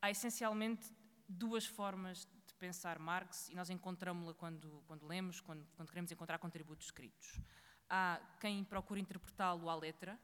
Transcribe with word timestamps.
há 0.00 0.10
essencialmente 0.10 0.92
duas 1.28 1.66
formas 1.66 2.26
de 2.46 2.54
pensar 2.54 2.98
Marx 2.98 3.48
e 3.48 3.54
nós 3.54 3.70
encontramos-la 3.70 4.34
quando, 4.34 4.82
quando 4.86 5.06
lemos, 5.06 5.40
quando, 5.40 5.66
quando 5.76 5.88
queremos 5.88 6.10
encontrar 6.10 6.38
contributos 6.38 6.86
escritos. 6.86 7.40
Há 7.88 8.20
quem 8.40 8.64
procura 8.64 9.00
interpretá-lo 9.00 9.68
à 9.68 9.74
letra 9.74 10.18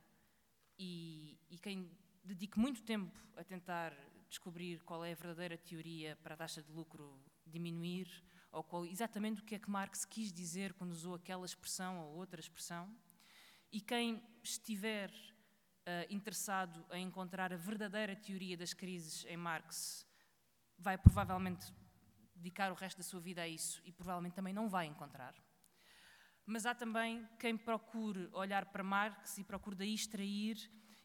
e, 0.78 1.38
e 1.48 1.58
quem 1.58 1.90
dedique 2.24 2.58
muito 2.58 2.82
tempo 2.82 3.18
a 3.36 3.44
tentar 3.44 3.92
descobrir 4.28 4.82
qual 4.82 5.04
é 5.04 5.12
a 5.12 5.14
verdadeira 5.14 5.56
teoria 5.56 6.16
para 6.22 6.34
a 6.34 6.36
taxa 6.36 6.62
de 6.62 6.70
lucro 6.72 7.20
diminuir, 7.46 8.08
ou 8.50 8.62
qual, 8.62 8.84
exatamente 8.84 9.40
o 9.40 9.44
que 9.44 9.54
é 9.54 9.58
que 9.58 9.70
Marx 9.70 10.04
quis 10.04 10.32
dizer 10.32 10.72
quando 10.74 10.90
usou 10.90 11.14
aquela 11.14 11.46
expressão 11.46 12.00
ou 12.00 12.16
outra 12.16 12.40
expressão. 12.40 12.92
E 13.72 13.80
quem 13.80 14.22
estiver 14.42 15.12
interessado 16.10 16.84
em 16.92 17.06
encontrar 17.06 17.52
a 17.52 17.56
verdadeira 17.56 18.16
teoria 18.16 18.56
das 18.56 18.72
crises 18.72 19.24
em 19.26 19.36
Marx 19.36 20.06
vai 20.78 20.98
provavelmente 20.98 21.72
dedicar 22.34 22.70
o 22.70 22.74
resto 22.74 22.98
da 22.98 23.02
sua 23.02 23.20
vida 23.20 23.42
a 23.42 23.48
isso 23.48 23.80
e 23.84 23.92
provavelmente 23.92 24.34
também 24.34 24.52
não 24.52 24.68
vai 24.68 24.86
encontrar. 24.86 25.34
Mas 26.44 26.64
há 26.64 26.74
também 26.74 27.26
quem 27.38 27.56
procure 27.56 28.28
olhar 28.32 28.66
para 28.66 28.84
Marx 28.84 29.38
e 29.38 29.44
procure 29.44 29.74
daí 29.74 29.94
extrair 29.94 30.56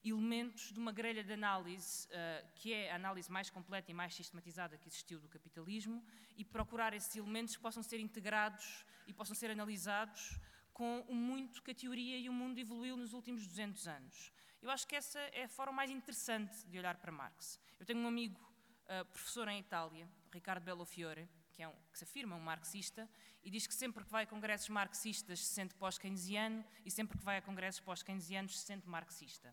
elementos 0.03 0.71
de 0.71 0.79
uma 0.79 0.91
grelha 0.91 1.23
de 1.23 1.34
análise, 1.34 2.07
uh, 2.07 2.48
que 2.55 2.73
é 2.73 2.91
a 2.91 2.95
análise 2.95 3.31
mais 3.31 3.49
completa 3.49 3.91
e 3.91 3.93
mais 3.93 4.13
sistematizada 4.15 4.77
que 4.77 4.87
existiu 4.87 5.20
do 5.20 5.27
capitalismo, 5.27 6.03
e 6.35 6.43
procurar 6.43 6.93
esses 6.93 7.15
elementos 7.15 7.55
que 7.55 7.61
possam 7.61 7.84
ser 7.84 7.99
integrados 7.99 8.85
e 9.07 9.13
possam 9.13 9.35
ser 9.35 9.51
analisados 9.51 10.39
com 10.73 11.01
o 11.07 11.13
muito 11.13 11.61
que 11.61 11.71
a 11.71 11.75
teoria 11.75 12.17
e 12.17 12.29
o 12.29 12.34
mundo 12.34 12.59
evoluiu 12.59 12.98
nos 12.98 13.13
últimos 13.13 13.45
200 13.45 13.87
anos. 13.87 14.31
Eu 14.61 14.70
acho 14.70 14.88
que 14.88 14.95
essa 14.95 15.20
é 15.20 15.45
a 15.45 15.49
forma 15.49 15.73
mais 15.73 15.89
interessante 15.89 16.63
de 16.67 16.77
olhar 16.77 16.95
para 16.95 17.11
Marx. 17.11 17.59
Eu 17.79 17.85
tenho 17.85 17.99
um 17.99 18.07
amigo 18.07 18.39
uh, 18.85 19.03
professor 19.05 19.48
em 19.48 19.59
Itália, 19.59 20.07
Ricardo 20.31 20.63
Bellofiore, 20.63 21.27
que, 21.51 21.63
é 21.63 21.67
um, 21.67 21.73
que 21.91 21.98
se 21.98 22.04
afirma 22.04 22.35
um 22.35 22.40
marxista, 22.40 23.09
e 23.43 23.49
diz 23.49 23.65
que 23.65 23.73
sempre 23.73 24.05
que 24.05 24.12
vai 24.12 24.23
a 24.23 24.27
congressos 24.27 24.70
marxistas 24.70 25.39
se 25.39 25.51
sente 25.55 25.73
pós-keynesiano 25.73 26.63
e 26.85 26.91
sempre 26.91 27.17
que 27.17 27.23
vai 27.23 27.37
a 27.37 27.41
congressos 27.41 27.82
pós-keynesianos 27.82 28.59
se 28.59 28.67
sente 28.67 28.87
marxista. 28.87 29.51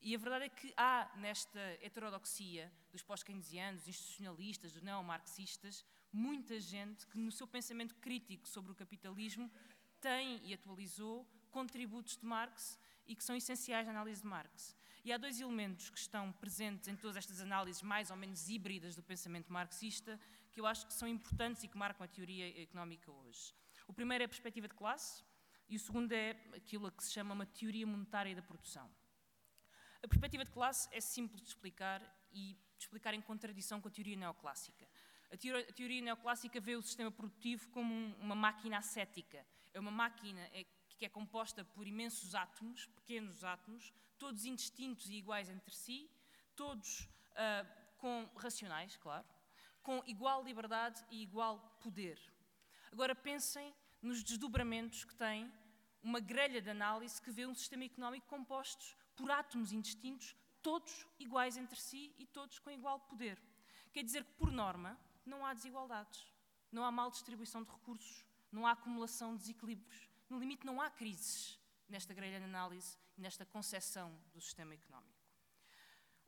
E 0.00 0.14
a 0.14 0.18
verdade 0.18 0.44
é 0.44 0.48
que 0.48 0.72
há 0.76 1.10
nesta 1.16 1.58
heterodoxia 1.82 2.72
dos 2.92 3.02
pós-keynesianos, 3.02 3.80
dos 3.80 3.88
institucionalistas, 3.88 4.72
dos 4.72 4.82
neomarxistas, 4.82 5.84
muita 6.12 6.60
gente 6.60 7.04
que 7.08 7.18
no 7.18 7.32
seu 7.32 7.48
pensamento 7.48 7.96
crítico 7.96 8.46
sobre 8.46 8.70
o 8.70 8.74
capitalismo 8.74 9.50
tem 10.00 10.40
e 10.46 10.54
atualizou 10.54 11.26
contributos 11.50 12.16
de 12.16 12.24
Marx 12.24 12.78
e 13.06 13.14
que 13.14 13.24
são 13.24 13.36
essenciais 13.36 13.86
na 13.86 13.92
análise 13.92 14.22
de 14.22 14.26
Marx. 14.26 14.76
E 15.04 15.12
há 15.12 15.18
dois 15.18 15.38
elementos 15.40 15.90
que 15.90 15.98
estão 15.98 16.32
presentes 16.32 16.88
em 16.88 16.96
todas 16.96 17.16
estas 17.16 17.40
análises 17.40 17.82
mais 17.82 18.10
ou 18.10 18.16
menos 18.16 18.48
híbridas 18.48 18.96
do 18.96 19.02
pensamento 19.02 19.52
marxista 19.52 20.18
que 20.50 20.60
eu 20.60 20.66
acho 20.66 20.86
que 20.86 20.94
são 20.94 21.06
importantes 21.06 21.62
e 21.62 21.68
que 21.68 21.76
marcam 21.76 22.04
a 22.04 22.08
teoria 22.08 22.62
económica 22.62 23.10
hoje. 23.10 23.54
O 23.86 23.92
primeiro 23.92 24.22
é 24.22 24.26
a 24.26 24.28
perspectiva 24.28 24.66
de 24.66 24.74
classe 24.74 25.22
e 25.68 25.76
o 25.76 25.78
segundo 25.78 26.12
é 26.12 26.30
aquilo 26.54 26.90
que 26.90 27.04
se 27.04 27.12
chama 27.12 27.34
uma 27.34 27.44
teoria 27.44 27.86
monetária 27.86 28.34
da 28.34 28.42
produção. 28.42 28.90
A 30.02 30.08
perspectiva 30.08 30.44
de 30.44 30.50
classe 30.50 30.88
é 30.92 31.00
simples 31.00 31.42
de 31.42 31.48
explicar 31.48 32.00
e 32.32 32.56
de 32.76 32.84
explicar 32.84 33.14
em 33.14 33.20
contradição 33.20 33.80
com 33.80 33.88
a 33.88 33.90
teoria 33.90 34.16
neoclássica. 34.16 34.86
A 35.32 35.36
teoria, 35.36 35.68
a 35.68 35.72
teoria 35.72 36.00
neoclássica 36.00 36.60
vê 36.60 36.76
o 36.76 36.82
sistema 36.82 37.10
produtivo 37.10 37.68
como 37.70 37.92
um, 37.92 38.14
uma 38.20 38.34
máquina 38.34 38.78
ascética. 38.78 39.44
É 39.72 39.80
uma 39.80 39.90
máquina 39.90 40.40
é, 40.52 40.64
que 40.96 41.04
é 41.04 41.08
composta 41.08 41.64
por 41.64 41.86
imensos 41.86 42.34
átomos, 42.34 42.86
pequenos 42.86 43.44
átomos, 43.44 43.92
todos 44.18 44.44
indistintos 44.44 45.08
e 45.10 45.14
iguais 45.14 45.48
entre 45.48 45.74
si, 45.74 46.10
todos 46.54 47.08
uh, 47.32 47.66
com 47.98 48.28
racionais, 48.36 48.96
claro, 48.96 49.26
com 49.82 50.02
igual 50.06 50.42
liberdade 50.42 51.04
e 51.10 51.22
igual 51.22 51.58
poder. 51.82 52.18
Agora 52.92 53.14
pensem 53.14 53.74
nos 54.00 54.22
desdobramentos 54.22 55.04
que 55.04 55.14
tem 55.14 55.52
uma 56.02 56.20
grelha 56.20 56.60
de 56.60 56.70
análise 56.70 57.20
que 57.20 57.30
vê 57.30 57.46
um 57.46 57.54
sistema 57.54 57.84
económico 57.84 58.26
composto 58.26 58.96
por 59.16 59.30
átomos 59.30 59.72
indistintos, 59.72 60.36
todos 60.62 61.06
iguais 61.18 61.56
entre 61.56 61.80
si 61.80 62.14
e 62.18 62.26
todos 62.26 62.58
com 62.58 62.70
igual 62.70 63.00
poder. 63.00 63.42
Quer 63.92 64.02
dizer 64.02 64.24
que, 64.24 64.32
por 64.32 64.50
norma, 64.50 64.98
não 65.24 65.44
há 65.44 65.54
desigualdades, 65.54 66.26
não 66.70 66.84
há 66.84 66.90
mal 66.90 67.10
distribuição 67.10 67.62
de 67.62 67.70
recursos, 67.70 68.24
não 68.50 68.66
há 68.66 68.72
acumulação 68.72 69.32
de 69.32 69.42
desequilíbrios. 69.42 70.08
No 70.28 70.38
limite, 70.38 70.64
não 70.64 70.80
há 70.80 70.90
crises 70.90 71.58
nesta 71.88 72.14
grelha 72.14 72.38
de 72.38 72.44
análise 72.44 72.96
e 73.16 73.20
nesta 73.20 73.44
concepção 73.44 74.16
do 74.32 74.40
sistema 74.40 74.74
económico. 74.74 75.14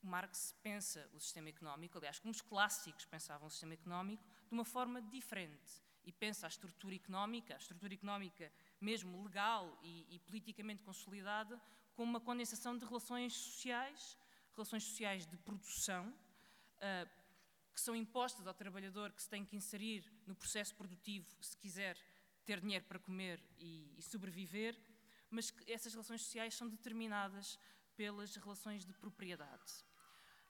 O 0.02 0.06
Marx 0.06 0.54
pensa 0.62 1.08
o 1.12 1.20
sistema 1.20 1.48
económico, 1.48 1.98
aliás, 1.98 2.18
como 2.18 2.30
os 2.30 2.40
clássicos 2.40 3.04
pensavam 3.06 3.48
o 3.48 3.50
sistema 3.50 3.74
económico, 3.74 4.22
de 4.46 4.52
uma 4.54 4.64
forma 4.64 5.02
diferente. 5.02 5.82
E 6.04 6.12
pensa 6.12 6.46
a 6.46 6.48
estrutura 6.48 6.94
económica, 6.94 7.54
a 7.54 7.56
estrutura 7.56 7.92
económica 7.92 8.52
mesmo 8.80 9.24
legal 9.24 9.76
e, 9.82 10.06
e 10.14 10.18
politicamente 10.20 10.82
consolidada, 10.84 11.60
como 11.96 12.10
uma 12.10 12.20
condensação 12.20 12.76
de 12.76 12.84
relações 12.84 13.34
sociais, 13.34 14.16
relações 14.54 14.84
sociais 14.84 15.26
de 15.26 15.36
produção, 15.38 16.08
uh, 16.08 17.26
que 17.74 17.80
são 17.80 17.96
impostas 17.96 18.46
ao 18.46 18.54
trabalhador 18.54 19.12
que 19.12 19.22
se 19.22 19.28
tem 19.28 19.44
que 19.44 19.56
inserir 19.56 20.10
no 20.26 20.34
processo 20.34 20.74
produtivo 20.74 21.26
se 21.42 21.56
quiser 21.56 21.98
ter 22.46 22.60
dinheiro 22.60 22.84
para 22.84 22.98
comer 22.98 23.42
e, 23.58 23.92
e 23.98 24.02
sobreviver, 24.02 24.78
mas 25.28 25.50
que 25.50 25.70
essas 25.70 25.92
relações 25.92 26.22
sociais 26.22 26.54
são 26.54 26.68
determinadas 26.68 27.58
pelas 27.96 28.36
relações 28.36 28.86
de 28.86 28.92
propriedade. 28.94 29.84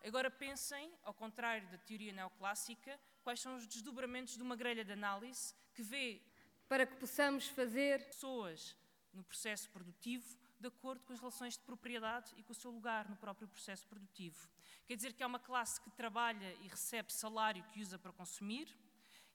Agora 0.04 0.30
pensem, 0.30 0.92
ao 1.02 1.14
contrário 1.14 1.68
da 1.68 1.78
teoria 1.78 2.12
neoclássica, 2.12 3.00
quais 3.24 3.40
são 3.40 3.56
os 3.56 3.66
desdobramentos 3.66 4.36
de 4.36 4.42
uma 4.42 4.54
grelha 4.54 4.84
de 4.84 4.92
análise 4.92 5.54
que 5.74 5.82
vê 5.82 6.22
para 6.68 6.86
que 6.86 6.96
possamos 6.96 7.48
fazer 7.48 8.04
pessoas 8.06 8.76
no 9.12 9.24
processo 9.24 9.70
produtivo 9.70 10.38
de 10.60 10.68
acordo 10.68 11.04
com 11.04 11.12
as 11.12 11.18
relações 11.18 11.54
de 11.54 11.64
propriedade 11.64 12.32
e 12.36 12.42
com 12.42 12.52
o 12.52 12.54
seu 12.54 12.70
lugar 12.70 13.08
no 13.08 13.16
próprio 13.16 13.48
processo 13.48 13.86
produtivo. 13.86 14.48
Quer 14.86 14.96
dizer 14.96 15.12
que 15.12 15.22
há 15.22 15.26
uma 15.26 15.38
classe 15.38 15.80
que 15.80 15.90
trabalha 15.90 16.54
e 16.60 16.68
recebe 16.68 17.12
salário 17.12 17.64
que 17.72 17.80
usa 17.80 17.98
para 17.98 18.12
consumir, 18.12 18.68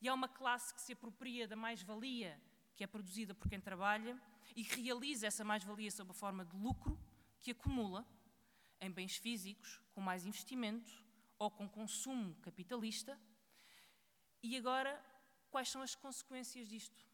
e 0.01 0.09
há 0.09 0.13
uma 0.13 0.28
classe 0.28 0.73
que 0.73 0.81
se 0.81 0.93
apropria 0.93 1.47
da 1.47 1.55
mais-valia 1.55 2.41
que 2.76 2.84
é 2.84 2.88
produzida 2.88 3.34
por 3.34 3.50
quem 3.50 3.59
trabalha 3.59 4.20
e 4.56 4.64
realiza 4.64 5.28
essa 5.28 5.44
mais-valia 5.44 5.92
sob 5.92 6.12
a 6.12 6.14
forma 6.14 6.46
de 6.46 6.56
lucro 6.58 7.00
que 7.40 7.52
acumula 7.52 8.06
em 8.80 8.92
bens 8.92 9.18
físicos, 9.18 9.80
com 9.94 10.02
mais 10.02 10.26
investimento 10.26 10.92
ou 11.38 11.50
com 11.50 11.68
consumo 11.68 12.36
capitalista. 12.42 13.20
E 14.44 14.58
agora, 14.58 15.04
quais 15.50 15.70
são 15.70 15.82
as 15.82 15.96
consequências 15.96 16.68
disto? 16.68 17.06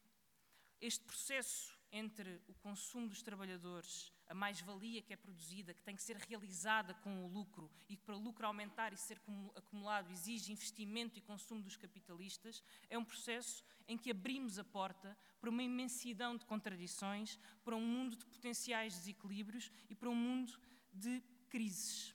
Este 0.79 1.03
processo 1.03 1.78
entre 1.91 2.41
o 2.47 2.53
consumo 2.56 3.07
dos 3.07 3.22
trabalhadores, 3.22 4.12
a 4.29 4.33
mais-valia 4.33 5.01
que 5.01 5.13
é 5.13 5.15
produzida, 5.15 5.73
que 5.73 5.81
tem 5.81 5.95
que 5.95 6.03
ser 6.03 6.17
realizada 6.17 6.93
com 6.95 7.25
o 7.25 7.27
lucro 7.27 7.71
e 7.88 7.95
que 7.95 8.03
para 8.03 8.15
o 8.15 8.19
lucro 8.19 8.45
aumentar 8.45 8.93
e 8.93 8.97
ser 8.97 9.19
acumulado 9.55 10.11
exige 10.11 10.51
investimento 10.51 11.17
e 11.17 11.21
consumo 11.21 11.61
dos 11.61 11.77
capitalistas, 11.77 12.61
é 12.89 12.97
um 12.97 13.05
processo 13.05 13.63
em 13.88 13.97
que 13.97 14.11
abrimos 14.11 14.59
a 14.59 14.63
porta 14.63 15.17
para 15.39 15.49
uma 15.49 15.63
imensidão 15.63 16.35
de 16.35 16.45
contradições, 16.45 17.39
para 17.63 17.75
um 17.75 17.85
mundo 17.85 18.17
de 18.17 18.25
potenciais 18.25 18.93
desequilíbrios 18.95 19.71
e 19.89 19.95
para 19.95 20.09
um 20.09 20.15
mundo 20.15 20.59
de 20.94 21.21
crises. 21.49 22.13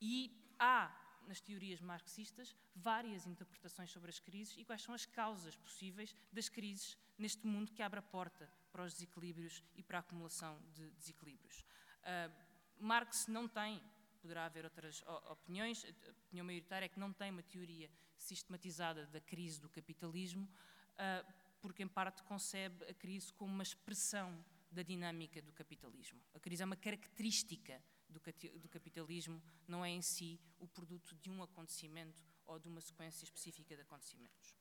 E 0.00 0.34
há, 0.58 0.90
nas 1.26 1.40
teorias 1.40 1.80
marxistas, 1.80 2.56
várias 2.74 3.26
interpretações 3.26 3.90
sobre 3.90 4.10
as 4.10 4.18
crises 4.18 4.56
e 4.56 4.64
quais 4.64 4.82
são 4.82 4.94
as 4.94 5.04
causas 5.04 5.54
possíveis 5.56 6.16
das 6.32 6.48
crises 6.48 6.96
neste 7.18 7.46
mundo 7.46 7.72
que 7.72 7.82
abre 7.82 7.98
a 7.98 8.02
porta 8.02 8.50
para 8.72 8.84
os 8.84 8.94
desequilíbrios 8.94 9.62
e 9.76 9.82
para 9.82 9.98
a 9.98 10.00
acumulação 10.00 10.58
de 10.72 10.90
desequilíbrios. 10.92 11.64
Uh, 12.00 12.32
Marx 12.78 13.26
não 13.28 13.46
tem, 13.46 13.82
poderá 14.20 14.46
haver 14.46 14.64
outras 14.64 15.02
opiniões, 15.30 15.84
a 15.84 16.10
opinião 16.26 16.46
maioritária 16.46 16.86
é 16.86 16.88
que 16.88 16.98
não 16.98 17.12
tem 17.12 17.30
uma 17.30 17.42
teoria 17.42 17.90
sistematizada 18.16 19.06
da 19.06 19.20
crise 19.20 19.60
do 19.60 19.68
capitalismo, 19.68 20.44
uh, 20.44 21.32
porque 21.60 21.82
em 21.82 21.88
parte 21.88 22.22
concebe 22.24 22.84
a 22.86 22.94
crise 22.94 23.32
como 23.34 23.52
uma 23.52 23.62
expressão 23.62 24.44
da 24.70 24.82
dinâmica 24.82 25.40
do 25.42 25.52
capitalismo. 25.52 26.20
A 26.34 26.40
crise 26.40 26.62
é 26.62 26.66
uma 26.66 26.76
característica 26.76 27.80
do 28.12 28.68
capitalismo 28.68 29.42
não 29.66 29.84
é 29.84 29.90
em 29.90 30.02
si 30.02 30.38
o 30.58 30.68
produto 30.68 31.14
de 31.16 31.30
um 31.30 31.42
acontecimento 31.42 32.22
ou 32.46 32.58
de 32.58 32.68
uma 32.68 32.80
sequência 32.80 33.24
específica 33.24 33.74
de 33.74 33.82
acontecimentos. 33.82 34.56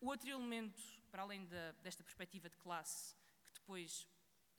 O 0.00 0.06
outro 0.06 0.30
elemento, 0.30 0.80
para 1.10 1.22
além 1.22 1.44
da, 1.46 1.72
desta 1.82 2.02
perspectiva 2.02 2.48
de 2.48 2.56
classe, 2.56 3.14
depois 3.60 4.06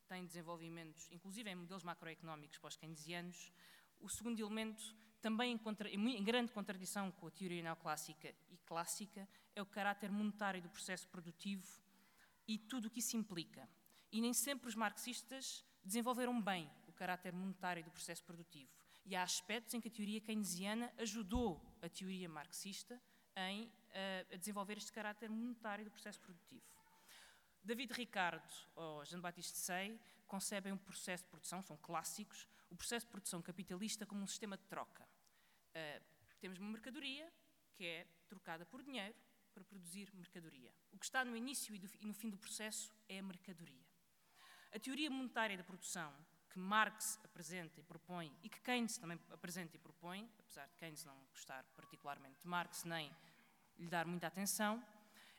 tem 0.08 0.26
desenvolvimentos, 0.26 1.10
inclusive 1.12 1.50
em 1.50 1.56
modelos 1.56 1.84
macroeconómicos 1.84 2.58
pós-keynesianos, 2.58 3.52
o 4.00 4.10
segundo 4.10 4.40
elemento, 4.40 4.84
também 5.22 5.60
em, 5.92 6.18
em 6.18 6.24
grande 6.24 6.52
contradição 6.52 7.12
com 7.12 7.28
a 7.28 7.32
teoria 7.32 7.62
neoclássica 7.62 8.34
e 8.50 8.58
clássica, 8.66 9.28
é 9.56 9.62
o 9.62 9.66
caráter 9.66 10.12
monetário 10.12 10.62
do 10.62 10.70
processo 10.70 11.08
produtivo 11.10 11.68
e 12.48 12.58
tudo 12.58 12.88
o 12.88 12.90
que 12.90 13.00
isso 13.00 13.16
implica. 13.16 13.68
E 14.12 14.20
nem 14.20 14.34
sempre 14.34 14.68
os 14.68 14.76
marxistas 14.76 15.64
desenvolveram 15.84 16.42
bem 16.42 16.70
caráter 17.02 17.34
monetário 17.34 17.84
do 17.84 17.90
processo 17.90 18.24
produtivo. 18.24 18.70
E 19.04 19.16
há 19.16 19.24
aspectos 19.24 19.74
em 19.74 19.82
que 19.82 19.88
a 19.88 19.92
teoria 19.92 20.22
keynesiana 20.22 20.94
ajudou 21.00 21.60
a 21.82 21.90
teoria 21.90 22.30
marxista 22.30 23.02
em 23.36 23.64
uh, 23.64 24.34
a 24.34 24.38
desenvolver 24.38 24.78
este 24.78 24.92
caráter 24.92 25.28
monetário 25.28 25.84
do 25.84 25.90
processo 25.90 26.22
produtivo. 26.22 26.64
David 27.64 27.94
Ricardo 27.94 28.54
ou 28.76 29.06
Jean-Baptiste 29.06 29.58
Say 29.58 30.00
concebem 30.28 30.74
um 30.74 30.78
processo 30.78 31.24
de 31.24 31.30
produção, 31.30 31.62
são 31.62 31.78
clássicos, 31.78 32.48
o 32.70 32.76
processo 32.76 33.06
de 33.06 33.12
produção 33.12 33.42
capitalista 33.42 34.06
como 34.06 34.24
um 34.24 34.28
sistema 34.28 34.58
de 34.58 34.64
troca. 34.64 35.04
Uh, 35.04 36.04
temos 36.40 36.58
uma 36.58 36.72
mercadoria 36.72 37.32
que 37.76 37.86
é 37.86 38.08
trocada 38.28 38.66
por 38.66 38.82
dinheiro 38.82 39.16
para 39.54 39.64
produzir 39.64 40.10
mercadoria. 40.14 40.74
O 40.92 40.98
que 40.98 41.06
está 41.06 41.24
no 41.24 41.36
início 41.36 41.76
e 41.76 42.06
no 42.06 42.14
fim 42.14 42.30
do 42.30 42.38
processo 42.38 42.94
é 43.08 43.20
a 43.20 43.24
mercadoria. 43.24 43.86
A 44.74 44.80
teoria 44.80 45.10
monetária 45.10 45.58
da 45.58 45.64
produção, 45.64 46.14
que 46.50 46.58
Marx 46.58 47.20
apresenta 47.24 47.80
e 47.80 47.84
propõe, 47.84 48.34
e 48.42 48.50
que 48.50 48.60
Keynes 48.62 48.98
também 48.98 49.20
apresenta 49.30 49.76
e 49.76 49.80
propõe, 49.80 50.30
apesar 50.40 50.66
de 50.68 50.76
Keynes 50.76 51.04
não 51.04 51.16
gostar 51.26 51.64
particularmente 51.76 52.40
de 52.42 52.48
Marx 52.48 52.86
nem 52.86 53.12
lhe 53.78 53.88
dar 53.88 54.06
muita 54.06 54.28
atenção, 54.28 54.84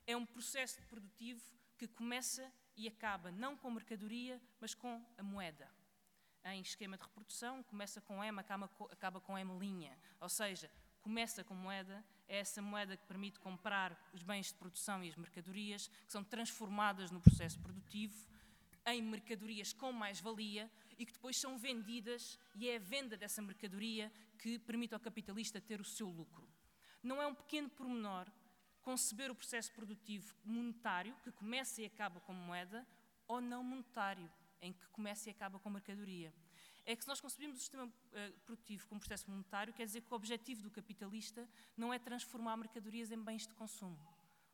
é 0.06 0.16
um 0.16 0.26
processo 0.26 0.82
produtivo 0.82 1.42
que 1.88 1.94
começa 1.96 2.52
e 2.76 2.86
acaba 2.86 3.30
não 3.32 3.56
com 3.56 3.70
mercadoria, 3.70 4.40
mas 4.60 4.74
com 4.74 5.04
a 5.18 5.22
moeda. 5.22 5.68
Em 6.44 6.60
esquema 6.60 6.96
de 6.96 7.02
reprodução, 7.02 7.62
começa 7.64 8.00
com 8.00 8.22
M, 8.22 8.38
acaba 8.38 9.20
com 9.20 9.38
M 9.38 9.58
linha, 9.58 9.96
ou 10.20 10.28
seja, 10.28 10.70
começa 11.00 11.42
com 11.44 11.54
moeda, 11.54 12.04
é 12.28 12.38
essa 12.38 12.62
moeda 12.62 12.96
que 12.96 13.04
permite 13.04 13.38
comprar 13.40 13.96
os 14.12 14.22
bens 14.22 14.48
de 14.48 14.54
produção 14.54 15.02
e 15.02 15.08
as 15.08 15.16
mercadorias, 15.16 15.88
que 15.88 16.12
são 16.12 16.22
transformadas 16.22 17.10
no 17.10 17.20
processo 17.20 17.58
produtivo 17.60 18.30
em 18.86 19.00
mercadorias 19.02 19.72
com 19.72 19.92
mais-valia 19.92 20.70
e 20.98 21.06
que 21.06 21.12
depois 21.12 21.36
são 21.36 21.56
vendidas, 21.58 22.38
e 22.54 22.68
é 22.68 22.76
a 22.76 22.80
venda 22.80 23.16
dessa 23.16 23.40
mercadoria 23.42 24.12
que 24.38 24.58
permite 24.58 24.94
ao 24.94 25.00
capitalista 25.00 25.60
ter 25.60 25.80
o 25.80 25.84
seu 25.84 26.08
lucro. 26.08 26.48
Não 27.02 27.20
é 27.20 27.26
um 27.26 27.34
pequeno 27.34 27.68
pormenor 27.68 28.30
conceber 28.82 29.30
o 29.30 29.34
processo 29.34 29.72
produtivo 29.72 30.34
monetário, 30.44 31.14
que 31.22 31.32
começa 31.32 31.80
e 31.80 31.86
acaba 31.86 32.20
com 32.20 32.32
moeda, 32.32 32.86
ou 33.26 33.40
não 33.40 33.62
monetário, 33.64 34.30
em 34.60 34.72
que 34.72 34.86
começa 34.88 35.28
e 35.28 35.32
acaba 35.32 35.58
com 35.58 35.70
mercadoria 35.70 36.32
é 36.84 36.96
que 36.96 37.02
se 37.02 37.08
nós 37.08 37.20
concebimos 37.20 37.56
o 37.58 37.60
sistema 37.60 37.86
uh, 37.86 38.40
produtivo 38.40 38.86
como 38.88 39.00
processo 39.00 39.30
monetário, 39.30 39.72
quer 39.72 39.86
dizer 39.86 40.00
que 40.00 40.12
o 40.12 40.16
objetivo 40.16 40.62
do 40.62 40.70
capitalista 40.70 41.48
não 41.76 41.92
é 41.92 41.98
transformar 41.98 42.56
mercadorias 42.56 43.10
em 43.12 43.22
bens 43.22 43.46
de 43.46 43.54
consumo. 43.54 43.98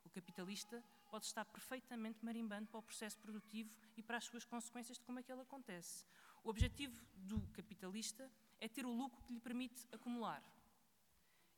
O 0.05 0.11
capitalista 0.11 0.83
pode 1.11 1.25
estar 1.25 1.45
perfeitamente 1.47 2.19
marimbando 2.23 2.67
para 2.69 2.79
o 2.79 2.83
processo 2.83 3.19
produtivo 3.19 3.71
e 3.97 4.03
para 4.03 4.19
as 4.19 4.25
suas 4.25 4.45
consequências 4.45 4.99
de 4.99 5.05
como 5.05 5.19
é 5.19 5.23
que 5.23 5.33
ele 5.33 5.41
acontece. 5.41 6.05
O 6.45 6.51
objetivo 6.51 7.01
do 7.17 7.41
capitalista 7.53 8.31
é 8.61 8.69
ter 8.69 8.85
o 8.85 8.93
lucro 8.93 9.23
que 9.23 9.33
lhe 9.33 9.41
permite 9.41 9.87
acumular. 9.91 10.43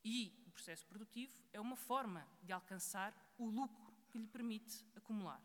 E 0.03 0.33
processo 0.51 0.85
produtivo 0.85 1.33
é 1.53 1.59
uma 1.59 1.75
forma 1.75 2.27
de 2.43 2.51
alcançar 2.51 3.13
o 3.37 3.45
lucro 3.45 3.93
que 4.09 4.17
lhe 4.17 4.27
permite 4.27 4.85
acumular. 4.95 5.41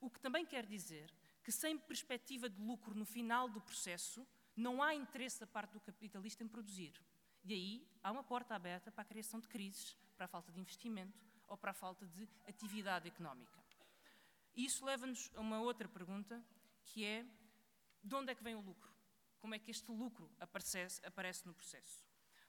O 0.00 0.10
que 0.10 0.20
também 0.20 0.44
quer 0.44 0.66
dizer 0.66 1.12
que, 1.42 1.52
sem 1.52 1.78
perspectiva 1.78 2.48
de 2.48 2.60
lucro 2.60 2.94
no 2.94 3.04
final 3.04 3.48
do 3.48 3.60
processo, 3.60 4.26
não 4.56 4.82
há 4.82 4.94
interesse 4.94 5.40
da 5.40 5.46
parte 5.46 5.72
do 5.72 5.80
capitalista 5.80 6.42
em 6.42 6.48
produzir. 6.48 6.92
E 7.44 7.52
aí 7.52 7.88
há 8.02 8.10
uma 8.10 8.24
porta 8.24 8.54
aberta 8.54 8.90
para 8.90 9.02
a 9.02 9.04
criação 9.04 9.38
de 9.38 9.46
crises, 9.46 9.96
para 10.16 10.24
a 10.24 10.28
falta 10.28 10.50
de 10.50 10.58
investimento 10.58 11.20
ou 11.46 11.56
para 11.56 11.70
a 11.70 11.74
falta 11.74 12.06
de 12.06 12.28
atividade 12.48 13.06
económica. 13.06 13.62
E 14.54 14.64
isso 14.64 14.84
leva-nos 14.84 15.30
a 15.36 15.40
uma 15.40 15.60
outra 15.60 15.86
pergunta, 15.86 16.42
que 16.86 17.04
é 17.04 17.24
de 18.02 18.14
onde 18.14 18.32
é 18.32 18.34
que 18.34 18.42
vem 18.42 18.54
o 18.54 18.60
lucro? 18.60 18.90
Como 19.38 19.54
é 19.54 19.58
que 19.58 19.70
este 19.70 19.90
lucro 19.92 20.30
aparece, 20.40 21.04
aparece 21.04 21.46
no 21.46 21.52
processo? 21.52 22.05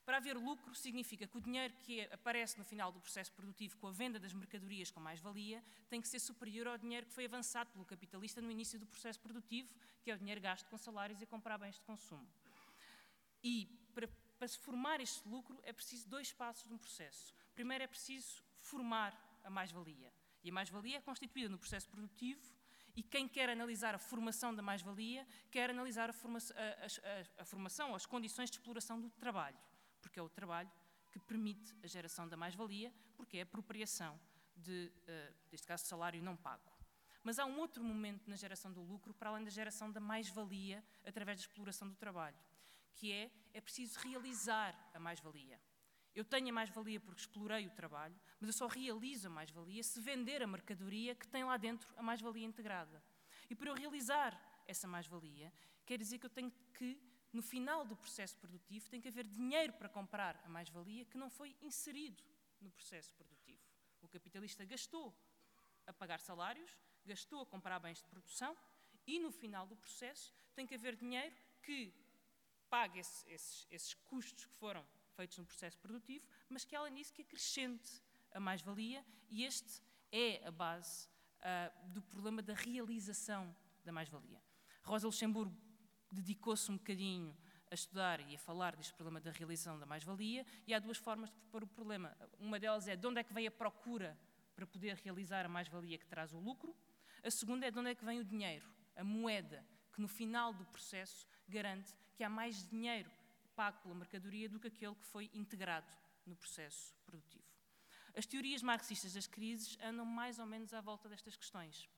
Para 0.07 0.17
haver 0.17 0.37
lucro, 0.37 0.73
significa 0.73 1.27
que 1.27 1.37
o 1.37 1.41
dinheiro 1.41 1.73
que 1.83 1.99
aparece 2.13 2.57
no 2.57 2.63
final 2.63 2.93
do 2.93 2.99
processo 3.01 3.29
produtivo 3.33 3.75
com 3.75 3.87
a 3.87 3.91
venda 3.91 4.17
das 4.17 4.31
mercadorias 4.31 4.89
com 4.89 5.01
mais-valia 5.01 5.61
tem 5.89 5.99
que 5.99 6.07
ser 6.07 6.19
superior 6.19 6.65
ao 6.65 6.77
dinheiro 6.77 7.05
que 7.05 7.11
foi 7.11 7.25
avançado 7.25 7.69
pelo 7.71 7.83
capitalista 7.83 8.41
no 8.41 8.49
início 8.49 8.79
do 8.79 8.85
processo 8.85 9.19
produtivo, 9.19 9.69
que 10.01 10.09
é 10.09 10.15
o 10.15 10.17
dinheiro 10.17 10.39
gasto 10.39 10.65
com 10.69 10.77
salários 10.77 11.21
e 11.21 11.25
comprar 11.25 11.57
bens 11.57 11.75
de 11.75 11.81
consumo. 11.81 12.25
E 13.43 13.65
para, 13.93 14.07
para 14.39 14.47
se 14.47 14.57
formar 14.59 15.01
este 15.01 15.27
lucro 15.27 15.59
é 15.63 15.73
preciso 15.73 16.07
dois 16.07 16.31
passos 16.31 16.65
de 16.65 16.73
um 16.73 16.77
processo. 16.77 17.33
Primeiro 17.53 17.83
é 17.83 17.87
preciso 17.87 18.41
formar 18.61 19.13
a 19.43 19.49
mais-valia. 19.49 20.13
E 20.41 20.49
a 20.49 20.53
mais-valia 20.53 20.99
é 20.99 21.01
constituída 21.01 21.49
no 21.49 21.57
processo 21.57 21.89
produtivo 21.89 22.39
e 22.95 23.03
quem 23.03 23.27
quer 23.27 23.49
analisar 23.49 23.93
a 23.93 23.99
formação 23.99 24.55
da 24.55 24.61
mais-valia 24.61 25.27
quer 25.51 25.69
analisar 25.69 26.09
a, 26.09 26.13
forma 26.13 26.39
a, 26.39 27.39
a, 27.39 27.41
a 27.41 27.43
formação, 27.43 27.93
as 27.93 28.05
condições 28.05 28.49
de 28.49 28.55
exploração 28.55 29.01
do 29.01 29.09
trabalho 29.09 29.57
porque 30.07 30.19
é 30.19 30.23
o 30.23 30.29
trabalho 30.29 30.71
que 31.11 31.19
permite 31.19 31.75
a 31.83 31.87
geração 31.87 32.29
da 32.29 32.37
mais-valia, 32.37 32.93
porque 33.17 33.37
é 33.37 33.41
a 33.41 33.43
apropriação 33.43 34.17
de, 34.55 34.89
uh, 35.03 35.49
deste 35.51 35.67
caso, 35.67 35.85
salário 35.85 36.23
não 36.23 36.35
pago. 36.37 36.71
Mas 37.21 37.37
há 37.39 37.45
um 37.45 37.59
outro 37.59 37.83
momento 37.83 38.29
na 38.29 38.37
geração 38.37 38.71
do 38.71 38.81
lucro, 38.81 39.13
para 39.13 39.29
além 39.29 39.43
da 39.43 39.49
geração 39.49 39.91
da 39.91 39.99
mais-valia 39.99 40.81
através 41.05 41.39
da 41.39 41.41
exploração 41.41 41.89
do 41.89 41.95
trabalho, 41.95 42.37
que 42.95 43.11
é, 43.11 43.29
é 43.53 43.59
preciso 43.59 43.99
realizar 43.99 44.73
a 44.93 44.99
mais-valia. 44.99 45.59
Eu 46.15 46.23
tenho 46.23 46.47
a 46.49 46.53
mais-valia 46.53 47.01
porque 47.01 47.19
explorei 47.19 47.67
o 47.67 47.71
trabalho, 47.71 48.15
mas 48.39 48.47
eu 48.47 48.53
só 48.53 48.67
realizo 48.67 49.27
a 49.27 49.29
mais-valia 49.29 49.83
se 49.83 49.99
vender 49.99 50.41
a 50.41 50.47
mercadoria 50.47 51.13
que 51.15 51.27
tem 51.27 51.43
lá 51.43 51.57
dentro 51.57 51.93
a 51.97 52.01
mais-valia 52.01 52.45
integrada. 52.45 53.03
E 53.49 53.55
para 53.55 53.71
eu 53.71 53.75
realizar 53.75 54.63
essa 54.65 54.87
mais-valia, 54.87 55.51
quer 55.85 55.97
dizer 55.97 56.17
que 56.17 56.25
eu 56.25 56.29
tenho 56.29 56.51
que 56.73 56.97
no 57.33 57.41
final 57.41 57.85
do 57.85 57.95
processo 57.95 58.35
produtivo 58.37 58.89
tem 58.89 59.01
que 59.01 59.07
haver 59.07 59.27
dinheiro 59.27 59.73
para 59.73 59.89
comprar 59.89 60.41
a 60.45 60.49
mais-valia 60.49 61.05
que 61.05 61.17
não 61.17 61.29
foi 61.29 61.55
inserido 61.61 62.23
no 62.61 62.71
processo 62.71 63.11
produtivo. 63.13 63.61
O 64.01 64.07
capitalista 64.07 64.63
gastou 64.65 65.13
a 65.85 65.93
pagar 65.93 66.19
salários, 66.19 66.77
gastou 67.05 67.41
a 67.41 67.45
comprar 67.45 67.79
bens 67.79 67.99
de 67.99 68.05
produção 68.05 68.55
e 69.05 69.19
no 69.19 69.31
final 69.31 69.65
do 69.65 69.75
processo 69.75 70.33
tem 70.55 70.65
que 70.65 70.75
haver 70.75 70.95
dinheiro 70.95 71.35
que 71.61 71.93
pague 72.69 72.99
esse, 72.99 73.29
esses, 73.29 73.67
esses 73.69 73.93
custos 73.93 74.45
que 74.45 74.53
foram 74.55 74.85
feitos 75.15 75.37
no 75.37 75.45
processo 75.45 75.77
produtivo, 75.79 76.25
mas 76.49 76.65
que 76.65 76.75
além 76.75 76.93
disso 76.93 77.13
que 77.13 77.21
acrescente 77.21 78.01
a 78.31 78.39
mais-valia 78.39 79.03
e 79.29 79.43
este 79.43 79.81
é 80.11 80.45
a 80.45 80.51
base 80.51 81.07
uh, 81.39 81.89
do 81.89 82.01
problema 82.01 82.41
da 82.41 82.53
realização 82.53 83.55
da 83.83 83.91
mais-valia. 83.91 84.41
Rosa 84.83 85.07
Luxemburgo 85.07 85.55
dedicou-se 86.15 86.71
um 86.71 86.77
bocadinho 86.77 87.35
a 87.69 87.75
estudar 87.75 88.19
e 88.29 88.35
a 88.35 88.39
falar 88.39 88.75
deste 88.75 88.93
problema 88.93 89.19
da 89.19 89.31
realização 89.31 89.77
da 89.77 89.85
mais-valia, 89.85 90.45
e 90.65 90.73
há 90.73 90.79
duas 90.79 90.97
formas 90.97 91.29
de 91.29 91.39
pôr 91.51 91.63
o 91.63 91.67
problema. 91.67 92.15
Uma 92.39 92.59
delas 92.59 92.87
é 92.87 92.95
de 92.95 93.05
onde 93.05 93.19
é 93.19 93.23
que 93.23 93.33
vem 93.33 93.47
a 93.47 93.51
procura 93.51 94.17
para 94.55 94.65
poder 94.65 94.95
realizar 94.95 95.45
a 95.45 95.49
mais-valia 95.49 95.97
que 95.97 96.05
traz 96.05 96.33
o 96.33 96.39
lucro, 96.39 96.75
a 97.23 97.29
segunda 97.29 97.65
é 97.67 97.71
de 97.71 97.77
onde 97.77 97.89
é 97.89 97.95
que 97.95 98.05
vem 98.05 98.19
o 98.19 98.23
dinheiro, 98.23 98.65
a 98.95 99.03
moeda, 99.03 99.65
que 99.93 100.01
no 100.01 100.07
final 100.07 100.53
do 100.53 100.65
processo 100.65 101.27
garante 101.47 101.93
que 102.15 102.23
há 102.23 102.29
mais 102.29 102.67
dinheiro 102.67 103.11
pago 103.55 103.79
pela 103.81 103.95
mercadoria 103.95 104.47
do 104.47 104.59
que 104.59 104.67
aquele 104.67 104.95
que 104.95 105.05
foi 105.05 105.29
integrado 105.33 105.87
no 106.25 106.35
processo 106.35 106.93
produtivo. 107.05 107.45
As 108.15 108.25
teorias 108.25 108.61
marxistas 108.61 109.13
das 109.13 109.27
crises 109.27 109.77
andam 109.81 110.05
mais 110.05 110.39
ou 110.39 110.45
menos 110.45 110.73
à 110.73 110.81
volta 110.81 111.09
destas 111.09 111.35
questões. 111.35 111.89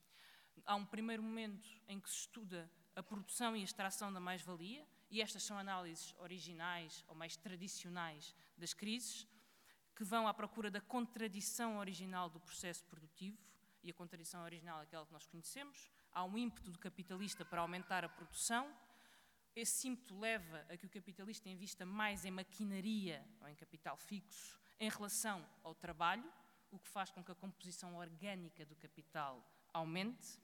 Há 0.66 0.74
um 0.74 0.84
primeiro 0.84 1.22
momento 1.22 1.68
em 1.88 1.98
que 2.00 2.10
se 2.10 2.16
estuda 2.16 2.70
a 2.94 3.02
produção 3.02 3.56
e 3.56 3.60
a 3.60 3.64
extração 3.64 4.12
da 4.12 4.20
mais-valia, 4.20 4.86
e 5.10 5.20
estas 5.20 5.42
são 5.42 5.58
análises 5.58 6.14
originais 6.18 7.04
ou 7.08 7.14
mais 7.14 7.36
tradicionais 7.36 8.34
das 8.56 8.72
crises, 8.72 9.26
que 9.94 10.04
vão 10.04 10.26
à 10.26 10.32
procura 10.32 10.70
da 10.70 10.80
contradição 10.80 11.78
original 11.78 12.30
do 12.30 12.40
processo 12.40 12.84
produtivo, 12.86 13.38
e 13.82 13.90
a 13.90 13.94
contradição 13.94 14.42
original 14.42 14.80
é 14.80 14.82
aquela 14.82 15.06
que 15.06 15.12
nós 15.12 15.26
conhecemos. 15.26 15.90
Há 16.12 16.24
um 16.24 16.36
ímpeto 16.36 16.70
do 16.70 16.78
capitalista 16.78 17.44
para 17.44 17.62
aumentar 17.62 18.04
a 18.04 18.08
produção. 18.08 18.74
Esse 19.56 19.88
ímpeto 19.88 20.18
leva 20.18 20.66
a 20.68 20.76
que 20.76 20.86
o 20.86 20.90
capitalista 20.90 21.48
invista 21.48 21.86
mais 21.86 22.24
em 22.24 22.30
maquinaria 22.30 23.26
ou 23.40 23.48
em 23.48 23.54
capital 23.54 23.96
fixo 23.96 24.60
em 24.78 24.88
relação 24.88 25.46
ao 25.62 25.74
trabalho, 25.74 26.30
o 26.70 26.78
que 26.78 26.88
faz 26.88 27.10
com 27.10 27.22
que 27.24 27.32
a 27.32 27.34
composição 27.34 27.96
orgânica 27.96 28.64
do 28.64 28.76
capital 28.76 29.44
aumente. 29.72 30.40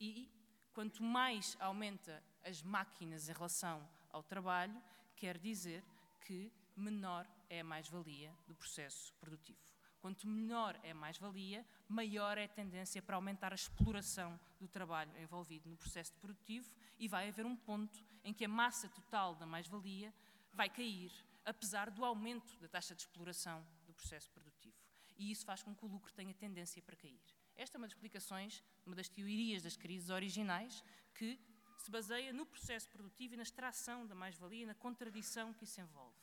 E 0.00 0.30
Quanto 0.72 1.02
mais 1.02 1.56
aumenta 1.60 2.22
as 2.44 2.62
máquinas 2.62 3.28
em 3.28 3.32
relação 3.32 3.86
ao 4.12 4.22
trabalho, 4.22 4.80
quer 5.16 5.36
dizer 5.38 5.84
que 6.20 6.52
menor 6.76 7.26
é 7.50 7.60
a 7.60 7.64
mais-valia 7.64 8.32
do 8.46 8.54
processo 8.54 9.12
produtivo. 9.14 9.58
Quanto 10.00 10.28
menor 10.28 10.78
é 10.84 10.92
a 10.92 10.94
mais-valia, 10.94 11.66
maior 11.88 12.38
é 12.38 12.44
a 12.44 12.48
tendência 12.48 13.02
para 13.02 13.16
aumentar 13.16 13.52
a 13.52 13.56
exploração 13.56 14.38
do 14.60 14.68
trabalho 14.68 15.10
envolvido 15.20 15.68
no 15.68 15.76
processo 15.76 16.14
produtivo 16.14 16.72
e 16.98 17.08
vai 17.08 17.28
haver 17.28 17.44
um 17.44 17.56
ponto 17.56 18.04
em 18.22 18.32
que 18.32 18.44
a 18.44 18.48
massa 18.48 18.88
total 18.88 19.34
da 19.34 19.44
mais-valia 19.44 20.14
vai 20.52 20.70
cair, 20.70 21.12
apesar 21.44 21.90
do 21.90 22.04
aumento 22.04 22.56
da 22.60 22.68
taxa 22.68 22.94
de 22.94 23.02
exploração 23.02 23.64
do 23.86 23.92
processo 23.92 24.30
produtivo. 24.30 24.76
E 25.16 25.32
isso 25.32 25.44
faz 25.44 25.62
com 25.62 25.74
que 25.74 25.84
o 25.84 25.88
lucro 25.88 26.12
tenha 26.12 26.32
tendência 26.32 26.80
para 26.80 26.94
cair. 26.94 27.20
Esta 27.58 27.76
é 27.76 27.78
uma 27.78 27.88
das 27.88 27.94
explicações, 27.94 28.62
uma 28.86 28.94
das 28.94 29.08
teorias 29.08 29.64
das 29.64 29.76
crises 29.76 30.10
originais 30.10 30.84
que 31.12 31.36
se 31.76 31.90
baseia 31.90 32.32
no 32.32 32.46
processo 32.46 32.88
produtivo 32.88 33.34
e 33.34 33.36
na 33.36 33.42
extração 33.42 34.06
da 34.06 34.14
mais-valia, 34.14 34.64
na 34.64 34.76
contradição 34.76 35.52
que 35.52 35.64
isso 35.64 35.80
envolve. 35.80 36.16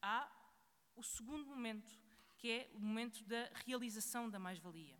Há 0.00 0.32
o 0.96 1.02
segundo 1.02 1.44
momento, 1.44 1.94
que 2.38 2.50
é 2.50 2.70
o 2.72 2.80
momento 2.80 3.22
da 3.24 3.50
realização 3.66 4.30
da 4.30 4.38
mais-valia. 4.38 4.98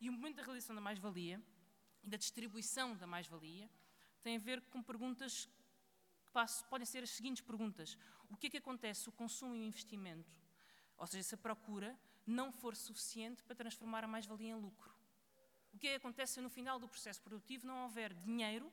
E 0.00 0.10
o 0.10 0.12
momento 0.12 0.36
da 0.36 0.42
realização 0.42 0.74
da 0.74 0.80
mais-valia 0.80 1.40
e 2.02 2.08
da 2.08 2.16
distribuição 2.16 2.96
da 2.96 3.06
mais-valia 3.06 3.70
tem 4.24 4.34
a 4.36 4.40
ver 4.40 4.60
com 4.62 4.82
perguntas 4.82 5.48
que 6.24 6.32
podem 6.68 6.86
ser 6.86 7.04
as 7.04 7.10
seguintes 7.10 7.40
perguntas. 7.42 7.96
O 8.28 8.36
que 8.36 8.48
é 8.48 8.50
que 8.50 8.56
acontece 8.56 9.08
o 9.08 9.12
consumo 9.12 9.54
e 9.54 9.60
o 9.60 9.64
investimento, 9.64 10.36
ou 10.96 11.06
seja, 11.06 11.22
se 11.22 11.34
a 11.36 11.38
procura, 11.38 11.96
não 12.26 12.50
for 12.50 12.74
suficiente 12.74 13.44
para 13.44 13.54
transformar 13.54 14.02
a 14.02 14.08
mais-valia 14.08 14.50
em 14.50 14.60
lucro? 14.60 14.99
O 15.72 15.78
que 15.78 15.88
acontece 15.88 16.34
se 16.34 16.40
no 16.40 16.50
final 16.50 16.78
do 16.78 16.88
processo 16.88 17.22
produtivo 17.22 17.66
não 17.66 17.84
houver 17.84 18.12
dinheiro 18.14 18.70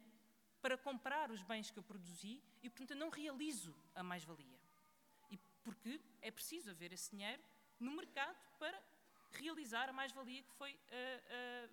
para 0.61 0.77
comprar 0.77 1.31
os 1.31 1.41
bens 1.43 1.69
que 1.69 1.79
eu 1.79 1.83
produzi 1.83 2.41
e, 2.61 2.69
portanto, 2.69 2.91
eu 2.91 2.97
não 2.97 3.09
realizo 3.09 3.75
a 3.95 4.03
mais-valia? 4.03 4.59
E 5.29 5.37
porque 5.63 6.01
é 6.21 6.31
preciso 6.31 6.71
haver 6.71 6.91
esse 6.91 7.11
dinheiro 7.11 7.41
no 7.79 7.91
mercado 7.91 8.37
para 8.57 8.81
realizar 9.31 9.89
a 9.89 9.93
mais-valia 9.93 10.41
que 10.43 10.53
foi 10.53 10.73
uh, 10.73 10.77
uh, 10.77 11.69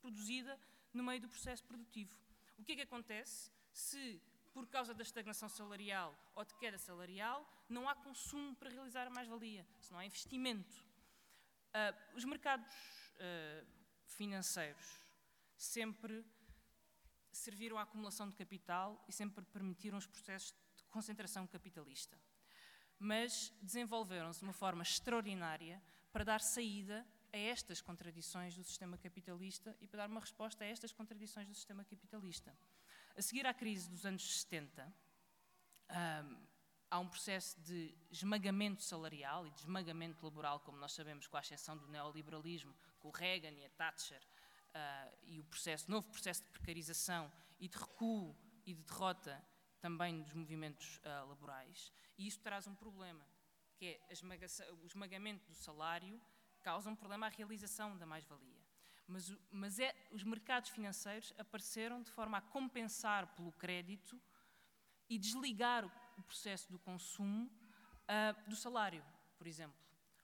produzida 0.00 0.58
no 0.92 1.02
meio 1.02 1.20
do 1.20 1.28
processo 1.28 1.64
produtivo. 1.64 2.14
O 2.58 2.64
que 2.64 2.72
é 2.72 2.76
que 2.76 2.82
acontece 2.82 3.50
se, 3.72 4.20
por 4.52 4.66
causa 4.66 4.94
da 4.94 5.02
estagnação 5.02 5.48
salarial 5.48 6.14
ou 6.34 6.44
de 6.44 6.54
queda 6.54 6.78
salarial, 6.78 7.46
não 7.68 7.88
há 7.88 7.94
consumo 7.94 8.54
para 8.56 8.70
realizar 8.70 9.06
a 9.06 9.10
mais-valia, 9.10 9.66
se 9.80 9.92
não 9.92 9.98
há 9.98 10.06
investimento? 10.06 10.84
Uh, 11.74 12.16
os 12.16 12.24
mercados 12.24 12.72
financeiros 14.06 15.02
sempre 15.56 16.24
serviram 17.32 17.78
à 17.78 17.82
acumulação 17.82 18.28
de 18.28 18.36
capital 18.36 19.02
e 19.08 19.12
sempre 19.12 19.44
permitiram 19.44 19.98
os 19.98 20.06
processos 20.06 20.54
de 20.76 20.84
concentração 20.84 21.46
capitalista. 21.46 22.18
Mas 22.98 23.52
desenvolveram-se 23.60 24.40
de 24.40 24.44
uma 24.46 24.52
forma 24.52 24.82
extraordinária 24.82 25.82
para 26.12 26.24
dar 26.24 26.40
saída 26.40 27.06
a 27.32 27.36
estas 27.36 27.80
contradições 27.82 28.56
do 28.56 28.64
sistema 28.64 28.96
capitalista 28.96 29.76
e 29.80 29.86
para 29.86 29.98
dar 29.98 30.08
uma 30.08 30.20
resposta 30.20 30.64
a 30.64 30.66
estas 30.66 30.92
contradições 30.92 31.46
do 31.46 31.54
sistema 31.54 31.84
capitalista. 31.84 32.56
A 33.14 33.20
seguir 33.20 33.46
à 33.46 33.52
crise 33.52 33.88
dos 33.90 34.06
anos 34.06 34.40
70, 34.40 34.94
um, 35.90 36.46
há 36.90 36.98
um 36.98 37.08
processo 37.08 37.60
de 37.60 37.94
esmagamento 38.10 38.82
salarial 38.82 39.46
e 39.46 39.50
de 39.50 39.60
esmagamento 39.60 40.24
laboral, 40.24 40.60
como 40.60 40.78
nós 40.78 40.92
sabemos, 40.92 41.26
com 41.26 41.36
a 41.36 41.40
ascensão 41.40 41.76
do 41.76 41.86
neoliberalismo, 41.88 42.74
com 42.98 43.08
o 43.08 43.10
Reagan 43.10 43.52
e 43.52 43.64
a 43.64 43.70
Thatcher, 43.70 44.20
uh, 44.20 45.16
e 45.24 45.40
o 45.40 45.44
processo, 45.44 45.90
novo 45.90 46.08
processo 46.08 46.42
de 46.42 46.50
precarização 46.50 47.30
e 47.58 47.68
de 47.68 47.76
recuo 47.76 48.36
e 48.64 48.74
de 48.74 48.82
derrota 48.82 49.42
também 49.80 50.22
dos 50.22 50.32
movimentos 50.32 50.98
uh, 50.98 51.28
laborais. 51.28 51.92
E 52.18 52.26
isso 52.26 52.40
traz 52.40 52.66
um 52.66 52.74
problema, 52.74 53.24
que 53.76 53.86
é 53.86 54.00
o 54.82 54.86
esmagamento 54.86 55.46
do 55.46 55.54
salário 55.54 56.20
causa 56.62 56.90
um 56.90 56.96
problema 56.96 57.26
à 57.26 57.28
realização 57.28 57.96
da 57.96 58.04
mais-valia. 58.04 58.60
Mas, 59.06 59.32
mas 59.52 59.78
é, 59.78 59.94
os 60.10 60.24
mercados 60.24 60.70
financeiros 60.70 61.32
apareceram 61.38 62.02
de 62.02 62.10
forma 62.10 62.38
a 62.38 62.40
compensar 62.40 63.28
pelo 63.36 63.52
crédito 63.52 64.20
e 65.08 65.16
desligar 65.16 65.84
o, 65.84 65.92
o 66.16 66.22
processo 66.22 66.70
do 66.70 66.78
consumo 66.78 67.46
uh, 67.46 68.48
do 68.48 68.56
salário, 68.56 69.04
por 69.36 69.46
exemplo. 69.46 69.76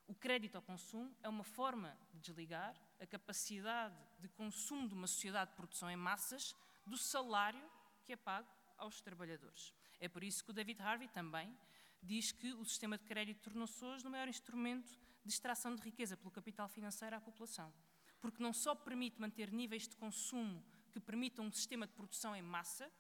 O 0.06 0.14
crédito 0.14 0.56
ao 0.56 0.62
consumo 0.62 1.14
é 1.22 1.28
uma 1.28 1.44
forma 1.44 1.96
de 2.12 2.20
desligar 2.20 2.74
a 3.00 3.06
capacidade 3.06 3.96
de 4.18 4.28
consumo 4.28 4.88
de 4.88 4.94
uma 4.94 5.06
sociedade 5.06 5.50
de 5.50 5.56
produção 5.56 5.90
em 5.90 5.96
massas 5.96 6.54
do 6.86 6.96
salário 6.96 7.64
que 8.04 8.12
é 8.12 8.16
pago 8.16 8.48
aos 8.76 9.00
trabalhadores. 9.00 9.72
É 10.00 10.08
por 10.08 10.24
isso 10.24 10.44
que 10.44 10.50
o 10.50 10.52
David 10.52 10.82
Harvey 10.82 11.08
também 11.08 11.56
diz 12.02 12.32
que 12.32 12.52
o 12.52 12.64
sistema 12.64 12.98
de 12.98 13.04
crédito 13.04 13.40
tornou-se 13.42 13.84
hoje 13.84 14.06
o 14.06 14.10
maior 14.10 14.28
instrumento 14.28 14.90
de 15.24 15.32
extração 15.32 15.74
de 15.74 15.82
riqueza 15.82 16.16
pelo 16.16 16.30
capital 16.30 16.68
financeiro 16.68 17.14
à 17.14 17.20
população. 17.20 17.72
Porque 18.20 18.42
não 18.42 18.52
só 18.52 18.74
permite 18.74 19.20
manter 19.20 19.52
níveis 19.52 19.86
de 19.86 19.96
consumo 19.96 20.64
que 20.92 21.00
permitam 21.00 21.46
um 21.46 21.52
sistema 21.52 21.86
de 21.86 21.92
produção 21.92 22.34
em 22.34 22.42
massa, 22.42 22.90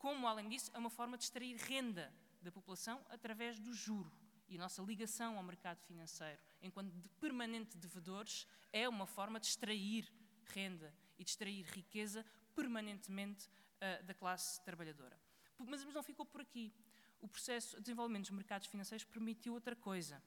como, 0.00 0.26
além 0.26 0.48
disso, 0.48 0.70
é 0.72 0.78
uma 0.78 0.88
forma 0.88 1.16
de 1.18 1.24
extrair 1.24 1.56
renda 1.56 2.12
da 2.40 2.50
população 2.50 3.04
através 3.10 3.60
do 3.60 3.72
juro. 3.72 4.10
E 4.48 4.56
a 4.56 4.58
nossa 4.58 4.82
ligação 4.82 5.36
ao 5.36 5.44
mercado 5.44 5.78
financeiro, 5.82 6.40
enquanto 6.62 6.90
de 6.90 7.08
permanente 7.20 7.76
devedores, 7.76 8.46
é 8.72 8.88
uma 8.88 9.06
forma 9.06 9.38
de 9.38 9.46
extrair 9.46 10.10
renda 10.46 10.92
e 11.18 11.22
de 11.22 11.30
extrair 11.30 11.64
riqueza 11.66 12.24
permanentemente 12.56 13.46
uh, 13.46 14.02
da 14.04 14.14
classe 14.14 14.60
trabalhadora. 14.64 15.20
Mas 15.58 15.84
não 15.84 16.02
ficou 16.02 16.24
por 16.24 16.40
aqui. 16.40 16.72
O 17.20 17.28
processo 17.28 17.76
de 17.76 17.82
desenvolvimento 17.82 18.22
dos 18.22 18.30
mercados 18.30 18.68
financeiros 18.68 19.04
permitiu 19.04 19.52
outra 19.52 19.76
coisa. 19.76 20.20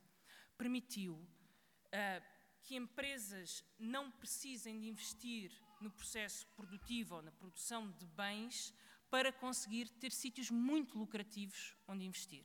Permitiu 0.55 1.15
uh, 1.15 2.23
que 2.61 2.75
empresas 2.75 3.65
não 3.79 4.11
precisem 4.11 4.79
de 4.79 4.87
investir 4.87 5.51
no 5.81 5.89
processo 5.89 6.45
produtivo 6.55 7.15
ou 7.15 7.21
na 7.23 7.31
produção 7.31 7.89
de 7.91 8.05
bens 8.05 8.71
para 9.13 9.31
conseguir 9.31 9.89
ter 9.99 10.11
sítios 10.11 10.49
muito 10.49 10.97
lucrativos 10.97 11.77
onde 11.87 12.03
investir. 12.03 12.43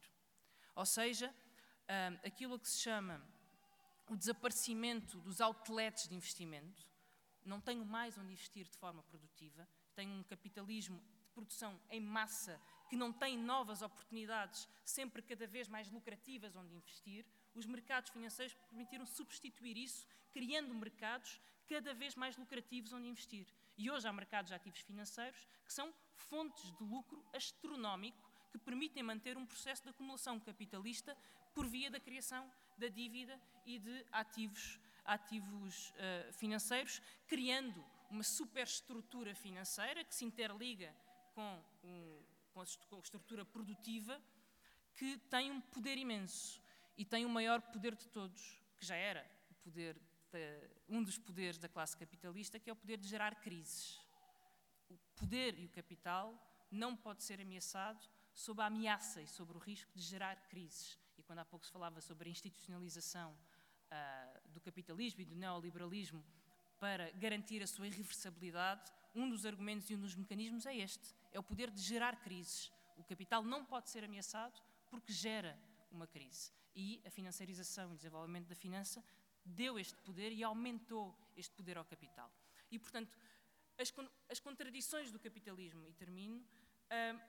Ou 0.76 0.84
seja, 0.84 1.30
uh, 1.30 2.26
aquilo 2.26 2.58
que 2.58 2.68
se 2.68 2.80
chama 2.80 3.26
o 4.06 4.14
desaparecimento 4.14 5.18
dos 5.20 5.40
outlets 5.40 6.06
de 6.06 6.14
investimento, 6.14 6.86
não 7.42 7.58
tenho 7.58 7.86
mais 7.86 8.18
onde 8.18 8.34
investir 8.34 8.68
de 8.68 8.76
forma 8.76 9.02
produtiva, 9.04 9.66
tenho 9.94 10.12
um 10.12 10.22
capitalismo 10.22 11.02
de 11.22 11.30
produção 11.30 11.80
em 11.88 12.02
massa 12.02 12.60
que 12.90 12.96
não 12.96 13.14
tem 13.14 13.38
novas 13.38 13.80
oportunidades, 13.80 14.68
sempre 14.84 15.22
cada 15.22 15.46
vez 15.46 15.68
mais 15.68 15.90
lucrativas 15.90 16.54
onde 16.54 16.74
investir, 16.74 17.24
os 17.54 17.64
mercados 17.64 18.10
financeiros 18.10 18.54
permitiram 18.68 19.06
substituir 19.06 19.78
isso, 19.78 20.06
criando 20.34 20.74
mercados 20.74 21.40
cada 21.66 21.94
vez 21.94 22.14
mais 22.14 22.36
lucrativos 22.36 22.92
onde 22.92 23.08
investir. 23.08 23.46
E 23.78 23.88
hoje 23.88 24.08
há 24.08 24.12
mercados 24.12 24.48
de 24.48 24.56
ativos 24.56 24.80
financeiros 24.80 25.46
que 25.64 25.72
são 25.72 25.94
fontes 26.16 26.72
de 26.72 26.82
lucro 26.82 27.24
astronómico 27.32 28.28
que 28.50 28.58
permitem 28.58 29.04
manter 29.04 29.36
um 29.36 29.46
processo 29.46 29.84
de 29.84 29.90
acumulação 29.90 30.40
capitalista 30.40 31.16
por 31.54 31.64
via 31.64 31.88
da 31.88 32.00
criação 32.00 32.50
da 32.76 32.88
dívida 32.88 33.40
e 33.64 33.78
de 33.78 34.04
ativos, 34.10 34.80
ativos 35.04 35.90
uh, 35.90 36.32
financeiros, 36.32 37.00
criando 37.28 37.84
uma 38.10 38.24
superestrutura 38.24 39.32
financeira 39.34 40.02
que 40.02 40.14
se 40.14 40.24
interliga 40.24 40.92
com, 41.32 41.64
um, 41.84 42.22
com 42.52 42.60
a 42.60 42.64
estrutura 42.98 43.44
produtiva 43.44 44.20
que 44.96 45.18
tem 45.30 45.52
um 45.52 45.60
poder 45.60 45.96
imenso 45.96 46.60
e 46.96 47.04
tem 47.04 47.24
o 47.24 47.28
maior 47.28 47.62
poder 47.62 47.94
de 47.94 48.08
todos, 48.08 48.60
que 48.76 48.84
já 48.84 48.96
era 48.96 49.24
o 49.50 49.54
poder 49.54 49.96
um 50.88 51.02
dos 51.02 51.18
poderes 51.18 51.58
da 51.58 51.68
classe 51.68 51.96
capitalista, 51.96 52.58
que 52.58 52.70
é 52.70 52.72
o 52.72 52.76
poder 52.76 52.98
de 52.98 53.08
gerar 53.08 53.34
crises. 53.36 54.00
O 54.88 54.96
poder 55.16 55.58
e 55.58 55.66
o 55.66 55.68
capital 55.68 56.34
não 56.70 56.96
pode 56.96 57.22
ser 57.22 57.40
ameaçado 57.40 58.06
sob 58.32 58.62
a 58.62 58.66
ameaça 58.66 59.20
e 59.20 59.26
sobre 59.26 59.56
o 59.56 59.60
risco 59.60 59.90
de 59.94 60.02
gerar 60.02 60.36
crises. 60.48 60.98
E 61.16 61.22
quando 61.22 61.40
há 61.40 61.44
pouco 61.44 61.66
se 61.66 61.72
falava 61.72 62.00
sobre 62.00 62.28
a 62.28 62.32
institucionalização 62.32 63.32
uh, 63.32 64.48
do 64.50 64.60
capitalismo 64.60 65.22
e 65.22 65.24
do 65.24 65.34
neoliberalismo 65.34 66.24
para 66.78 67.10
garantir 67.12 67.62
a 67.62 67.66
sua 67.66 67.88
irreversibilidade, 67.88 68.92
um 69.14 69.28
dos 69.28 69.44
argumentos 69.44 69.90
e 69.90 69.94
um 69.94 70.00
dos 70.00 70.14
mecanismos 70.14 70.66
é 70.66 70.76
este: 70.76 71.14
é 71.32 71.38
o 71.38 71.42
poder 71.42 71.70
de 71.70 71.82
gerar 71.82 72.20
crises. 72.22 72.72
O 72.96 73.04
capital 73.04 73.42
não 73.42 73.64
pode 73.64 73.90
ser 73.90 74.04
ameaçado 74.04 74.60
porque 74.88 75.12
gera 75.12 75.58
uma 75.90 76.06
crise. 76.06 76.52
E 76.74 77.02
a 77.04 77.10
financiarização 77.10 77.90
e 77.90 77.94
o 77.94 77.96
desenvolvimento 77.96 78.46
da 78.46 78.54
finança 78.54 79.02
deu 79.48 79.78
este 79.78 80.00
poder 80.02 80.32
e 80.32 80.44
aumentou 80.44 81.14
este 81.36 81.54
poder 81.54 81.78
ao 81.78 81.84
capital. 81.84 82.30
E, 82.70 82.78
portanto, 82.78 83.16
as, 83.78 83.92
as 84.28 84.40
contradições 84.40 85.10
do 85.10 85.18
capitalismo, 85.18 85.88
e 85.88 85.92
termino, 85.92 86.38
uh, 86.38 87.20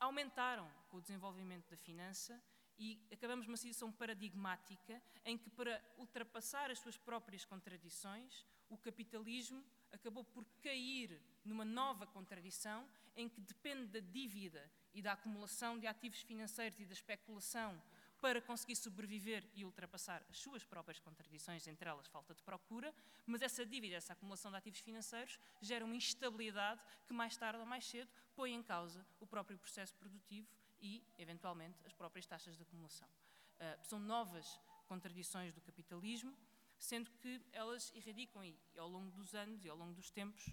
aumentaram 0.00 0.70
com 0.88 0.96
o 0.96 1.00
desenvolvimento 1.00 1.68
da 1.68 1.76
finança 1.76 2.40
e 2.78 2.98
acabamos 3.12 3.46
numa 3.46 3.58
situação 3.58 3.92
paradigmática 3.92 5.02
em 5.24 5.36
que, 5.36 5.50
para 5.50 5.82
ultrapassar 5.98 6.70
as 6.70 6.78
suas 6.78 6.96
próprias 6.96 7.44
contradições, 7.44 8.46
o 8.70 8.78
capitalismo 8.78 9.62
acabou 9.92 10.24
por 10.24 10.44
cair 10.62 11.20
numa 11.44 11.64
nova 11.64 12.06
contradição 12.06 12.88
em 13.16 13.28
que 13.28 13.40
depende 13.40 13.86
da 13.86 14.00
dívida 14.00 14.70
e 14.94 15.02
da 15.02 15.12
acumulação 15.12 15.78
de 15.78 15.86
ativos 15.86 16.22
financeiros 16.22 16.78
e 16.80 16.86
da 16.86 16.94
especulação 16.94 17.80
para 18.20 18.40
conseguir 18.40 18.76
sobreviver 18.76 19.48
e 19.54 19.64
ultrapassar 19.64 20.22
as 20.28 20.38
suas 20.38 20.62
próprias 20.64 21.00
contradições, 21.00 21.66
entre 21.66 21.88
elas 21.88 22.06
falta 22.06 22.34
de 22.34 22.42
procura, 22.42 22.94
mas 23.26 23.42
essa 23.42 23.64
dívida, 23.64 23.96
essa 23.96 24.12
acumulação 24.12 24.50
de 24.50 24.58
ativos 24.58 24.80
financeiros 24.80 25.38
gera 25.60 25.84
uma 25.84 25.96
instabilidade 25.96 26.84
que 27.06 27.12
mais 27.12 27.36
tarde 27.36 27.60
ou 27.60 27.66
mais 27.66 27.84
cedo 27.84 28.10
põe 28.34 28.52
em 28.52 28.62
causa 28.62 29.06
o 29.18 29.26
próprio 29.26 29.58
processo 29.58 29.94
produtivo 29.96 30.48
e, 30.80 31.02
eventualmente, 31.18 31.78
as 31.84 31.92
próprias 31.92 32.26
taxas 32.26 32.56
de 32.56 32.62
acumulação. 32.62 33.08
Uh, 33.08 33.84
são 33.84 33.98
novas 33.98 34.60
contradições 34.86 35.52
do 35.52 35.60
capitalismo, 35.60 36.34
sendo 36.78 37.10
que 37.12 37.40
elas 37.52 37.92
erradicam, 37.94 38.44
e, 38.44 38.56
ao 38.76 38.88
longo 38.88 39.10
dos 39.10 39.34
anos 39.34 39.64
e 39.64 39.68
ao 39.68 39.76
longo 39.76 39.92
dos 39.92 40.10
tempos, 40.10 40.46
uh, 40.46 40.52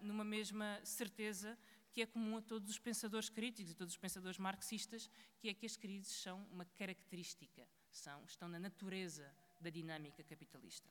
numa 0.00 0.24
mesma 0.24 0.80
certeza 0.84 1.58
que 1.92 2.02
é 2.02 2.06
comum 2.06 2.36
a 2.36 2.42
todos 2.42 2.70
os 2.70 2.78
pensadores 2.78 3.28
críticos 3.28 3.72
e 3.72 3.74
todos 3.74 3.94
os 3.94 3.98
pensadores 3.98 4.38
marxistas, 4.38 5.10
que 5.38 5.48
é 5.48 5.54
que 5.54 5.66
as 5.66 5.76
crises 5.76 6.12
são 6.12 6.42
uma 6.50 6.64
característica, 6.64 7.66
são, 7.90 8.24
estão 8.24 8.48
na 8.48 8.58
natureza 8.58 9.32
da 9.60 9.70
dinâmica 9.70 10.22
capitalista. 10.22 10.88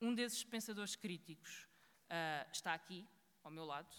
Um 0.00 0.14
desses 0.14 0.44
pensadores 0.44 0.94
críticos 0.94 1.66
uh, 2.04 2.50
está 2.52 2.74
aqui, 2.74 3.06
ao 3.42 3.50
meu 3.50 3.64
lado, 3.64 3.94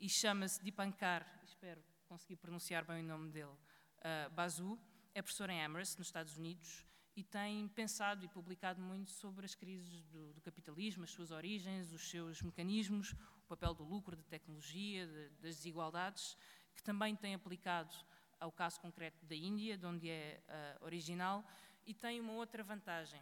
e 0.00 0.08
chama-se 0.08 0.62
Dipankar, 0.62 1.40
espero 1.44 1.82
conseguir 2.08 2.36
pronunciar 2.36 2.84
bem 2.84 3.04
o 3.04 3.06
nome 3.06 3.30
dele, 3.30 3.50
uh, 3.50 4.78
é 5.14 5.22
professor 5.22 5.50
em 5.50 5.62
Amherst, 5.64 5.98
nos 5.98 6.06
Estados 6.08 6.36
Unidos, 6.36 6.86
e 7.16 7.24
tem 7.24 7.66
pensado 7.68 8.24
e 8.24 8.28
publicado 8.28 8.80
muito 8.80 9.10
sobre 9.10 9.44
as 9.44 9.54
crises 9.54 10.04
do, 10.04 10.32
do, 10.32 10.40
capitalismo, 10.40 11.02
as 11.02 11.10
suas 11.10 11.32
origens, 11.32 11.92
os 11.92 12.08
seus 12.08 12.40
mecanismos, 12.40 13.12
papel 13.48 13.74
do 13.74 13.82
lucro, 13.84 14.16
da 14.16 14.22
tecnologia, 14.24 15.06
de, 15.06 15.28
das 15.40 15.56
desigualdades, 15.56 16.36
que 16.74 16.82
também 16.82 17.16
tem 17.16 17.34
aplicado 17.34 17.94
ao 18.38 18.52
caso 18.52 18.80
concreto 18.80 19.24
da 19.26 19.34
Índia, 19.34 19.76
de 19.76 19.86
onde 19.86 20.08
é 20.08 20.40
uh, 20.80 20.84
original, 20.84 21.44
e 21.84 21.92
tem 21.94 22.20
uma 22.20 22.34
outra 22.34 22.62
vantagem, 22.62 23.20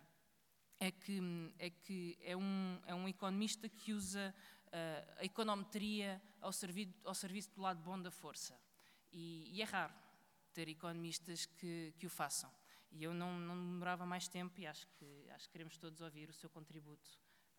é 0.79 0.91
que 0.91 1.21
é, 1.59 1.71
que 1.71 2.19
é, 2.21 2.37
um, 2.37 2.81
é 2.85 2.95
um 2.95 3.09
economista 3.09 3.69
que 3.69 3.93
usa 3.93 4.35
uh, 4.67 5.21
a 5.21 5.25
econometria 5.25 6.21
ao, 6.41 6.53
servido, 6.53 6.93
ao 7.05 7.15
serviço 7.15 7.51
do 7.55 7.63
lado 7.63 7.81
bom 7.81 8.01
da 8.01 8.11
força. 8.11 8.59
E, 9.13 9.51
e 9.55 9.63
é 9.63 9.65
raro 9.65 9.95
ter 10.53 10.69
economistas 10.69 11.47
que, 11.47 11.95
que 11.99 12.07
o 12.07 12.11
façam. 12.11 12.53
E 12.91 13.05
eu 13.05 13.15
não, 13.15 13.39
não 13.39 13.57
demorava 13.57 14.05
mais 14.05 14.29
tempo 14.29 14.59
e 14.61 14.67
acho 14.67 14.87
que, 14.89 15.29
acho 15.31 15.47
que 15.47 15.53
queremos 15.53 15.77
todos 15.79 16.01
ouvir 16.01 16.29
o 16.29 16.33
seu 16.33 16.51
contributo 16.51 17.11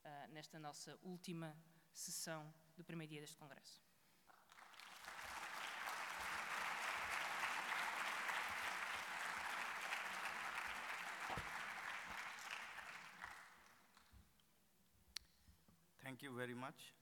uh, 0.03 0.31
nesta 0.31 0.59
nossa 0.59 0.97
última 1.01 1.55
sessão 1.98 2.54
do 2.75 2.84
primeiro 2.84 3.12
dia 3.12 3.22
deste 3.22 3.36
Congresso. 3.38 3.82
Thank 16.04 16.24
you 16.24 16.34
very 16.36 16.56
much. 16.56 16.94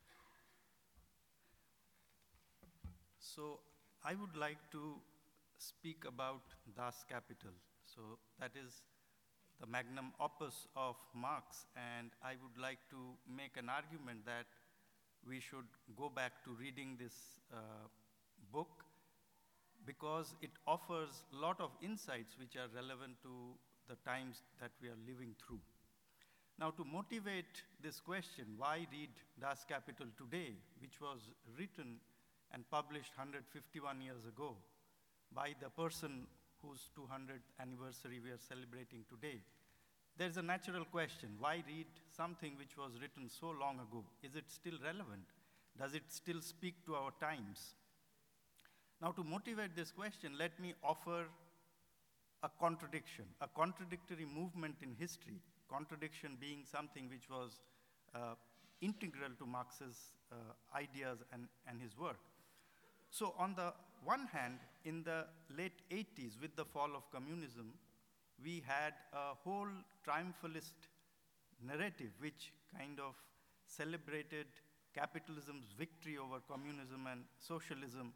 So, 3.20 3.60
I 4.04 4.16
would 4.16 4.36
like 4.36 4.60
to 4.72 5.02
speak 5.58 6.06
about 6.06 6.42
Das 6.76 7.04
Kapital. 7.04 7.52
So 7.86 8.20
that 8.40 8.56
is 8.56 8.82
the 9.60 9.68
magnum 9.68 10.14
opus 10.20 10.68
of 10.76 10.96
Marx, 11.14 11.66
and 11.76 12.12
I 12.22 12.36
would 12.42 12.58
like 12.58 12.80
to 12.90 13.18
make 13.28 13.58
an 13.58 13.70
argument 13.70 14.26
that 14.26 14.46
we 15.28 15.40
should 15.40 15.66
go 15.98 16.10
back 16.10 16.44
to 16.44 16.52
reading 16.60 16.98
this 17.00 17.14
uh, 17.52 17.58
book 18.52 18.84
because 19.86 20.36
it 20.42 20.52
offers 20.68 21.24
a 21.34 21.38
lot 21.38 21.60
of 21.60 21.72
insights 21.82 22.36
which 22.40 22.56
are 22.56 22.70
relevant 22.76 23.14
to 23.22 23.54
the 23.90 23.96
times 24.08 24.42
that 24.60 24.72
we 24.82 24.88
are 24.88 24.98
living 25.08 25.36
through. 25.46 25.60
Now, 26.58 26.72
to 26.72 26.86
motivate 26.86 27.64
this 27.84 28.00
question, 28.00 28.46
why 28.58 28.88
read 28.92 29.10
Das 29.40 29.66
Kapital 29.68 30.08
today, 30.18 30.54
which 30.80 31.02
was 31.02 31.20
written 31.58 32.00
and 32.54 32.64
published 32.72 33.12
151 33.18 34.02
years 34.02 34.26
ago 34.26 34.56
by 35.34 35.54
the 35.62 35.70
person 35.70 36.28
whose 36.62 36.90
200th 36.98 37.46
anniversary 37.60 38.22
we 38.24 38.32
are 38.32 38.40
celebrating 38.40 39.04
today, 39.10 39.42
there's 40.18 40.38
a 40.38 40.42
natural 40.42 40.86
question 40.86 41.30
why 41.40 41.62
read 41.68 41.88
something 42.16 42.54
which 42.58 42.78
was 42.78 42.94
written 43.02 43.30
so 43.30 43.54
long 43.60 43.76
ago? 43.76 44.04
Is 44.24 44.36
it 44.36 44.46
still 44.48 44.78
relevant? 44.84 45.28
Does 45.78 45.94
it 45.94 46.04
still 46.08 46.42
speak 46.42 46.86
to 46.86 46.96
our 46.96 47.12
times? 47.20 47.76
Now, 49.02 49.12
to 49.12 49.24
motivate 49.24 49.76
this 49.76 49.92
question, 49.92 50.34
let 50.38 50.58
me 50.60 50.74
offer 50.84 51.26
a 52.44 52.50
contradiction, 52.60 53.26
a 53.42 53.48
contradictory 53.48 54.26
movement 54.26 54.76
in 54.82 54.96
history, 54.98 55.42
contradiction 55.70 56.38
being 56.40 56.64
something 56.64 57.10
which 57.10 57.30
was 57.30 57.60
uh, 58.14 58.36
integral 58.82 59.32
to 59.40 59.46
Marx's 59.46 60.14
uh, 60.32 60.36
ideas 60.78 61.20
and, 61.34 61.48
and 61.68 61.82
his 61.82 61.98
work. 61.98 62.20
So, 63.10 63.34
on 63.38 63.56
the 63.56 63.74
one 64.04 64.28
hand, 64.32 64.60
in 64.84 65.04
the 65.04 65.26
late 65.58 65.82
80s, 65.92 66.40
with 66.42 66.56
the 66.56 66.66
fall 66.66 66.92
of 66.96 67.10
communism, 67.12 67.74
we 68.44 68.64
had 68.66 68.94
a 69.14 69.34
whole 69.44 69.68
triumphalist 70.08 70.74
narrative 71.62 72.12
which 72.20 72.52
kind 72.78 73.00
of 73.00 73.16
celebrated 73.68 74.48
capitalism's 74.94 75.74
victory 75.78 76.18
over 76.18 76.40
communism 76.48 77.08
and 77.12 77.24
socialism 77.40 78.14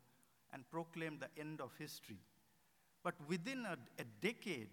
and 0.53 0.69
proclaimed 0.71 1.19
the 1.19 1.41
end 1.41 1.61
of 1.61 1.71
history. 1.77 2.19
But 3.03 3.15
within 3.27 3.65
a, 3.65 3.77
a 3.99 4.05
decade, 4.21 4.69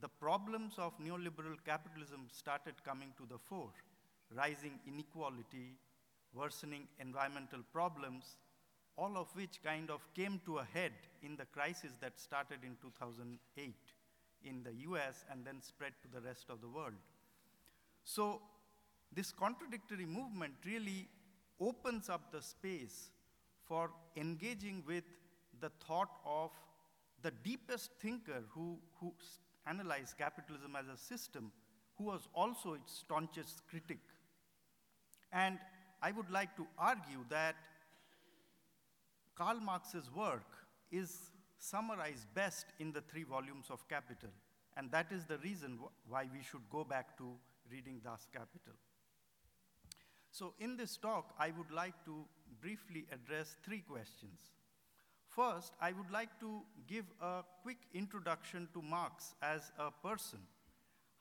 the 0.00 0.08
problems 0.08 0.74
of 0.78 0.92
neoliberal 0.98 1.56
capitalism 1.64 2.26
started 2.32 2.74
coming 2.84 3.12
to 3.18 3.26
the 3.28 3.38
fore 3.38 3.70
rising 4.34 4.80
inequality, 4.88 5.76
worsening 6.34 6.88
environmental 6.98 7.60
problems, 7.72 8.36
all 8.96 9.16
of 9.16 9.28
which 9.34 9.62
kind 9.62 9.90
of 9.90 10.00
came 10.14 10.40
to 10.44 10.58
a 10.58 10.64
head 10.64 10.92
in 11.22 11.36
the 11.36 11.44
crisis 11.46 11.92
that 12.00 12.18
started 12.18 12.58
in 12.64 12.76
2008 12.80 13.74
in 14.44 14.62
the 14.62 14.72
US 14.90 15.24
and 15.30 15.44
then 15.44 15.60
spread 15.62 15.92
to 16.02 16.08
the 16.08 16.20
rest 16.20 16.46
of 16.50 16.60
the 16.60 16.68
world. 16.68 16.94
So, 18.04 18.42
this 19.12 19.32
contradictory 19.32 20.06
movement 20.06 20.54
really 20.64 21.08
opens 21.60 22.08
up 22.08 22.32
the 22.32 22.42
space 22.42 23.10
for 23.66 23.90
engaging 24.16 24.82
with 24.86 25.04
the 25.60 25.70
thought 25.86 26.10
of 26.26 26.50
the 27.22 27.30
deepest 27.42 27.90
thinker 28.00 28.42
who, 28.50 28.78
who 29.00 29.14
analyzed 29.66 30.18
capitalism 30.18 30.76
as 30.76 30.86
a 30.88 30.96
system, 30.96 31.50
who 31.96 32.04
was 32.04 32.28
also 32.34 32.74
its 32.74 32.92
staunchest 32.98 33.62
critic. 33.68 33.98
And 35.32 35.58
I 36.02 36.12
would 36.12 36.30
like 36.30 36.54
to 36.56 36.66
argue 36.78 37.24
that 37.30 37.56
Karl 39.34 39.58
Marx's 39.60 40.10
work 40.14 40.46
is 40.92 41.30
summarized 41.58 42.26
best 42.34 42.66
in 42.78 42.92
the 42.92 43.00
three 43.00 43.24
volumes 43.24 43.66
of 43.70 43.88
Capital, 43.88 44.28
and 44.76 44.90
that 44.90 45.10
is 45.10 45.24
the 45.24 45.38
reason 45.38 45.78
wh- 45.82 46.12
why 46.12 46.28
we 46.32 46.42
should 46.42 46.68
go 46.70 46.84
back 46.84 47.16
to 47.18 47.32
reading 47.70 48.00
Das 48.02 48.28
Kapital. 48.32 48.74
So, 50.30 50.54
in 50.58 50.76
this 50.76 50.96
talk, 50.96 51.32
I 51.38 51.52
would 51.52 51.70
like 51.70 51.94
to 52.06 52.24
briefly 52.60 53.06
address 53.12 53.56
three 53.64 53.80
questions. 53.80 54.52
First, 55.28 55.74
I 55.80 55.92
would 55.92 56.10
like 56.10 56.38
to 56.40 56.62
give 56.86 57.04
a 57.20 57.42
quick 57.62 57.78
introduction 57.92 58.68
to 58.72 58.82
Marx 58.82 59.34
as 59.42 59.72
a 59.78 59.90
person, 59.90 60.40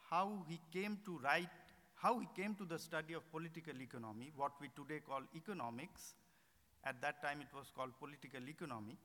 how 0.10 0.46
he 0.48 0.60
came 0.72 1.00
to 1.06 1.20
write, 1.24 1.50
how 1.96 2.20
he 2.20 2.28
came 2.36 2.56
to 2.56 2.66
the 2.66 2.80
study 2.80 3.14
of 3.14 3.30
political 3.32 3.80
economy, 3.82 4.32
what 4.36 4.52
we 4.62 4.70
today 4.76 5.00
call 5.00 5.22
economics, 5.36 6.16
at 6.86 7.02
that 7.02 7.22
time, 7.24 7.40
it 7.40 7.56
was 7.56 7.72
called 7.76 7.92
political 8.00 8.42
economy 8.48 8.98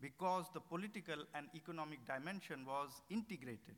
because 0.00 0.46
the 0.54 0.60
political 0.60 1.16
and 1.34 1.48
economic 1.54 1.98
dimension 2.06 2.64
was 2.64 3.02
integrated. 3.10 3.76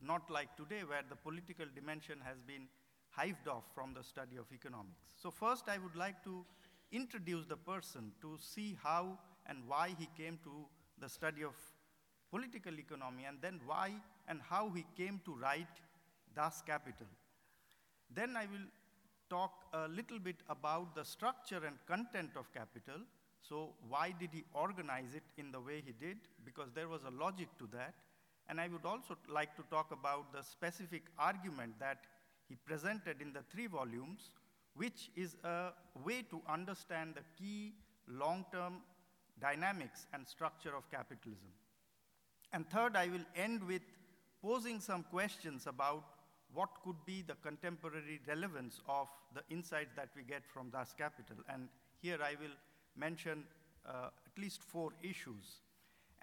Not 0.00 0.30
like 0.30 0.56
today, 0.56 0.82
where 0.86 1.02
the 1.08 1.16
political 1.16 1.66
dimension 1.74 2.18
has 2.24 2.36
been 2.46 2.68
hived 3.10 3.48
off 3.48 3.64
from 3.74 3.94
the 3.94 4.02
study 4.02 4.36
of 4.36 4.46
economics. 4.52 5.12
So, 5.16 5.30
first, 5.30 5.68
I 5.68 5.78
would 5.78 5.96
like 5.96 6.22
to 6.24 6.44
introduce 6.92 7.46
the 7.46 7.56
person 7.56 8.12
to 8.20 8.36
see 8.40 8.76
how 8.82 9.18
and 9.46 9.58
why 9.66 9.94
he 9.98 10.08
came 10.16 10.38
to 10.44 10.66
the 10.98 11.08
study 11.08 11.42
of 11.42 11.54
political 12.30 12.78
economy, 12.78 13.24
and 13.24 13.38
then 13.40 13.60
why 13.66 13.92
and 14.28 14.40
how 14.48 14.70
he 14.70 14.84
came 14.96 15.20
to 15.24 15.34
write 15.34 15.80
Das 16.34 16.62
Kapital. 16.62 17.06
Then 18.12 18.36
I 18.36 18.46
will 18.46 18.66
talk 19.30 19.52
a 19.72 19.88
little 19.88 20.18
bit 20.18 20.36
about 20.48 20.94
the 20.94 21.04
structure 21.04 21.62
and 21.64 21.76
content 21.86 22.30
of 22.36 22.52
capital. 22.52 23.00
So, 23.40 23.74
why 23.88 24.14
did 24.18 24.30
he 24.32 24.44
organize 24.54 25.14
it 25.14 25.22
in 25.36 25.52
the 25.52 25.60
way 25.60 25.82
he 25.84 25.92
did? 25.92 26.16
Because 26.44 26.70
there 26.74 26.88
was 26.88 27.02
a 27.04 27.10
logic 27.10 27.48
to 27.58 27.68
that. 27.72 27.94
And 28.48 28.60
I 28.60 28.68
would 28.68 28.84
also 28.84 29.16
like 29.28 29.56
to 29.56 29.62
talk 29.70 29.90
about 29.90 30.32
the 30.32 30.42
specific 30.42 31.04
argument 31.18 31.78
that 31.80 31.98
he 32.48 32.56
presented 32.56 33.22
in 33.22 33.32
the 33.32 33.42
three 33.50 33.66
volumes, 33.66 34.30
which 34.74 35.10
is 35.16 35.36
a 35.44 35.70
way 36.04 36.22
to 36.30 36.42
understand 36.48 37.14
the 37.14 37.22
key 37.38 37.72
long 38.06 38.44
term 38.52 38.82
dynamics 39.40 40.06
and 40.12 40.26
structure 40.28 40.76
of 40.76 40.90
capitalism. 40.90 41.48
And 42.52 42.68
third, 42.70 42.96
I 42.96 43.08
will 43.08 43.24
end 43.34 43.66
with 43.66 43.82
posing 44.42 44.80
some 44.80 45.04
questions 45.04 45.66
about 45.66 46.04
what 46.52 46.68
could 46.84 46.96
be 47.04 47.22
the 47.22 47.34
contemporary 47.36 48.20
relevance 48.28 48.80
of 48.88 49.08
the 49.34 49.42
insights 49.50 49.92
that 49.96 50.10
we 50.14 50.22
get 50.22 50.42
from 50.46 50.70
Das 50.70 50.94
Kapital. 50.96 51.36
And 51.48 51.68
here 52.00 52.18
I 52.22 52.36
will 52.40 52.54
mention 52.96 53.44
uh, 53.86 54.10
at 54.26 54.40
least 54.40 54.62
four 54.62 54.92
issues. 55.02 55.62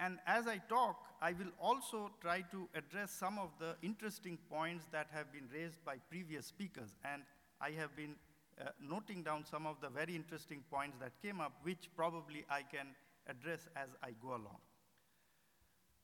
And 0.01 0.17
as 0.25 0.47
I 0.47 0.57
talk, 0.67 0.95
I 1.21 1.33
will 1.33 1.51
also 1.61 2.09
try 2.19 2.41
to 2.49 2.67
address 2.73 3.11
some 3.11 3.37
of 3.37 3.49
the 3.59 3.75
interesting 3.83 4.39
points 4.49 4.85
that 4.91 5.07
have 5.13 5.31
been 5.31 5.47
raised 5.53 5.85
by 5.85 5.97
previous 6.09 6.47
speakers. 6.47 6.89
And 7.05 7.21
I 7.61 7.69
have 7.79 7.95
been 7.95 8.15
uh, 8.59 8.69
noting 8.81 9.21
down 9.21 9.45
some 9.45 9.67
of 9.67 9.75
the 9.79 9.89
very 9.89 10.15
interesting 10.15 10.63
points 10.71 10.97
that 10.99 11.11
came 11.21 11.39
up, 11.39 11.53
which 11.61 11.87
probably 11.95 12.43
I 12.49 12.63
can 12.63 12.87
address 13.29 13.67
as 13.75 13.89
I 14.01 14.09
go 14.19 14.29
along. 14.29 14.57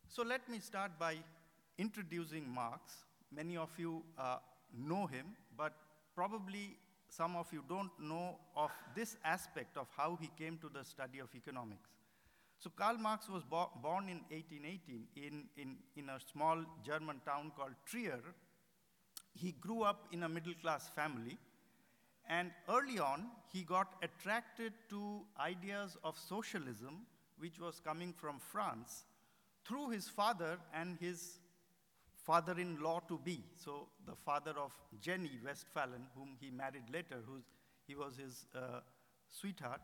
So 0.07 0.21
let 0.21 0.47
me 0.47 0.59
start 0.59 0.91
by 0.99 1.15
introducing 1.79 2.47
Marx. 2.47 2.93
Many 3.35 3.57
of 3.57 3.71
you 3.79 4.03
uh, 4.19 4.37
know 4.77 5.07
him, 5.07 5.25
but 5.57 5.73
probably 6.13 6.77
some 7.09 7.35
of 7.35 7.47
you 7.51 7.63
don't 7.67 7.91
know 7.99 8.37
of 8.55 8.69
this 8.95 9.17
aspect 9.25 9.75
of 9.75 9.87
how 9.97 10.19
he 10.21 10.29
came 10.37 10.59
to 10.59 10.69
the 10.69 10.85
study 10.85 11.17
of 11.17 11.33
economics. 11.33 11.89
So 12.59 12.71
Karl 12.75 12.97
Marx 12.97 13.29
was 13.29 13.43
bo 13.43 13.69
born 13.81 14.09
in 14.09 14.21
1818 14.29 15.07
in, 15.15 15.43
in, 15.57 15.75
in 15.95 16.09
a 16.09 16.19
small 16.31 16.63
German 16.83 17.21
town 17.25 17.51
called 17.55 17.75
Trier. 17.85 18.21
He 19.33 19.51
grew 19.51 19.83
up 19.83 20.07
in 20.11 20.23
a 20.23 20.29
middle 20.29 20.55
class 20.61 20.89
family, 20.89 21.37
and 22.27 22.51
early 22.67 22.97
on, 22.99 23.27
he 23.53 23.61
got 23.61 23.93
attracted 24.01 24.73
to 24.89 25.21
ideas 25.39 25.95
of 26.03 26.17
socialism, 26.17 27.05
which 27.37 27.59
was 27.59 27.79
coming 27.79 28.13
from 28.13 28.39
France, 28.39 29.05
through 29.65 29.89
his 29.91 30.07
father 30.07 30.57
and 30.73 30.97
his 30.99 31.37
father 32.25 32.59
in 32.59 32.81
law 32.81 32.99
to 33.07 33.19
be. 33.23 33.43
So, 33.55 33.87
the 34.05 34.15
father 34.15 34.51
of 34.57 34.71
Jenny 34.99 35.39
Westphalen, 35.45 36.07
whom 36.15 36.35
he 36.41 36.49
married 36.49 36.89
later, 36.91 37.21
who's, 37.25 37.43
he 37.87 37.95
was 37.95 38.17
his 38.17 38.45
uh, 38.55 38.81
sweetheart. 39.29 39.81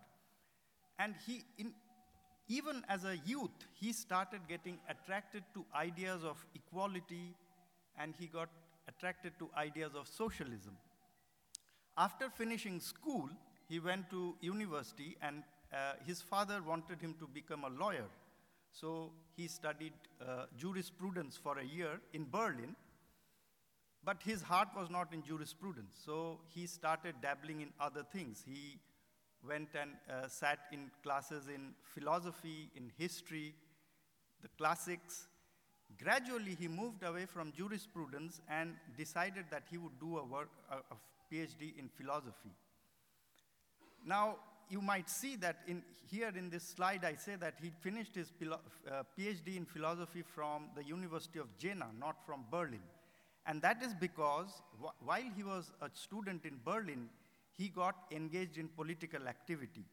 And 0.99 1.15
he, 1.25 1.43
in, 1.57 1.73
even 2.47 2.83
as 2.89 3.05
a 3.05 3.17
youth, 3.25 3.51
he 3.73 3.93
started 3.93 4.41
getting 4.47 4.77
attracted 4.89 5.43
to 5.53 5.65
ideas 5.75 6.23
of 6.23 6.45
equality 6.55 7.35
and 7.97 8.13
he 8.19 8.27
got 8.27 8.49
attracted 8.87 9.33
to 9.39 9.49
ideas 9.57 9.91
of 9.95 10.07
socialism. 10.07 10.75
After 11.97 12.29
finishing 12.29 12.79
school, 12.79 13.29
he 13.69 13.79
went 13.79 14.09
to 14.09 14.35
university 14.41 15.15
and 15.21 15.43
uh, 15.71 15.93
his 16.05 16.21
father 16.21 16.61
wanted 16.61 17.01
him 17.01 17.15
to 17.19 17.27
become 17.27 17.63
a 17.63 17.69
lawyer. 17.69 18.07
So 18.71 19.11
he 19.35 19.47
studied 19.47 19.93
uh, 20.21 20.45
jurisprudence 20.57 21.37
for 21.41 21.59
a 21.59 21.63
year 21.63 22.01
in 22.13 22.25
Berlin, 22.29 22.75
but 24.03 24.17
his 24.23 24.41
heart 24.41 24.69
was 24.75 24.89
not 24.89 25.13
in 25.13 25.23
jurisprudence. 25.23 25.95
So 26.05 26.39
he 26.47 26.65
started 26.67 27.15
dabbling 27.21 27.61
in 27.61 27.69
other 27.79 28.03
things. 28.11 28.43
He 28.45 28.79
went 29.47 29.69
and 29.79 29.91
uh, 30.09 30.27
sat 30.27 30.59
in 30.71 30.89
classes 31.03 31.47
in 31.47 31.73
philosophy, 31.83 32.69
in 32.75 32.91
history, 32.97 33.53
the 34.41 34.49
classics. 34.57 35.27
Gradually, 36.01 36.55
he 36.59 36.67
moved 36.67 37.03
away 37.03 37.25
from 37.25 37.51
jurisprudence 37.51 38.41
and 38.49 38.75
decided 38.97 39.45
that 39.51 39.63
he 39.69 39.77
would 39.77 39.99
do 39.99 40.17
a, 40.17 40.25
work, 40.25 40.49
a, 40.71 40.75
a 40.75 40.97
PhD 41.31 41.77
in 41.77 41.89
philosophy. 41.89 42.51
Now, 44.05 44.37
you 44.69 44.81
might 44.81 45.09
see 45.09 45.35
that 45.37 45.57
in, 45.67 45.83
here 46.09 46.31
in 46.35 46.49
this 46.49 46.63
slide, 46.63 47.05
I 47.05 47.15
say 47.15 47.35
that 47.35 47.55
he 47.61 47.71
finished 47.81 48.15
his 48.15 48.31
uh, 48.41 49.03
PhD 49.17 49.57
in 49.57 49.65
philosophy 49.65 50.23
from 50.23 50.69
the 50.75 50.83
University 50.83 51.39
of 51.39 51.57
Jena, 51.57 51.87
not 51.99 52.25
from 52.25 52.45
Berlin. 52.49 52.81
And 53.45 53.61
that 53.61 53.83
is 53.83 53.93
because 53.93 54.61
wh 54.81 54.87
while 55.05 55.29
he 55.35 55.43
was 55.43 55.71
a 55.81 55.89
student 55.93 56.45
in 56.45 56.59
Berlin, 56.63 57.09
he 57.57 57.69
got 57.69 57.95
engaged 58.11 58.57
in 58.57 58.67
political 58.67 59.27
activity. 59.27 59.85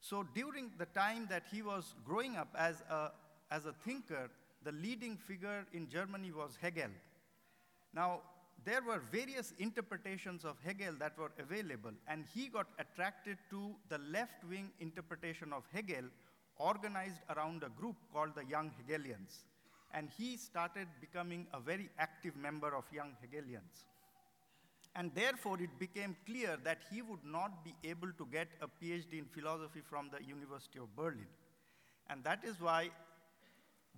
So 0.00 0.24
during 0.34 0.70
the 0.78 0.86
time 0.86 1.26
that 1.30 1.44
he 1.50 1.62
was 1.62 1.94
growing 2.04 2.36
up 2.36 2.48
as 2.56 2.82
a, 2.90 3.10
as 3.50 3.66
a 3.66 3.72
thinker, 3.72 4.30
the 4.62 4.72
leading 4.72 5.16
figure 5.16 5.66
in 5.72 5.88
Germany 5.88 6.32
was 6.32 6.56
Hegel. 6.60 6.90
Now, 7.94 8.20
there 8.64 8.82
were 8.82 9.00
various 9.10 9.52
interpretations 9.58 10.44
of 10.44 10.56
Hegel 10.64 10.94
that 10.98 11.16
were 11.16 11.32
available, 11.38 11.92
and 12.06 12.24
he 12.34 12.48
got 12.48 12.66
attracted 12.78 13.38
to 13.50 13.74
the 13.88 13.98
left 13.98 14.44
wing 14.48 14.70
interpretation 14.80 15.52
of 15.52 15.62
Hegel, 15.72 16.04
organized 16.56 17.20
around 17.30 17.62
a 17.62 17.68
group 17.68 17.96
called 18.12 18.34
the 18.34 18.44
Young 18.44 18.72
Hegelians. 18.76 19.44
And 19.94 20.10
he 20.18 20.36
started 20.36 20.88
becoming 21.00 21.46
a 21.54 21.60
very 21.60 21.88
active 21.98 22.36
member 22.36 22.74
of 22.74 22.84
Young 22.92 23.12
Hegelians. 23.22 23.86
And 24.94 25.12
therefore, 25.14 25.60
it 25.60 25.78
became 25.78 26.16
clear 26.26 26.56
that 26.64 26.78
he 26.90 27.02
would 27.02 27.24
not 27.24 27.64
be 27.64 27.74
able 27.84 28.10
to 28.18 28.26
get 28.32 28.48
a 28.60 28.66
PhD 28.66 29.18
in 29.18 29.26
philosophy 29.26 29.80
from 29.88 30.10
the 30.12 30.24
University 30.24 30.78
of 30.78 30.94
Berlin. 30.96 31.26
And 32.10 32.24
that 32.24 32.44
is 32.44 32.60
why 32.60 32.90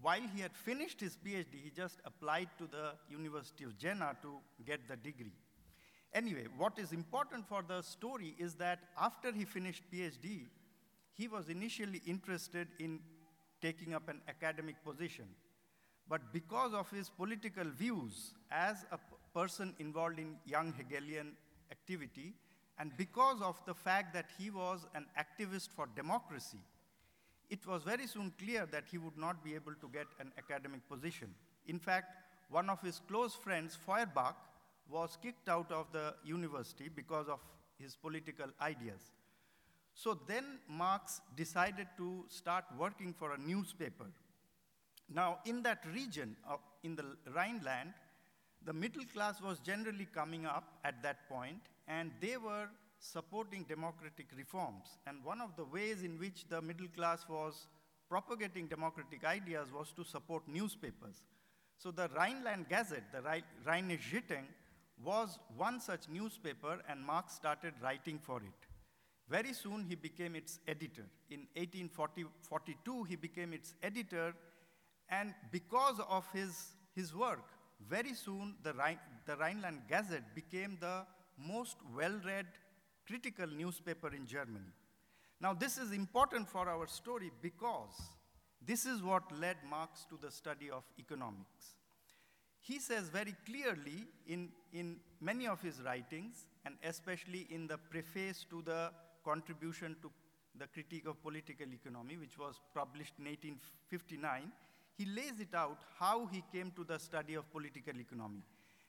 while 0.02 0.20
he 0.34 0.40
had 0.40 0.56
finished 0.56 1.00
his 1.00 1.16
PhD, 1.16 1.62
he 1.62 1.70
just 1.74 1.98
applied 2.04 2.48
to 2.58 2.66
the 2.66 2.92
University 3.10 3.64
of 3.64 3.78
Jena 3.78 4.16
to 4.22 4.38
get 4.64 4.88
the 4.88 4.96
degree. 4.96 5.32
Anyway, 6.12 6.46
what 6.56 6.78
is 6.78 6.92
important 6.92 7.46
for 7.46 7.62
the 7.66 7.82
story 7.82 8.34
is 8.38 8.54
that 8.54 8.80
after 9.00 9.30
he 9.30 9.44
finished 9.44 9.82
PhD, 9.92 10.46
he 11.14 11.28
was 11.28 11.48
initially 11.48 12.02
interested 12.06 12.68
in 12.78 13.00
taking 13.60 13.94
up 13.94 14.08
an 14.08 14.20
academic 14.28 14.82
position. 14.84 15.26
But 16.08 16.32
because 16.32 16.72
of 16.72 16.90
his 16.90 17.10
political 17.10 17.64
views 17.64 18.32
as 18.50 18.84
a 18.90 18.98
person 19.34 19.74
involved 19.78 20.18
in 20.18 20.36
young 20.44 20.72
Hegelian 20.72 21.32
activity, 21.70 22.34
and 22.78 22.96
because 22.96 23.42
of 23.42 23.60
the 23.66 23.74
fact 23.74 24.14
that 24.14 24.26
he 24.38 24.50
was 24.50 24.86
an 24.94 25.06
activist 25.18 25.68
for 25.70 25.86
democracy, 25.94 26.62
it 27.48 27.66
was 27.66 27.82
very 27.82 28.06
soon 28.06 28.32
clear 28.38 28.66
that 28.70 28.84
he 28.90 28.98
would 28.98 29.18
not 29.18 29.44
be 29.44 29.54
able 29.54 29.74
to 29.74 29.88
get 29.88 30.06
an 30.18 30.32
academic 30.38 30.88
position. 30.88 31.34
In 31.66 31.78
fact, 31.78 32.14
one 32.48 32.70
of 32.70 32.80
his 32.80 33.00
close 33.08 33.34
friends, 33.34 33.76
Feuerbach, 33.76 34.36
was 34.88 35.18
kicked 35.22 35.48
out 35.48 35.70
of 35.70 35.86
the 35.92 36.14
university 36.24 36.88
because 36.88 37.28
of 37.28 37.40
his 37.78 37.96
political 37.96 38.46
ideas. 38.60 39.12
So 39.94 40.18
then 40.26 40.44
Marx 40.68 41.20
decided 41.36 41.86
to 41.96 42.24
start 42.28 42.64
working 42.78 43.12
for 43.12 43.32
a 43.32 43.38
newspaper. 43.38 44.06
Now, 45.12 45.38
in 45.44 45.62
that 45.62 45.84
region, 45.92 46.36
uh, 46.48 46.56
in 46.82 46.94
the 46.94 47.04
Rhineland, 47.34 47.92
the 48.64 48.72
middle 48.72 49.04
class 49.12 49.40
was 49.40 49.58
generally 49.58 50.06
coming 50.12 50.46
up 50.46 50.78
at 50.84 51.02
that 51.02 51.28
point, 51.28 51.60
and 51.88 52.10
they 52.20 52.36
were 52.36 52.68
supporting 52.98 53.64
democratic 53.64 54.26
reforms. 54.36 54.98
And 55.06 55.24
one 55.24 55.40
of 55.40 55.56
the 55.56 55.64
ways 55.64 56.02
in 56.02 56.18
which 56.18 56.46
the 56.48 56.60
middle 56.60 56.88
class 56.88 57.26
was 57.28 57.66
propagating 58.08 58.66
democratic 58.66 59.24
ideas 59.24 59.68
was 59.72 59.92
to 59.96 60.04
support 60.04 60.42
newspapers. 60.46 61.22
So 61.78 61.90
the 61.90 62.10
Rhineland 62.14 62.66
Gazette, 62.68 63.10
the 63.12 63.22
Rheinische 63.66 64.12
Zeitung, 64.12 64.44
was 65.02 65.38
one 65.56 65.80
such 65.80 66.08
newspaper, 66.10 66.78
and 66.88 67.00
Marx 67.02 67.32
started 67.32 67.72
writing 67.82 68.18
for 68.22 68.38
it. 68.38 68.66
Very 69.30 69.54
soon, 69.54 69.84
he 69.88 69.94
became 69.94 70.34
its 70.34 70.58
editor. 70.68 71.06
In 71.30 71.46
1842, 71.54 73.04
he 73.04 73.16
became 73.16 73.52
its 73.54 73.74
editor, 73.82 74.34
and 75.08 75.32
because 75.50 76.00
of 76.08 76.26
his, 76.32 76.72
his 76.94 77.14
work, 77.14 77.44
very 77.88 78.14
soon 78.14 78.54
the, 78.62 78.72
Rhine, 78.74 78.98
the 79.26 79.36
Rhineland 79.36 79.82
Gazette 79.88 80.34
became 80.34 80.76
the 80.80 81.04
most 81.38 81.76
well 81.96 82.20
read 82.24 82.46
critical 83.06 83.46
newspaper 83.46 84.14
in 84.14 84.26
Germany. 84.26 84.72
Now, 85.40 85.54
this 85.54 85.78
is 85.78 85.92
important 85.92 86.48
for 86.48 86.68
our 86.68 86.86
story 86.86 87.30
because 87.40 88.00
this 88.64 88.84
is 88.84 89.02
what 89.02 89.22
led 89.38 89.56
Marx 89.68 90.04
to 90.10 90.18
the 90.20 90.30
study 90.30 90.70
of 90.70 90.84
economics. 90.98 91.74
He 92.60 92.78
says 92.78 93.08
very 93.08 93.34
clearly 93.46 94.06
in, 94.26 94.50
in 94.72 94.96
many 95.20 95.46
of 95.46 95.62
his 95.62 95.80
writings, 95.82 96.44
and 96.66 96.74
especially 96.84 97.46
in 97.50 97.66
the 97.66 97.78
preface 97.78 98.44
to 98.50 98.62
the 98.62 98.90
contribution 99.24 99.96
to 100.02 100.10
the 100.58 100.66
critique 100.66 101.06
of 101.06 101.22
political 101.22 101.66
economy, 101.72 102.18
which 102.18 102.38
was 102.38 102.60
published 102.74 103.14
in 103.18 103.24
1859, 103.24 104.52
he 105.00 105.06
lays 105.06 105.40
it 105.40 105.54
out 105.54 105.78
how 105.98 106.26
he 106.26 106.44
came 106.52 106.70
to 106.76 106.84
the 106.84 106.98
study 106.98 107.34
of 107.34 107.50
political 107.50 107.98
economy. 107.98 108.42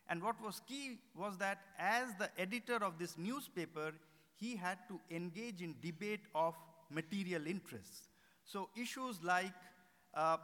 And 0.10 0.21
what 0.21 0.36
was 0.43 0.62
key 0.67 0.97
was 1.17 1.38
that 1.38 1.60
as 1.80 2.10
the 2.19 2.30
editor 2.38 2.84
of 2.84 3.00
this 3.00 3.17
newspaper, 3.17 3.93
he 4.36 4.58
had 4.58 4.80
to 4.89 5.00
engage 5.10 5.62
in 5.62 5.76
debate 5.82 6.26
of 6.36 6.54
material 6.89 7.47
interests. 7.47 8.10
So 8.43 8.67
issues 8.76 9.24
like 9.24 9.54
uh, 10.13 10.36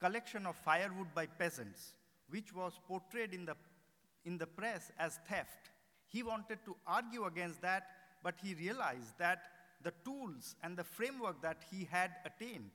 collection 0.00 0.46
of 0.46 0.56
firewood 0.56 1.14
by 1.14 1.26
peasants, 1.26 1.92
which 2.30 2.54
was 2.54 2.72
portrayed 2.88 3.34
in 3.34 3.44
the, 3.44 3.56
in 4.24 4.38
the 4.38 4.46
press 4.46 4.90
as 4.98 5.18
theft. 5.28 5.68
He 6.06 6.22
wanted 6.22 6.60
to 6.64 6.76
argue 6.86 7.26
against 7.26 7.60
that, 7.60 7.82
but 8.24 8.36
he 8.42 8.54
realized 8.54 9.18
that 9.18 9.42
the 9.82 9.92
tools 10.02 10.54
and 10.62 10.78
the 10.78 10.84
framework 10.84 11.42
that 11.42 11.58
he 11.70 11.86
had 11.90 12.12
attained, 12.24 12.70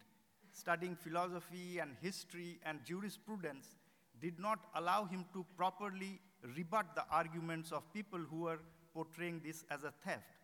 studying 0.55 0.95
philosophy 0.95 1.79
and 1.79 1.91
history 2.01 2.59
and 2.65 2.79
jurisprudence, 2.83 3.75
did 4.21 4.39
not 4.39 4.59
allow 4.75 5.05
him 5.05 5.25
to 5.33 5.45
properly 5.55 6.19
rebut 6.55 6.85
the 6.95 7.03
arguments 7.11 7.71
of 7.71 7.93
people 7.93 8.19
who 8.19 8.41
were 8.47 8.59
portraying 8.93 9.41
this 9.43 9.63
as 9.69 9.83
a 9.83 9.93
theft 10.05 10.35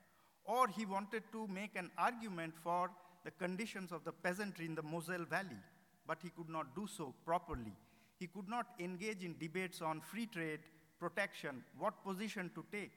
or 0.45 0.67
he 0.67 0.86
wanted 0.86 1.24
to 1.32 1.47
make 1.47 1.76
an 1.76 1.89
argument 1.97 2.54
for 2.63 2.89
the 3.24 3.32
conditions 3.32 3.91
of 3.91 4.04
the 4.04 4.12
peasantry 4.12 4.65
in 4.65 4.76
the 4.76 4.82
Moselle 4.82 5.26
Valley, 5.26 5.62
but 6.08 6.17
he 6.21 6.30
could 6.30 6.50
not 6.50 6.76
do 6.76 6.88
so 6.88 7.13
properly. 7.26 7.74
He 8.19 8.28
could 8.28 8.50
not 8.50 8.67
engage 8.80 9.24
in 9.24 9.36
debates 9.39 9.82
on 9.82 10.02
free 10.02 10.26
trade, 10.26 10.60
protection, 11.00 11.63
what 11.78 12.04
position 12.04 12.52
to 12.56 12.65
take. 12.71 12.91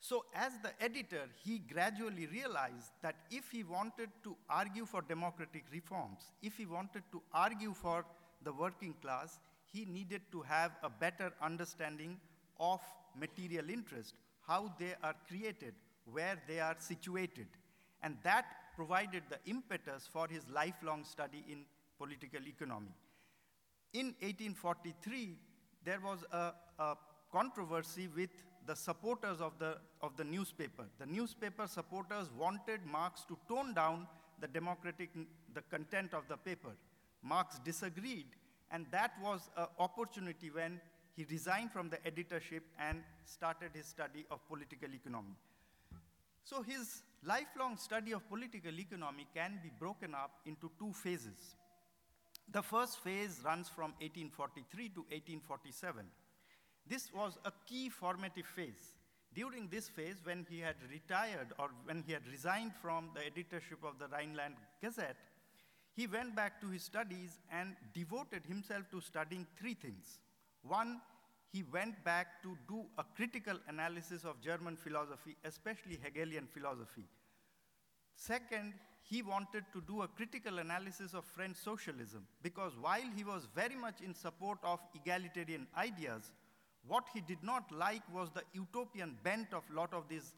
So, 0.00 0.24
as 0.34 0.52
the 0.62 0.70
editor, 0.80 1.28
he 1.44 1.58
gradually 1.58 2.26
realized 2.26 2.92
that 3.02 3.16
if 3.30 3.50
he 3.50 3.64
wanted 3.64 4.10
to 4.22 4.36
argue 4.48 4.86
for 4.86 5.02
democratic 5.02 5.64
reforms, 5.72 6.20
if 6.40 6.56
he 6.56 6.66
wanted 6.66 7.02
to 7.12 7.20
argue 7.32 7.74
for 7.74 8.04
the 8.44 8.52
working 8.52 8.94
class, 9.02 9.38
he 9.72 9.84
needed 9.84 10.22
to 10.32 10.42
have 10.42 10.72
a 10.82 10.88
better 10.88 11.32
understanding 11.42 12.16
of 12.60 12.80
material 13.18 13.68
interest, 13.68 14.14
how 14.46 14.72
they 14.78 14.94
are 15.02 15.14
created, 15.26 15.74
where 16.10 16.40
they 16.46 16.60
are 16.60 16.76
situated. 16.78 17.48
And 18.02 18.16
that 18.22 18.44
provided 18.76 19.24
the 19.28 19.38
impetus 19.50 20.08
for 20.10 20.28
his 20.28 20.42
lifelong 20.48 21.04
study 21.04 21.44
in 21.50 21.64
political 21.98 22.46
economy. 22.46 22.94
In 23.92 24.14
1843, 24.20 25.36
there 25.84 26.00
was 26.00 26.20
a, 26.30 26.52
a 26.78 26.94
controversy 27.32 28.08
with 28.14 28.30
the 28.68 28.76
supporters 28.76 29.40
of 29.40 29.58
the, 29.58 29.78
of 30.02 30.14
the 30.18 30.24
newspaper. 30.24 30.84
The 30.98 31.06
newspaper 31.06 31.66
supporters 31.66 32.28
wanted 32.38 32.80
Marx 32.84 33.24
to 33.28 33.38
tone 33.48 33.72
down 33.72 34.06
the 34.40 34.46
democratic, 34.46 35.08
the 35.54 35.62
content 35.62 36.12
of 36.12 36.28
the 36.28 36.36
paper. 36.36 36.72
Marx 37.22 37.58
disagreed, 37.64 38.26
and 38.70 38.84
that 38.92 39.12
was 39.22 39.48
an 39.56 39.66
opportunity 39.78 40.50
when 40.50 40.80
he 41.16 41.24
resigned 41.30 41.72
from 41.72 41.88
the 41.88 42.06
editorship 42.06 42.62
and 42.78 43.02
started 43.24 43.70
his 43.74 43.86
study 43.86 44.26
of 44.30 44.46
political 44.46 44.94
economy. 44.94 45.34
So 46.44 46.62
his 46.62 47.02
lifelong 47.24 47.78
study 47.78 48.12
of 48.12 48.28
political 48.28 48.78
economy 48.78 49.26
can 49.34 49.60
be 49.62 49.70
broken 49.78 50.14
up 50.14 50.30
into 50.44 50.70
two 50.78 50.92
phases. 50.92 51.56
The 52.52 52.62
first 52.62 53.00
phase 53.00 53.40
runs 53.42 53.68
from 53.70 53.92
1843 54.00 54.88
to 54.90 55.00
1847. 55.08 56.04
This 56.88 57.12
was 57.12 57.38
a 57.44 57.52
key 57.66 57.88
formative 57.88 58.46
phase. 58.46 58.94
During 59.34 59.68
this 59.68 59.88
phase, 59.88 60.16
when 60.24 60.46
he 60.48 60.60
had 60.60 60.76
retired 60.90 61.52
or 61.58 61.68
when 61.84 62.02
he 62.06 62.12
had 62.12 62.26
resigned 62.26 62.72
from 62.80 63.10
the 63.14 63.24
editorship 63.26 63.84
of 63.84 63.98
the 63.98 64.08
Rhineland 64.08 64.54
Gazette, 64.82 65.16
he 65.94 66.06
went 66.06 66.34
back 66.34 66.60
to 66.60 66.68
his 66.68 66.82
studies 66.82 67.40
and 67.52 67.76
devoted 67.92 68.46
himself 68.46 68.84
to 68.90 69.00
studying 69.00 69.46
three 69.58 69.74
things. 69.74 70.20
One, 70.62 71.00
he 71.52 71.64
went 71.72 72.02
back 72.04 72.42
to 72.42 72.56
do 72.68 72.84
a 72.96 73.04
critical 73.16 73.58
analysis 73.68 74.24
of 74.24 74.40
German 74.40 74.76
philosophy, 74.76 75.36
especially 75.44 75.98
Hegelian 76.02 76.46
philosophy. 76.46 77.04
Second, 78.14 78.74
he 79.02 79.22
wanted 79.22 79.64
to 79.72 79.80
do 79.82 80.02
a 80.02 80.08
critical 80.08 80.58
analysis 80.58 81.14
of 81.14 81.24
French 81.24 81.56
socialism 81.56 82.26
because 82.42 82.72
while 82.80 83.08
he 83.16 83.24
was 83.24 83.48
very 83.54 83.76
much 83.76 84.00
in 84.00 84.14
support 84.14 84.58
of 84.62 84.80
egalitarian 84.94 85.66
ideas, 85.76 86.32
what 86.88 87.04
he 87.12 87.20
did 87.20 87.42
not 87.42 87.70
like 87.70 88.02
was 88.12 88.30
the 88.30 88.42
utopian 88.52 89.16
bent 89.22 89.52
of 89.52 89.62
a 89.70 89.76
lot 89.76 89.92
of 89.92 90.08
these 90.08 90.32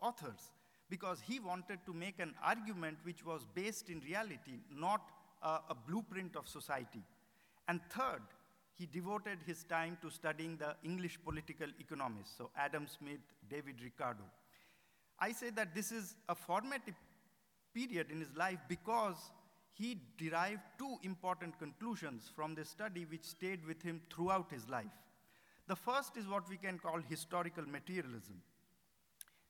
authors 0.00 0.50
because 0.90 1.20
he 1.26 1.40
wanted 1.40 1.78
to 1.86 1.94
make 1.94 2.18
an 2.18 2.34
argument 2.44 2.98
which 3.02 3.24
was 3.24 3.46
based 3.54 3.88
in 3.88 4.00
reality, 4.00 4.60
not 4.70 5.00
a, 5.42 5.58
a 5.70 5.76
blueprint 5.88 6.36
of 6.36 6.46
society. 6.46 7.02
And 7.66 7.80
third, 7.88 8.22
he 8.78 8.86
devoted 8.86 9.38
his 9.46 9.64
time 9.64 9.96
to 10.02 10.10
studying 10.10 10.56
the 10.56 10.74
English 10.84 11.18
political 11.24 11.68
economists, 11.80 12.34
so 12.36 12.50
Adam 12.56 12.86
Smith, 12.86 13.20
David 13.50 13.76
Ricardo. 13.82 14.24
I 15.18 15.32
say 15.32 15.50
that 15.50 15.74
this 15.74 15.92
is 15.92 16.16
a 16.28 16.34
formative 16.34 16.94
period 17.74 18.10
in 18.10 18.20
his 18.20 18.34
life 18.36 18.58
because 18.68 19.16
he 19.72 19.98
derived 20.18 20.60
two 20.78 20.96
important 21.02 21.58
conclusions 21.58 22.30
from 22.34 22.54
this 22.54 22.68
study 22.68 23.06
which 23.08 23.24
stayed 23.24 23.64
with 23.66 23.80
him 23.82 24.00
throughout 24.14 24.50
his 24.50 24.68
life. 24.68 24.98
The 25.68 25.76
first 25.76 26.16
is 26.16 26.26
what 26.26 26.48
we 26.48 26.56
can 26.56 26.78
call 26.78 27.00
historical 27.08 27.64
materialism. 27.64 28.42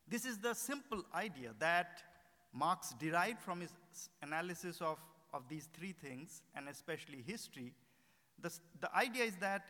This 0.07 0.25
is 0.25 0.37
the 0.37 0.53
simple 0.53 1.03
idea 1.13 1.51
that 1.59 2.03
Marx 2.53 2.93
derived 2.99 3.41
from 3.41 3.61
his 3.61 3.71
analysis 4.21 4.79
of, 4.81 4.99
of 5.33 5.47
these 5.49 5.67
three 5.73 5.93
things, 5.93 6.43
and 6.55 6.69
especially 6.69 7.23
history. 7.25 7.73
The, 8.39 8.53
the 8.79 8.95
idea 8.95 9.23
is 9.23 9.35
that 9.37 9.65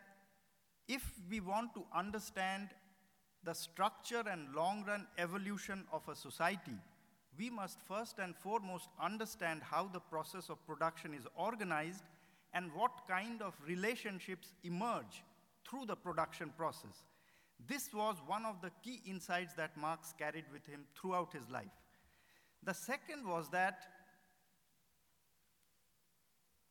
if 0.88 1.04
we 1.30 1.40
want 1.40 1.74
to 1.76 1.84
understand 1.96 2.70
the 3.44 3.54
structure 3.54 4.24
and 4.30 4.54
long 4.54 4.84
run 4.86 5.08
evolution 5.18 5.86
of 5.94 6.08
a 6.10 6.16
society, 6.16 6.78
we 7.38 7.50
must 7.50 7.82
first 7.82 8.20
and 8.20 8.36
foremost 8.36 8.90
understand 9.02 9.62
how 9.64 9.88
the 9.92 10.00
process 10.00 10.50
of 10.50 10.66
production 10.68 11.14
is 11.14 11.26
organized 11.36 12.04
and 12.54 12.72
what 12.74 13.08
kind 13.08 13.42
of 13.42 13.54
relationships 13.66 14.54
emerge 14.64 15.24
through 15.74 15.86
the 15.88 15.96
production 15.96 16.52
process. 16.56 17.04
This 17.68 17.94
was 17.94 18.18
one 18.28 18.46
of 18.46 18.62
the 18.62 18.70
key 18.84 19.02
insights 19.08 19.54
that 19.56 19.76
Marx 19.76 20.14
carried 20.18 20.46
with 20.52 20.66
him 20.68 20.82
throughout 21.00 21.34
his 21.34 21.50
life. 21.50 21.72
The 22.64 22.74
second 22.74 23.28
was 23.28 23.50
that, 23.50 23.80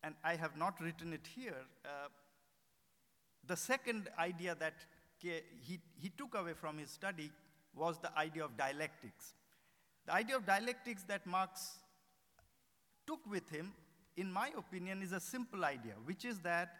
and 0.04 0.14
I 0.22 0.36
have 0.36 0.56
not 0.56 0.80
written 0.80 1.12
it 1.12 1.26
here, 1.34 1.56
uh, 1.84 2.08
the 3.46 3.56
second 3.56 4.08
idea 4.18 4.56
that 4.60 4.74
he, 5.18 5.80
he 6.00 6.08
took 6.16 6.34
away 6.34 6.52
from 6.54 6.78
his 6.78 6.90
study 6.90 7.30
was 7.74 7.98
the 7.98 8.16
idea 8.16 8.44
of 8.44 8.56
dialectics. 8.56 9.34
The 10.06 10.12
idea 10.12 10.36
of 10.36 10.46
dialectics 10.46 11.02
that 11.04 11.26
Marx 11.26 11.78
took 13.06 13.20
with 13.28 13.48
him, 13.50 13.72
in 14.16 14.32
my 14.32 14.50
opinion, 14.56 15.02
is 15.02 15.12
a 15.12 15.20
simple 15.20 15.64
idea, 15.64 15.94
which 16.04 16.24
is 16.24 16.38
that 16.40 16.74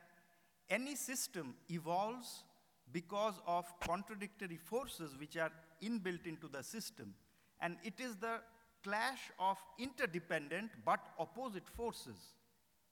any 0.71 0.95
system 0.97 1.55
evolves 1.69 2.45
because 2.93 3.35
of 3.47 3.65
contradictory 3.81 4.59
forces 4.59 5.17
which 5.19 5.37
are 5.37 5.51
inbuilt 5.83 6.27
into 6.27 6.49
the 6.49 6.63
system. 6.63 7.15
And 7.61 7.77
it 7.85 7.95
is 7.99 8.17
the 8.17 8.41
clash 8.83 9.21
of 9.39 9.57
interdependent 9.79 10.71
but 10.85 11.01
opposite 11.19 11.69
forces 11.69 12.17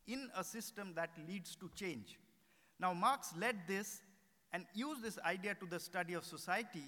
in 0.06 0.30
a 0.36 0.44
system 0.44 0.92
that 0.94 1.10
leads 1.28 1.56
to 1.56 1.70
change. 1.74 2.18
Now, 2.78 2.94
Marx 2.94 3.32
led 3.38 3.56
this 3.66 4.00
and 4.52 4.64
used 4.74 5.02
this 5.02 5.18
idea 5.24 5.54
to 5.54 5.66
the 5.66 5.78
study 5.78 6.14
of 6.14 6.24
society 6.24 6.84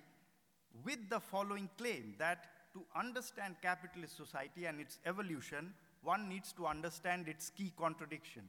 with 0.84 0.98
the 1.10 1.20
following 1.20 1.68
claim 1.76 2.14
that 2.18 2.46
to 2.72 2.82
understand 2.96 3.56
capitalist 3.60 4.16
society 4.16 4.64
and 4.64 4.80
its 4.80 4.98
evolution, 5.04 5.74
one 6.02 6.28
needs 6.28 6.52
to 6.54 6.66
understand 6.66 7.28
its 7.28 7.50
key 7.50 7.72
contradiction. 7.78 8.42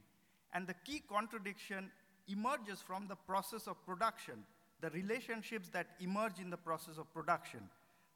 And 0.54 0.66
the 0.66 0.74
key 0.84 1.02
contradiction 1.08 1.90
emerges 2.28 2.80
from 2.80 3.06
the 3.08 3.16
process 3.16 3.66
of 3.66 3.84
production, 3.84 4.44
the 4.80 4.90
relationships 4.90 5.68
that 5.70 5.88
emerge 6.00 6.38
in 6.40 6.50
the 6.50 6.56
process 6.56 6.98
of 6.98 7.12
production. 7.12 7.60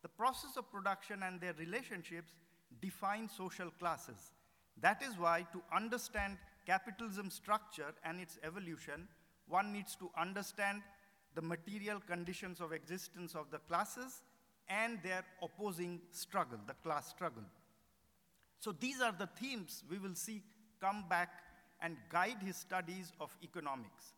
The 0.03 0.09
process 0.09 0.57
of 0.57 0.71
production 0.71 1.23
and 1.23 1.41
their 1.41 1.55
relationships 1.55 2.33
define 2.81 3.29
social 3.29 3.71
classes. 3.79 4.33
That 4.81 5.03
is 5.03 5.19
why, 5.19 5.47
to 5.53 5.63
understand 5.75 6.37
capitalism 6.67 7.31
structure 7.31 7.95
and 8.05 8.21
its 8.21 8.39
evolution, 8.45 9.09
one 9.49 9.73
needs 9.73 9.97
to 9.97 10.11
understand 10.17 10.83
the 11.35 11.43
material 11.43 12.01
conditions 12.01 12.61
of 12.61 12.73
existence 12.73 13.35
of 13.35 13.51
the 13.51 13.59
classes 13.59 14.23
and 14.69 14.99
their 15.03 15.25
opposing 15.43 16.01
struggle, 16.13 16.59
the 16.67 16.75
class 16.75 17.09
struggle. 17.09 17.43
So 18.61 18.73
these 18.73 19.01
are 19.01 19.15
the 19.19 19.29
themes 19.39 19.85
we 19.91 19.99
will 19.99 20.15
see 20.15 20.43
come 20.81 21.05
back 21.09 21.31
and 21.81 21.97
guide 22.11 22.37
his 22.45 22.57
studies 22.57 23.13
of 23.21 23.37
economics. 23.43 24.13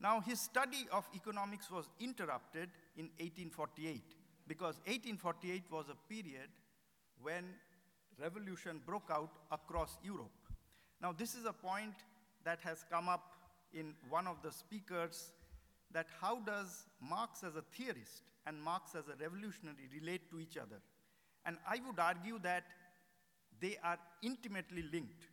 Now, 0.00 0.20
his 0.20 0.40
study 0.40 0.86
of 0.92 1.08
economics 1.14 1.70
was 1.70 1.88
interrupted 2.00 2.70
in 2.96 3.06
1848 3.18 4.02
because 4.46 4.76
1848 4.86 5.62
was 5.70 5.86
a 5.88 6.12
period 6.12 6.48
when 7.22 7.44
revolution 8.20 8.80
broke 8.84 9.10
out 9.10 9.30
across 9.50 9.96
Europe. 10.02 10.30
Now, 11.00 11.12
this 11.12 11.34
is 11.34 11.46
a 11.46 11.52
point 11.52 11.94
that 12.44 12.60
has 12.62 12.84
come 12.90 13.08
up 13.08 13.32
in 13.72 13.94
one 14.08 14.26
of 14.26 14.36
the 14.42 14.52
speakers 14.52 15.32
that 15.92 16.06
how 16.20 16.40
does 16.40 16.86
Marx 17.00 17.44
as 17.44 17.56
a 17.56 17.62
theorist 17.76 18.22
and 18.46 18.60
Marx 18.62 18.94
as 18.94 19.04
a 19.08 19.16
revolutionary 19.22 19.88
relate 19.92 20.28
to 20.30 20.40
each 20.40 20.56
other? 20.56 20.80
And 21.46 21.56
I 21.68 21.80
would 21.86 21.98
argue 21.98 22.38
that 22.40 22.64
they 23.60 23.76
are 23.82 23.98
intimately 24.22 24.84
linked. 24.92 25.28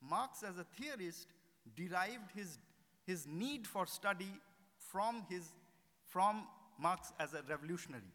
Marx 0.00 0.42
as 0.42 0.58
a 0.58 0.66
theorist 0.80 1.28
derived 1.74 2.30
his, 2.34 2.58
his 3.06 3.26
need 3.26 3.66
for 3.66 3.86
study 3.86 4.30
from, 4.78 5.24
his, 5.28 5.52
from 6.04 6.46
Marx 6.78 7.12
as 7.18 7.34
a 7.34 7.42
revolutionary. 7.48 8.12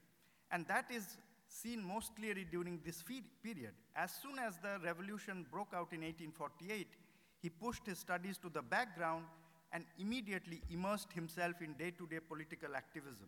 And 0.52 0.68
that 0.68 0.86
is 0.92 1.18
seen 1.48 1.84
most 1.84 2.16
clearly 2.16 2.46
during 2.50 2.80
this 2.86 3.04
period. 3.44 3.72
As 3.96 4.12
soon 4.22 4.40
as 4.40 4.58
the 4.58 4.80
revolution 4.84 5.46
broke 5.52 5.74
out 5.74 5.92
in 5.92 6.02
1848, 6.02 6.88
he 7.42 7.50
pushed 7.50 7.86
his 7.86 8.00
studies 8.00 8.38
to 8.38 8.50
the 8.50 8.62
background 8.62 9.26
and 9.74 9.86
immediately 10.00 10.62
immersed 10.70 11.12
himself 11.14 11.62
in 11.62 11.74
day 11.74 11.92
to 11.92 12.08
day 12.08 12.20
political 12.20 12.76
activism. 12.76 13.28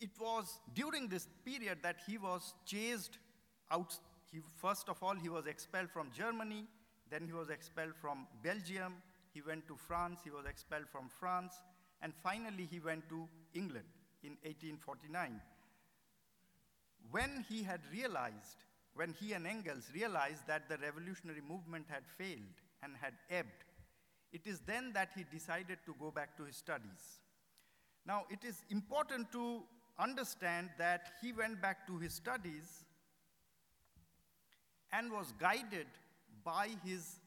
It 0.00 0.10
was 0.18 0.60
during 0.74 1.08
this 1.08 1.28
period 1.44 1.78
that 1.82 1.96
he 2.06 2.16
was 2.16 2.54
chased 2.64 3.18
out. 3.70 3.94
He, 4.32 4.40
first 4.56 4.88
of 4.88 5.02
all, 5.02 5.14
he 5.14 5.28
was 5.28 5.46
expelled 5.46 5.90
from 5.90 6.10
Germany, 6.16 6.66
then 7.10 7.26
he 7.26 7.32
was 7.32 7.50
expelled 7.50 7.94
from 8.00 8.26
Belgium, 8.42 8.94
he 9.32 9.42
went 9.42 9.66
to 9.68 9.76
France, 9.76 10.20
he 10.24 10.30
was 10.30 10.46
expelled 10.46 10.88
from 10.88 11.08
France, 11.08 11.54
and 12.02 12.14
finally 12.14 12.66
he 12.70 12.80
went 12.80 13.08
to 13.08 13.28
England 13.54 13.86
in 14.22 14.36
1849. 14.42 15.40
when 17.10 17.44
he 17.48 17.62
had 17.62 17.80
realized, 17.92 18.64
when 18.94 19.14
he 19.18 19.32
and 19.32 19.46
Engels 19.46 19.90
realized 19.94 20.46
that 20.46 20.68
the 20.68 20.78
revolutionary 20.78 21.40
movement 21.40 21.86
had 21.88 22.02
failed 22.18 22.60
and 22.82 22.94
had 23.00 23.14
ebbed, 23.30 23.64
it 24.32 24.46
is 24.46 24.60
then 24.60 24.92
that 24.92 25.10
he 25.16 25.24
decided 25.32 25.78
to 25.86 25.94
go 25.98 26.10
back 26.10 26.36
to 26.36 26.44
his 26.44 26.56
studies. 26.56 27.20
Now, 28.06 28.24
it 28.30 28.44
is 28.44 28.64
important 28.70 29.32
to 29.32 29.62
understand 29.98 30.70
that 30.78 31.12
he 31.20 31.32
went 31.32 31.60
back 31.60 31.86
to 31.86 31.98
his 31.98 32.14
studies 32.14 32.84
and 34.92 35.12
was 35.12 35.32
guided 35.38 35.86
by 36.44 36.68
his 36.84 37.20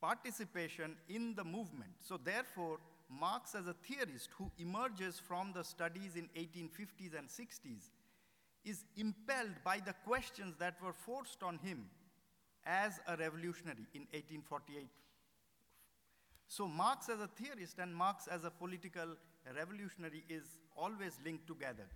participation 0.00 0.96
in 1.08 1.34
the 1.34 1.44
movement. 1.44 1.90
So, 2.00 2.18
therefore, 2.22 2.78
Marx, 3.10 3.54
as 3.54 3.66
a 3.66 3.74
theorist 3.74 4.30
who 4.36 4.50
emerges 4.58 5.18
from 5.18 5.52
the 5.54 5.64
studies 5.64 6.16
in 6.16 6.28
1850s 6.36 7.18
and 7.18 7.28
60s, 7.28 7.90
is 8.64 8.84
impelled 8.96 9.54
by 9.64 9.78
the 9.84 9.94
questions 10.06 10.54
that 10.58 10.76
were 10.82 10.92
forced 10.92 11.42
on 11.42 11.58
him 11.58 11.86
as 12.66 13.00
a 13.06 13.16
revolutionary 13.16 13.86
in 13.94 14.02
1848. 14.12 14.88
So, 16.48 16.66
Marx 16.66 17.08
as 17.08 17.20
a 17.20 17.28
theorist 17.28 17.78
and 17.78 17.94
Marx 17.94 18.26
as 18.26 18.44
a 18.44 18.50
political 18.50 19.16
revolutionary 19.56 20.24
is 20.28 20.44
always 20.76 21.18
linked 21.24 21.46
together. 21.46 21.86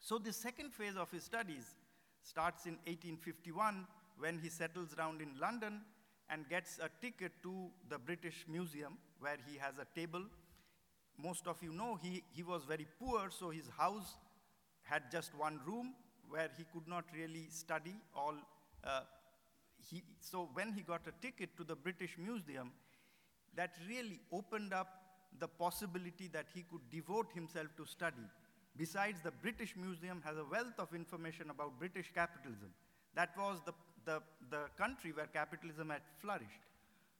So, 0.00 0.18
the 0.18 0.32
second 0.32 0.72
phase 0.72 0.96
of 0.96 1.10
his 1.10 1.24
studies 1.24 1.74
starts 2.22 2.66
in 2.66 2.72
1851 2.86 3.86
when 4.18 4.38
he 4.38 4.48
settles 4.48 4.94
down 4.94 5.20
in 5.20 5.38
London 5.40 5.80
and 6.28 6.48
gets 6.48 6.78
a 6.78 6.88
ticket 7.00 7.32
to 7.42 7.68
the 7.88 7.98
British 7.98 8.44
Museum 8.48 8.98
where 9.20 9.36
he 9.46 9.56
has 9.58 9.74
a 9.78 9.86
table. 9.98 10.22
Most 11.18 11.46
of 11.46 11.62
you 11.62 11.72
know 11.72 11.98
he, 12.02 12.22
he 12.30 12.42
was 12.42 12.64
very 12.64 12.86
poor, 12.98 13.30
so 13.30 13.50
his 13.50 13.68
house 13.76 14.16
had 14.82 15.02
just 15.10 15.34
one 15.34 15.60
room 15.66 15.94
where 16.28 16.50
he 16.56 16.64
could 16.72 16.86
not 16.88 17.04
really 17.14 17.46
study 17.50 17.94
all. 18.14 18.34
Uh, 18.84 19.00
he, 19.90 20.02
so 20.20 20.48
when 20.54 20.72
he 20.72 20.82
got 20.82 21.02
a 21.06 21.22
ticket 21.22 21.56
to 21.56 21.64
the 21.64 21.76
British 21.76 22.16
Museum, 22.18 22.72
that 23.54 23.72
really 23.88 24.20
opened 24.32 24.72
up 24.72 24.88
the 25.38 25.48
possibility 25.48 26.28
that 26.32 26.46
he 26.54 26.64
could 26.70 26.80
devote 26.90 27.32
himself 27.32 27.68
to 27.76 27.84
study. 27.86 28.26
Besides, 28.76 29.20
the 29.22 29.30
British 29.30 29.74
Museum 29.76 30.22
has 30.24 30.36
a 30.36 30.44
wealth 30.44 30.78
of 30.78 30.94
information 30.94 31.50
about 31.50 31.78
British 31.78 32.10
capitalism. 32.14 32.68
That 33.14 33.30
was 33.38 33.60
the 33.64 33.72
the, 34.06 34.22
the 34.50 34.62
country 34.78 35.12
where 35.12 35.26
capitalism 35.26 35.90
had 35.90 36.02
flourished. 36.20 36.64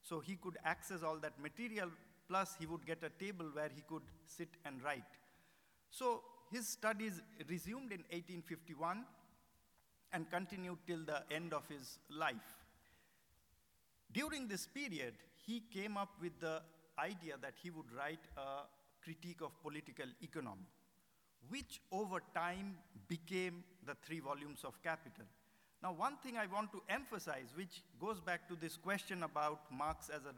So 0.03 0.21
he 0.21 0.37
could 0.37 0.57
access 0.65 1.03
all 1.03 1.17
that 1.19 1.39
material, 1.41 1.91
plus 2.29 2.57
he 2.59 2.67
would 2.67 2.87
get 2.87 3.03
a 3.03 3.11
table 3.23 3.47
where 3.53 3.71
he 3.75 3.83
could 3.89 4.03
sit 4.25 4.49
and 4.65 4.83
write. 4.83 5.03
So 5.91 6.23
his 6.51 6.69
studies 6.69 7.21
resumed 7.49 7.93
in 7.93 8.01
1851 8.11 9.05
and 10.13 10.31
continued 10.31 10.79
till 10.87 11.05
the 11.05 11.23
end 11.31 11.53
of 11.53 11.63
his 11.69 11.99
life. 12.09 12.55
During 14.13 14.47
this 14.49 14.67
period, 14.67 15.15
he 15.45 15.63
came 15.73 15.97
up 15.97 16.11
with 16.21 16.39
the 16.41 16.63
idea 16.99 17.35
that 17.43 17.55
he 17.63 17.71
would 17.71 17.93
write 17.97 18.25
a 18.37 18.63
critique 19.03 19.41
of 19.43 19.61
political 19.63 20.07
economy, 20.23 20.67
which 21.49 21.81
over 21.93 22.21
time 22.35 22.77
became 23.09 23.65
the 23.85 23.97
three 24.07 24.21
volumes 24.21 24.61
of 24.65 24.81
Capital. 24.83 25.27
Now, 25.87 25.93
one 25.93 26.17
thing 26.17 26.37
I 26.37 26.47
want 26.53 26.73
to 26.73 26.83
emphasize, 26.89 27.55
which 27.55 27.81
goes 28.01 28.21
back 28.21 28.49
to 28.49 28.57
this 28.57 28.77
question 28.77 29.23
about 29.23 29.61
Marx 29.71 30.09
as 30.09 30.23
a 30.25 30.35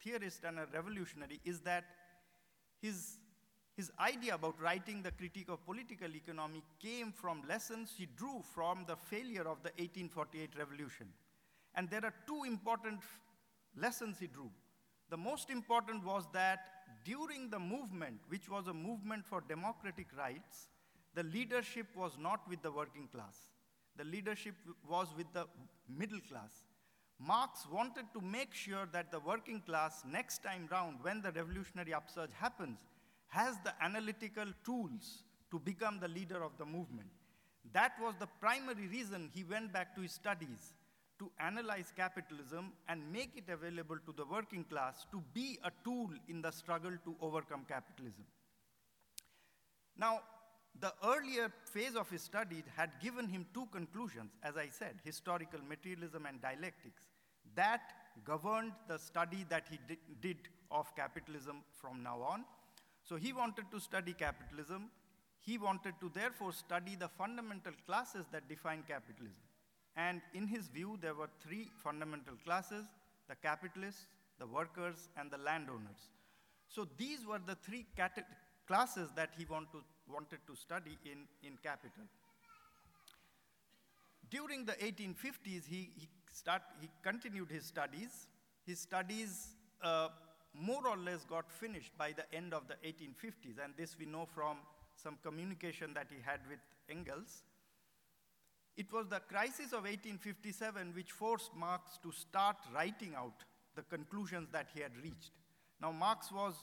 theorist 0.00 0.44
and 0.44 0.56
a 0.56 0.68
revolutionary, 0.72 1.40
is 1.44 1.58
that 1.62 1.82
his, 2.80 3.18
his 3.76 3.90
idea 3.98 4.36
about 4.36 4.54
writing 4.62 5.02
the 5.02 5.10
critique 5.10 5.48
of 5.48 5.66
political 5.66 6.14
economy 6.14 6.62
came 6.78 7.10
from 7.10 7.42
lessons 7.48 7.92
he 7.98 8.06
drew 8.16 8.40
from 8.54 8.84
the 8.86 8.94
failure 8.94 9.40
of 9.40 9.64
the 9.64 9.72
1848 9.78 10.50
revolution. 10.56 11.08
And 11.74 11.90
there 11.90 12.04
are 12.04 12.14
two 12.28 12.44
important 12.46 13.00
lessons 13.76 14.18
he 14.20 14.28
drew. 14.28 14.48
The 15.10 15.16
most 15.16 15.50
important 15.50 16.04
was 16.04 16.28
that 16.34 16.60
during 17.04 17.50
the 17.50 17.58
movement, 17.58 18.20
which 18.28 18.48
was 18.48 18.68
a 18.68 18.72
movement 18.72 19.26
for 19.26 19.42
democratic 19.48 20.06
rights, 20.16 20.68
the 21.16 21.24
leadership 21.24 21.88
was 21.96 22.12
not 22.16 22.48
with 22.48 22.62
the 22.62 22.70
working 22.70 23.08
class 23.12 23.48
the 23.96 24.04
leadership 24.04 24.54
was 24.88 25.08
with 25.16 25.26
the 25.32 25.46
middle 25.88 26.20
class. 26.28 26.64
Marx 27.18 27.66
wanted 27.70 28.06
to 28.12 28.20
make 28.20 28.52
sure 28.52 28.88
that 28.92 29.10
the 29.10 29.20
working 29.20 29.60
class, 29.60 30.02
next 30.10 30.42
time 30.42 30.68
round, 30.70 30.96
when 31.02 31.22
the 31.22 31.30
revolutionary 31.32 31.94
upsurge 31.94 32.32
happens, 32.38 32.78
has 33.28 33.56
the 33.64 33.72
analytical 33.82 34.46
tools 34.64 35.24
to 35.50 35.58
become 35.58 35.98
the 36.00 36.08
leader 36.08 36.42
of 36.42 36.52
the 36.58 36.64
movement. 36.64 37.08
That 37.72 37.92
was 38.00 38.14
the 38.18 38.28
primary 38.40 38.88
reason 38.88 39.30
he 39.32 39.44
went 39.44 39.72
back 39.72 39.94
to 39.94 40.02
his 40.02 40.12
studies 40.12 40.74
to 41.18 41.30
analyze 41.38 41.92
capitalism 41.96 42.72
and 42.88 43.00
make 43.12 43.30
it 43.36 43.50
available 43.52 43.96
to 44.04 44.12
the 44.12 44.24
working 44.26 44.64
class 44.64 45.06
to 45.12 45.22
be 45.32 45.58
a 45.64 45.70
tool 45.84 46.10
in 46.28 46.42
the 46.42 46.50
struggle 46.50 46.92
to 47.04 47.14
overcome 47.20 47.64
capitalism. 47.68 48.24
Now, 49.96 50.20
the 50.80 50.92
earlier 51.04 51.52
phase 51.64 51.94
of 51.94 52.10
his 52.10 52.22
study 52.22 52.64
had 52.76 52.90
given 53.00 53.28
him 53.28 53.46
two 53.54 53.66
conclusions, 53.72 54.32
as 54.42 54.56
I 54.56 54.68
said, 54.68 54.96
historical 55.04 55.60
materialism 55.68 56.26
and 56.26 56.40
dialectics, 56.40 57.08
that 57.54 57.92
governed 58.24 58.72
the 58.88 58.98
study 58.98 59.44
that 59.48 59.66
he 59.70 59.78
did, 60.20 60.36
of 60.70 60.94
capitalism 60.96 61.62
from 61.70 62.02
now 62.02 62.20
on. 62.20 62.44
So 63.04 63.16
he 63.16 63.32
wanted 63.32 63.66
to 63.70 63.78
study 63.78 64.12
capitalism. 64.12 64.90
He 65.40 65.58
wanted 65.58 65.94
to 66.00 66.10
therefore 66.12 66.52
study 66.52 66.96
the 66.96 67.08
fundamental 67.08 67.72
classes 67.86 68.26
that 68.32 68.48
define 68.48 68.82
capitalism. 68.88 69.42
And 69.96 70.20
in 70.32 70.48
his 70.48 70.66
view, 70.68 70.98
there 71.00 71.14
were 71.14 71.28
three 71.40 71.68
fundamental 71.82 72.34
classes 72.44 72.86
the 73.28 73.36
capitalists, 73.36 74.06
the 74.38 74.46
workers, 74.46 75.08
and 75.16 75.30
the 75.30 75.38
landowners. 75.38 76.10
So 76.68 76.86
these 76.98 77.24
were 77.24 77.38
the 77.38 77.54
three 77.54 77.86
classes 78.66 79.10
that 79.16 79.30
he 79.36 79.44
want 79.44 79.70
to, 79.72 79.82
wanted 80.10 80.38
to 80.46 80.54
study 80.56 80.98
in, 81.04 81.26
in 81.46 81.56
Capital. 81.62 82.04
During 84.30 84.64
the 84.64 84.72
1850s, 84.72 85.66
he, 85.66 85.90
he, 85.96 86.08
start, 86.32 86.62
he 86.80 86.88
continued 87.02 87.50
his 87.50 87.64
studies. 87.66 88.26
His 88.66 88.80
studies 88.80 89.48
uh, 89.82 90.08
more 90.54 90.86
or 90.86 90.96
less 90.96 91.24
got 91.24 91.50
finished 91.52 91.92
by 91.98 92.12
the 92.12 92.24
end 92.34 92.54
of 92.54 92.62
the 92.68 92.74
1850s, 92.86 93.62
and 93.62 93.74
this 93.76 93.96
we 93.98 94.06
know 94.06 94.26
from 94.34 94.58
some 94.96 95.18
communication 95.22 95.92
that 95.94 96.06
he 96.10 96.16
had 96.24 96.40
with 96.48 96.60
Engels. 96.88 97.42
It 98.76 98.92
was 98.92 99.06
the 99.08 99.20
crisis 99.20 99.66
of 99.66 99.84
1857 99.84 100.92
which 100.94 101.12
forced 101.12 101.54
Marx 101.54 101.98
to 102.02 102.10
start 102.10 102.56
writing 102.74 103.14
out 103.16 103.44
the 103.76 103.82
conclusions 103.82 104.48
that 104.52 104.68
he 104.74 104.80
had 104.80 104.92
reached. 105.02 105.30
Now, 105.80 105.92
Marx 105.92 106.32
was 106.32 106.54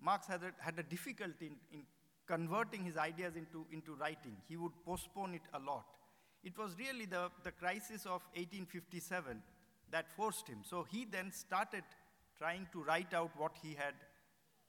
Marx 0.00 0.26
had 0.26 0.42
a, 0.42 0.52
had 0.58 0.78
a 0.78 0.82
difficulty 0.82 1.46
in, 1.46 1.56
in 1.72 1.82
converting 2.26 2.84
his 2.84 2.96
ideas 2.96 3.36
into, 3.36 3.66
into 3.72 3.94
writing. 3.94 4.36
He 4.48 4.56
would 4.56 4.72
postpone 4.84 5.34
it 5.34 5.42
a 5.54 5.58
lot. 5.58 5.86
It 6.44 6.56
was 6.56 6.76
really 6.78 7.06
the, 7.06 7.30
the 7.42 7.50
crisis 7.50 8.04
of 8.04 8.22
1857 8.34 9.42
that 9.90 10.10
forced 10.10 10.46
him. 10.46 10.58
So 10.62 10.86
he 10.88 11.06
then 11.10 11.32
started 11.32 11.82
trying 12.36 12.68
to 12.72 12.82
write 12.84 13.14
out 13.14 13.30
what 13.36 13.52
he 13.62 13.74
had 13.74 13.94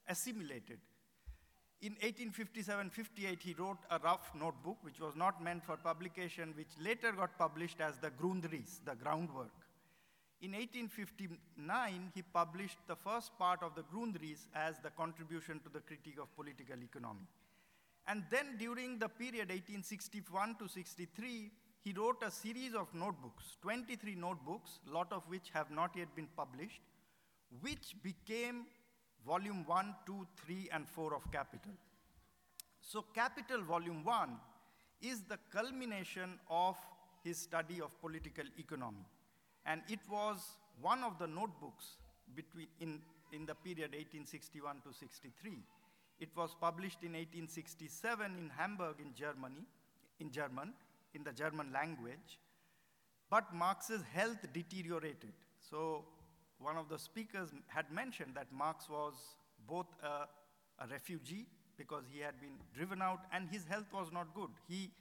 assimilated. 0.07 0.79
In 1.81 1.95
1857-58, 2.03 3.41
he 3.41 3.55
wrote 3.57 3.77
a 3.89 3.99
rough 3.99 4.31
notebook, 4.35 4.77
which 4.81 4.99
was 4.99 5.15
not 5.15 5.41
meant 5.41 5.63
for 5.63 5.77
publication, 5.77 6.53
which 6.57 6.67
later 6.81 7.11
got 7.13 7.37
published 7.37 7.79
as 7.79 7.97
the 7.99 8.09
Grundrisse, 8.09 8.79
the 8.83 8.95
groundwork. 8.95 9.53
In 10.41 10.53
1859, 10.53 12.11
he 12.15 12.21
published 12.21 12.77
the 12.87 12.95
first 12.95 13.37
part 13.37 13.61
of 13.61 13.75
the 13.75 13.83
Grundrisse 13.83 14.47
as 14.55 14.79
the 14.79 14.89
contribution 14.91 15.59
to 15.59 15.69
the 15.69 15.81
critique 15.81 16.17
of 16.21 16.33
political 16.35 16.81
economy. 16.81 17.27
And 18.07 18.23
then 18.31 18.55
during 18.57 18.99
the 18.99 19.09
period 19.09 19.49
1861 19.49 20.55
to 20.59 20.69
63, 20.69 21.51
he 21.83 21.93
wrote 21.93 22.23
a 22.23 22.31
series 22.31 22.73
of 22.73 22.87
notebooks, 22.93 23.57
23 23.61 24.15
notebooks, 24.15 24.79
a 24.89 24.93
lot 24.93 25.11
of 25.11 25.23
which 25.27 25.49
have 25.53 25.71
not 25.71 25.91
yet 25.95 26.15
been 26.15 26.27
published, 26.37 26.81
which 27.61 27.95
became 28.01 28.65
volume 29.25 29.65
1, 29.65 29.95
2, 30.05 30.27
3, 30.45 30.69
and 30.71 30.87
4 30.87 31.15
of 31.15 31.29
Capital. 31.31 31.73
So, 32.79 33.03
Capital 33.13 33.61
Volume 33.61 34.03
1 34.03 34.37
is 35.01 35.21
the 35.21 35.37
culmination 35.51 36.39
of 36.49 36.77
his 37.23 37.37
study 37.37 37.81
of 37.81 37.99
political 38.01 38.45
economy. 38.57 39.05
And 39.65 39.81
it 39.89 39.99
was 40.09 40.37
one 40.81 41.03
of 41.03 41.19
the 41.19 41.27
notebooks 41.27 41.97
between 42.35 42.67
in, 42.79 42.99
in 43.31 43.45
the 43.45 43.55
period 43.55 43.91
1861 43.91 44.81
to 44.87 44.93
63. 44.93 45.63
It 46.19 46.29
was 46.35 46.55
published 46.59 46.99
in 47.01 47.13
1867 47.13 48.25
in 48.25 48.49
Hamburg 48.57 48.95
in 48.99 49.13
Germany, 49.13 49.65
in 50.19 50.31
German, 50.31 50.73
in 51.13 51.23
the 51.23 51.31
German 51.31 51.71
language. 51.71 52.39
But 53.29 53.53
Marx's 53.53 54.01
health 54.13 54.45
deteriorated. 54.53 55.33
So 55.69 56.05
one 56.57 56.77
of 56.77 56.89
the 56.89 56.99
speakers 56.99 57.49
had 57.67 57.91
mentioned 57.91 58.31
that 58.35 58.51
Marx 58.51 58.89
was 58.89 59.13
both 59.67 59.87
a, 60.03 60.27
a 60.83 60.87
refugee 60.87 61.45
because 61.77 62.03
he 62.11 62.19
had 62.19 62.39
been 62.41 62.57
driven 62.75 63.01
out 63.01 63.19
and 63.31 63.47
his 63.49 63.63
health 63.65 63.87
was 63.93 64.11
not 64.11 64.33
good. 64.35 64.49
He, 64.67 64.91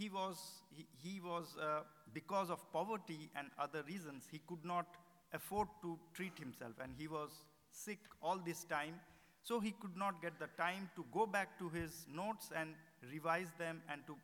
he 0.00 0.08
was, 0.08 0.38
he, 0.70 0.86
he 1.04 1.20
was 1.20 1.56
uh, 1.60 1.80
because 2.14 2.48
of 2.48 2.60
poverty 2.72 3.30
and 3.36 3.48
other 3.58 3.82
reasons, 3.86 4.24
he 4.30 4.40
could 4.48 4.64
not 4.64 4.86
afford 5.34 5.68
to 5.82 5.98
treat 6.14 6.38
himself, 6.38 6.72
and 6.82 6.94
he 6.96 7.06
was 7.06 7.30
sick 7.70 7.98
all 8.22 8.38
this 8.44 8.64
time. 8.64 8.94
So 9.42 9.60
he 9.60 9.72
could 9.72 9.96
not 9.96 10.22
get 10.22 10.38
the 10.38 10.48
time 10.56 10.88
to 10.96 11.04
go 11.12 11.26
back 11.26 11.58
to 11.58 11.68
his 11.68 12.06
notes 12.14 12.50
and 12.54 12.70
revise 13.12 13.50
them 13.58 13.82
and 13.90 14.00
to 14.06 14.16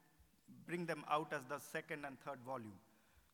bring 0.67 0.87
them 0.87 1.05
out 1.11 1.33
as 1.33 1.43
the 1.49 1.59
second 1.59 2.05
and 2.07 2.17
third 2.21 2.39
volume. 2.47 2.79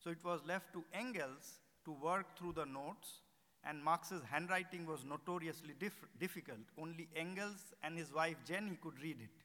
So 0.02 0.10
it 0.10 0.24
was 0.24 0.40
left 0.46 0.72
to 0.72 0.84
Engels 0.92 1.60
to 1.84 1.92
work 1.92 2.36
through 2.38 2.54
the 2.54 2.64
notes, 2.64 3.20
and 3.64 3.82
Marx's 3.82 4.22
handwriting 4.30 4.86
was 4.86 5.04
notoriously 5.04 5.74
dif- 5.78 6.08
difficult. 6.18 6.58
Only 6.80 7.08
Engels 7.14 7.72
and 7.84 7.96
his 7.96 8.12
wife 8.12 8.36
Jenny 8.46 8.78
could 8.82 9.00
read 9.00 9.18
it. 9.20 9.44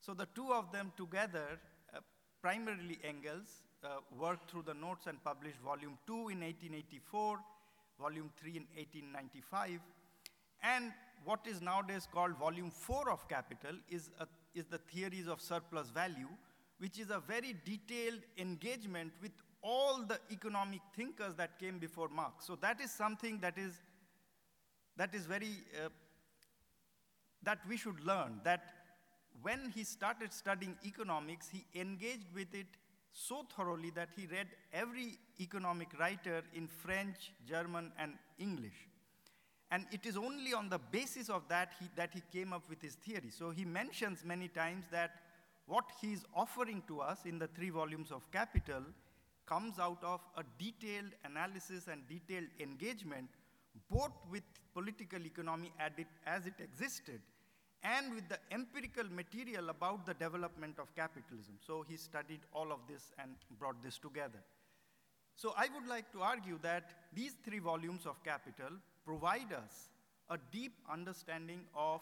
So 0.00 0.14
the 0.14 0.26
two 0.34 0.52
of 0.52 0.72
them 0.72 0.92
together, 0.96 1.60
primarily 2.42 2.98
Engels, 3.04 3.62
uh, 3.84 4.00
worked 4.18 4.50
through 4.50 4.62
the 4.62 4.74
notes 4.74 5.06
and 5.06 5.22
published 5.22 5.58
volume 5.64 5.96
2 6.06 6.12
in 6.12 6.40
1884, 6.40 7.38
volume 8.00 8.30
3 8.40 8.50
in 8.50 8.66
1895, 8.76 9.80
and 10.62 10.92
what 11.24 11.40
is 11.46 11.62
nowadays 11.62 12.08
called 12.12 12.36
volume 12.36 12.70
4 12.70 13.10
of 13.10 13.28
Capital 13.28 13.76
is, 13.88 14.10
a, 14.18 14.26
is 14.54 14.66
the 14.66 14.78
theories 14.78 15.28
of 15.28 15.40
surplus 15.40 15.88
value, 15.90 16.28
which 16.78 16.98
is 16.98 17.10
a 17.10 17.20
very 17.20 17.54
detailed 17.64 18.20
engagement 18.38 19.12
with 19.22 19.32
all 19.62 20.02
the 20.02 20.18
economic 20.32 20.80
thinkers 20.96 21.34
that 21.36 21.58
came 21.60 21.78
before 21.78 22.08
Marx. 22.08 22.46
So 22.46 22.56
that 22.56 22.80
is 22.80 22.90
something 22.90 23.38
that 23.40 23.56
is, 23.56 23.74
that 24.96 25.14
is 25.14 25.26
very, 25.26 25.58
uh, 25.84 25.88
that 27.44 27.58
we 27.68 27.76
should 27.76 28.00
learn, 28.04 28.40
that 28.42 28.81
when 29.40 29.72
he 29.74 29.84
started 29.84 30.32
studying 30.32 30.76
economics, 30.84 31.48
he 31.48 31.64
engaged 31.78 32.32
with 32.34 32.54
it 32.54 32.66
so 33.12 33.44
thoroughly 33.54 33.90
that 33.90 34.08
he 34.16 34.26
read 34.26 34.48
every 34.72 35.18
economic 35.40 35.88
writer 35.98 36.42
in 36.54 36.66
French, 36.66 37.32
German, 37.46 37.92
and 37.98 38.12
English. 38.38 38.88
And 39.70 39.86
it 39.90 40.04
is 40.04 40.16
only 40.16 40.52
on 40.52 40.68
the 40.68 40.78
basis 40.78 41.28
of 41.30 41.42
that 41.48 41.72
he, 41.80 41.88
that 41.96 42.10
he 42.12 42.22
came 42.32 42.52
up 42.52 42.62
with 42.68 42.80
his 42.82 42.94
theory. 42.94 43.30
So 43.30 43.50
he 43.50 43.64
mentions 43.64 44.24
many 44.24 44.48
times 44.48 44.84
that 44.90 45.12
what 45.66 45.84
he 46.00 46.12
is 46.12 46.24
offering 46.34 46.82
to 46.88 47.00
us 47.00 47.20
in 47.24 47.38
the 47.38 47.46
three 47.48 47.70
volumes 47.70 48.10
of 48.10 48.30
Capital 48.30 48.82
comes 49.46 49.78
out 49.78 50.02
of 50.04 50.20
a 50.36 50.42
detailed 50.58 51.12
analysis 51.24 51.88
and 51.88 52.06
detailed 52.06 52.48
engagement, 52.60 53.28
both 53.90 54.12
with 54.30 54.42
political 54.74 55.24
economy 55.24 55.72
as 56.26 56.46
it 56.46 56.54
existed 56.58 57.20
and 57.82 58.14
with 58.14 58.28
the 58.28 58.38
empirical 58.50 59.04
material 59.10 59.70
about 59.70 60.06
the 60.06 60.14
development 60.14 60.78
of 60.78 60.94
capitalism. 60.94 61.54
So 61.66 61.84
he 61.88 61.96
studied 61.96 62.40
all 62.52 62.70
of 62.70 62.80
this 62.88 63.12
and 63.18 63.32
brought 63.58 63.82
this 63.82 63.98
together. 63.98 64.38
So 65.34 65.54
I 65.56 65.66
would 65.74 65.88
like 65.88 66.12
to 66.12 66.20
argue 66.20 66.58
that 66.62 66.90
these 67.12 67.34
three 67.44 67.58
volumes 67.58 68.06
of 68.06 68.22
Capital 68.22 68.70
provide 69.04 69.52
us 69.52 69.90
a 70.30 70.38
deep 70.52 70.72
understanding 70.90 71.62
of 71.74 72.00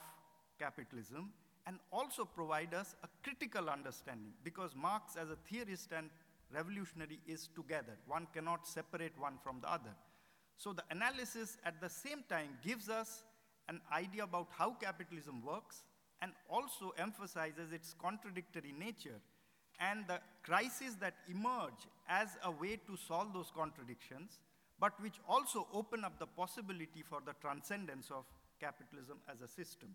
capitalism 0.59 1.33
and 1.66 1.78
also 1.93 2.24
provide 2.24 2.74
us 2.74 2.95
a 3.03 3.09
critical 3.22 3.70
understanding 3.70 4.33
because 4.45 4.74
Marx, 4.74 5.16
as 5.16 5.31
a 5.31 5.37
theorist 5.49 5.91
and 5.97 6.11
revolutionary, 6.53 7.20
is 7.26 7.49
together. 7.55 7.97
One 8.07 8.26
cannot 8.35 8.66
separate 8.66 9.12
one 9.18 9.35
from 9.43 9.61
the 9.61 9.72
other. 9.72 9.95
So 10.57 10.72
the 10.72 10.85
analysis 10.91 11.57
at 11.64 11.81
the 11.81 11.89
same 11.89 12.24
time 12.28 12.59
gives 12.62 12.89
us 12.89 13.22
an 13.71 13.81
idea 13.93 14.25
about 14.25 14.49
how 14.51 14.73
capitalism 14.73 15.43
works 15.47 15.85
and 16.21 16.33
also 16.51 16.93
emphasizes 16.99 17.73
its 17.73 17.95
contradictory 18.03 18.75
nature 18.79 19.21
and 19.79 20.07
the 20.09 20.21
crises 20.43 20.97
that 20.97 21.14
emerge 21.29 21.87
as 22.09 22.37
a 22.45 22.51
way 22.51 22.79
to 22.87 22.97
solve 22.97 23.33
those 23.33 23.51
contradictions, 23.57 24.41
but 24.79 24.93
which 25.01 25.14
also 25.27 25.66
open 25.73 26.05
up 26.05 26.18
the 26.18 26.27
possibility 26.27 27.03
for 27.09 27.21
the 27.25 27.33
transcendence 27.41 28.11
of 28.11 28.25
capitalism 28.61 29.18
as 29.33 29.41
a 29.41 29.49
system. 29.49 29.89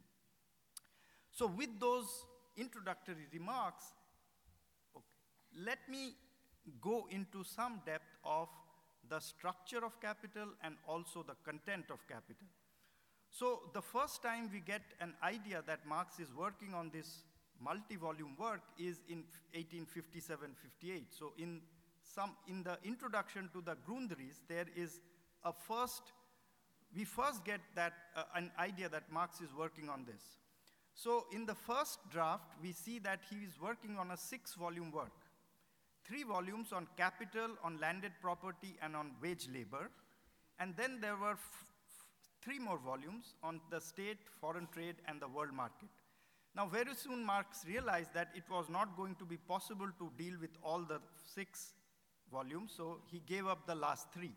So, 1.32 1.46
with 1.46 1.70
those 1.80 2.08
introductory 2.58 3.28
remarks, 3.34 3.84
okay, 4.96 5.06
let 5.66 5.80
me 5.90 6.16
go 6.82 7.08
into 7.12 7.44
some 7.44 7.82
depth 7.86 8.18
of 8.24 8.48
the 9.10 9.20
structure 9.20 9.86
of 9.86 10.00
capital 10.02 10.48
and 10.64 10.76
also 10.88 11.24
the 11.24 11.36
content 11.44 11.86
of 11.92 12.00
capital. 12.08 12.48
So, 13.38 13.64
the 13.74 13.82
first 13.82 14.24
time 14.24 14.50
we 14.50 14.62
get 14.62 14.82
an 15.02 15.14
idea 15.22 15.62
that 15.68 15.86
Marx 15.86 16.22
is 16.22 16.34
working 16.34 16.74
on 16.74 16.90
this 16.94 17.26
multi 17.62 17.98
volume 17.98 18.34
work 18.40 18.62
is 18.78 19.02
in 19.10 19.26
1857 19.52 20.56
58. 20.80 21.08
So, 21.14 21.34
in, 21.38 21.60
some, 22.02 22.38
in 22.48 22.64
the 22.64 22.78
introduction 22.86 23.50
to 23.52 23.60
the 23.60 23.76
Grundrisse, 23.86 24.40
there 24.48 24.68
is 24.74 25.02
a 25.44 25.52
first, 25.52 26.14
we 26.96 27.04
first 27.04 27.44
get 27.44 27.60
that, 27.76 27.92
uh, 28.16 28.24
an 28.36 28.52
idea 28.58 28.88
that 28.88 29.12
Marx 29.12 29.42
is 29.42 29.54
working 29.54 29.90
on 29.90 30.06
this. 30.06 30.24
So, 30.94 31.26
in 31.34 31.46
the 31.46 31.56
first 31.56 32.00
draft, 32.10 32.54
we 32.64 32.72
see 32.72 33.00
that 33.00 33.20
he 33.30 33.36
is 33.44 33.60
working 33.62 33.98
on 33.98 34.12
a 34.12 34.18
six 34.18 34.54
volume 34.54 34.92
work 34.92 35.12
three 36.06 36.24
volumes 36.24 36.72
on 36.72 36.88
capital, 36.96 37.50
on 37.64 37.80
landed 37.82 38.12
property, 38.22 38.78
and 38.82 38.96
on 38.96 39.12
wage 39.22 39.50
labor. 39.52 39.90
And 40.60 40.78
then 40.78 41.00
there 41.02 41.18
were 41.18 41.36
three 42.46 42.60
more 42.60 42.78
volumes 42.78 43.34
on 43.44 43.60
the 43.72 43.82
state, 43.82 44.20
foreign 44.40 44.68
trade, 44.72 44.96
and 45.08 45.20
the 45.20 45.28
world 45.28 45.52
market. 45.52 45.90
Now, 46.56 46.68
very 46.68 46.94
soon 46.96 47.26
Marx 47.26 47.66
realized 47.68 48.14
that 48.14 48.30
it 48.36 48.44
was 48.50 48.70
not 48.70 48.96
going 48.96 49.16
to 49.16 49.26
be 49.26 49.36
possible 49.36 49.90
to 50.00 50.12
deal 50.18 50.36
with 50.40 50.52
all 50.64 50.82
the 50.82 51.00
six 51.34 51.74
volumes, 52.32 52.72
so 52.78 53.00
he 53.12 53.22
gave 53.26 53.48
up 53.48 53.66
the 53.66 53.76
last 53.76 54.14
three. 54.14 54.32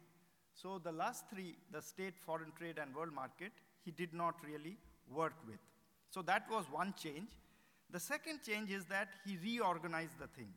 So, 0.54 0.80
the 0.82 0.90
last 0.90 1.24
three, 1.32 1.56
the 1.70 1.80
state, 1.80 2.14
foreign 2.18 2.50
trade, 2.58 2.78
and 2.80 2.94
world 2.94 3.12
market, 3.14 3.52
he 3.84 3.92
did 3.92 4.12
not 4.12 4.34
really 4.44 4.76
work 5.14 5.34
with. 5.46 5.60
So, 6.10 6.22
that 6.22 6.50
was 6.50 6.64
one 6.70 6.94
change. 7.00 7.28
The 7.90 8.00
second 8.00 8.40
change 8.44 8.70
is 8.70 8.84
that 8.86 9.08
he 9.24 9.38
reorganized 9.42 10.18
the 10.18 10.26
thing. 10.26 10.52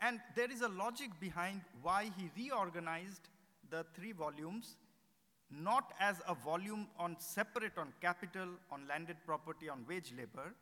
And 0.00 0.20
there 0.34 0.50
is 0.50 0.62
a 0.62 0.68
logic 0.68 1.10
behind 1.20 1.60
why 1.82 2.10
he 2.16 2.30
reorganized 2.36 3.28
the 3.68 3.84
three 3.94 4.12
volumes, 4.12 4.76
not 5.50 5.92
as 5.98 6.16
a 6.28 6.34
volume 6.34 6.86
on 6.98 7.16
separate 7.18 7.76
on 7.76 7.92
capital, 8.00 8.48
on 8.70 8.86
landed 8.88 9.16
property, 9.26 9.68
on 9.68 9.84
wage 9.88 10.12
labor, 10.16 10.54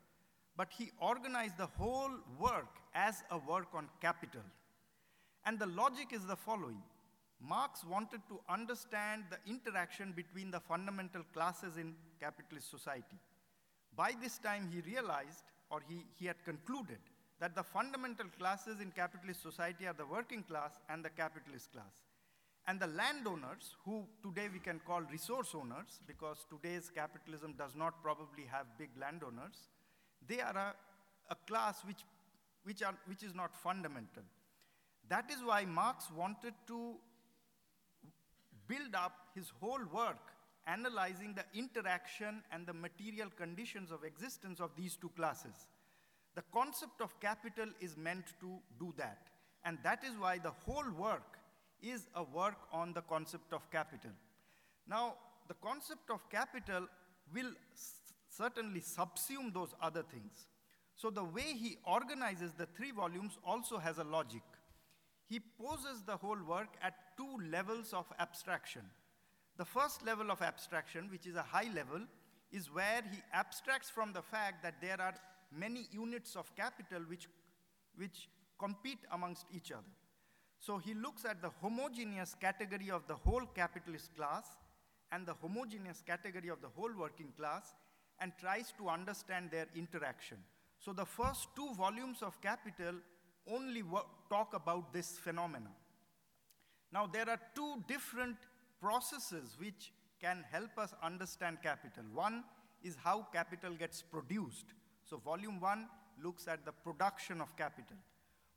but 0.57 0.69
he 0.77 0.91
organized 1.01 1.57
the 1.59 1.67
whole 1.67 2.11
work 2.39 2.79
as 2.95 3.23
a 3.31 3.39
work 3.39 3.69
on 3.75 3.89
capital. 4.01 4.43
And 5.45 5.59
the 5.59 5.67
logic 5.67 6.09
is 6.13 6.25
the 6.25 6.37
following 6.37 6.83
Marx 7.41 7.85
wanted 7.85 8.21
to 8.29 8.41
understand 8.49 9.25
the 9.31 9.39
interaction 9.49 10.13
between 10.13 10.51
the 10.51 10.59
fundamental 10.59 11.23
classes 11.33 11.77
in 11.77 11.95
capitalist 12.19 12.69
society. 12.69 13.17
By 13.97 14.13
this 14.21 14.39
time, 14.39 14.69
he 14.73 14.81
realized, 14.81 15.45
or 15.71 15.81
he, 15.89 16.05
he 16.19 16.27
had 16.27 16.45
concluded, 16.45 16.99
that 17.41 17.55
the 17.55 17.63
fundamental 17.63 18.27
classes 18.39 18.81
in 18.81 18.91
capitalist 18.91 19.43
society 19.43 19.87
are 19.87 19.93
the 19.93 20.07
working 20.07 20.43
class 20.43 20.73
and 20.89 21.05
the 21.05 21.11
capitalist 21.11 21.71
class. 21.73 22.08
And 22.69 22.79
the 22.79 22.87
landowners, 22.89 23.77
who 23.87 24.05
today 24.23 24.49
we 24.53 24.59
can 24.59 24.79
call 24.87 25.01
resource 25.01 25.55
owners, 25.55 26.01
because 26.07 26.45
today's 26.51 26.91
capitalism 26.95 27.55
does 27.57 27.75
not 27.75 28.03
probably 28.03 28.45
have 28.53 28.67
big 28.79 28.91
landowners, 29.01 29.57
they 30.29 30.41
are 30.41 30.55
a, 30.55 30.75
a 31.31 31.37
class 31.47 31.83
which, 31.87 32.05
which, 32.65 32.83
are, 32.83 32.95
which 33.07 33.23
is 33.23 33.35
not 33.35 33.57
fundamental. 33.57 34.23
That 35.09 35.31
is 35.31 35.43
why 35.43 35.65
Marx 35.65 36.11
wanted 36.15 36.53
to 36.67 36.97
build 38.67 38.95
up 38.95 39.15
his 39.35 39.51
whole 39.61 39.81
work 39.91 40.35
analyzing 40.67 41.35
the 41.35 41.59
interaction 41.59 42.43
and 42.53 42.67
the 42.67 42.75
material 42.75 43.31
conditions 43.35 43.91
of 43.91 44.05
existence 44.05 44.61
of 44.61 44.73
these 44.77 44.95
two 44.95 45.09
classes. 45.17 45.69
The 46.35 46.43
concept 46.53 47.01
of 47.01 47.19
capital 47.19 47.69
is 47.81 47.97
meant 47.97 48.27
to 48.41 48.59
do 48.79 48.93
that. 48.99 49.29
And 49.65 49.79
that 49.85 50.05
is 50.05 50.19
why 50.19 50.37
the 50.37 50.51
whole 50.51 50.91
work 50.91 51.38
is 51.83 52.07
a 52.15 52.23
work 52.23 52.57
on 52.73 52.93
the 52.93 53.03
concept 53.03 53.53
of 53.53 53.71
capital. 53.71 54.11
Now, 54.89 55.15
the 55.49 55.55
concept 55.55 56.11
of 56.11 56.29
capital 56.31 56.87
will 57.33 57.53
certainly 58.29 58.81
subsume 58.81 59.53
those 59.53 59.75
other 59.81 60.03
things. 60.03 60.47
So, 60.97 61.11
the 61.11 61.25
way 61.25 61.55
he 61.55 61.79
organizes 61.85 62.53
the 62.53 62.67
three 62.67 62.91
volumes 62.91 63.39
also 63.45 63.79
has 63.79 63.99
a 63.99 64.05
logic. 64.05 64.43
He 65.29 65.41
poses 65.41 66.03
the 66.07 66.17
whole 66.17 66.43
work 66.49 66.75
at 66.83 66.95
two 67.17 67.39
levels 67.51 67.93
of 67.93 68.07
abstraction. 68.19 68.83
The 69.59 69.65
first 69.65 70.05
level 70.05 70.31
of 70.31 70.43
abstraction, 70.43 71.09
which 71.11 71.27
is 71.27 71.37
a 71.37 71.43
high 71.43 71.71
level, 71.75 72.01
is 72.51 72.73
where 72.73 73.03
he 73.11 73.19
abstracts 73.33 73.91
from 73.91 74.13
the 74.13 74.23
fact 74.23 74.63
that 74.63 74.81
there 74.81 75.01
are 75.01 75.15
many 75.57 75.87
units 75.93 76.37
of 76.37 76.55
capital 76.57 77.03
which, 77.09 77.29
which 77.97 78.29
compete 78.59 78.99
amongst 79.13 79.47
each 79.55 79.71
other. 79.71 79.83
So 80.59 80.79
he 80.79 80.95
looks 80.95 81.25
at 81.25 81.41
the 81.41 81.51
homogeneous 81.63 82.35
category 82.41 82.91
of 82.91 83.07
the 83.07 83.15
whole 83.15 83.47
capitalist 83.55 84.15
class 84.17 84.47
and 85.13 85.27
the 85.27 85.35
homogeneous 85.35 86.03
category 86.07 86.49
of 86.49 86.61
the 86.61 86.69
whole 86.69 86.91
working 86.99 87.33
class 87.39 87.75
and 88.21 88.33
tries 88.41 88.73
to 88.79 88.89
understand 88.89 89.51
their 89.51 89.67
interaction. 89.75 90.39
So 90.79 90.93
the 90.93 91.05
first 91.05 91.49
two 91.57 91.75
volumes 91.75 92.23
of 92.23 92.41
Capital 92.41 92.95
only 93.51 93.83
talk 94.29 94.55
about 94.55 94.93
this 94.93 95.19
phenomena. 95.19 95.71
Now, 96.93 97.07
there 97.07 97.29
are 97.29 97.41
two 97.55 97.83
different 97.87 98.37
processes 98.81 99.57
which 99.59 99.93
can 100.21 100.45
help 100.51 100.79
us 100.79 100.95
understand 101.03 101.59
capital. 101.63 102.05
One 102.13 102.45
is 102.83 102.97
how 103.03 103.27
capital 103.33 103.73
gets 103.73 104.03
produced. 104.03 104.67
So, 105.05 105.19
volume 105.19 105.61
one 105.61 105.87
looks 106.23 106.49
at 106.49 106.65
the 106.65 106.73
production 106.73 107.41
of 107.41 107.57
capital. 107.57 107.97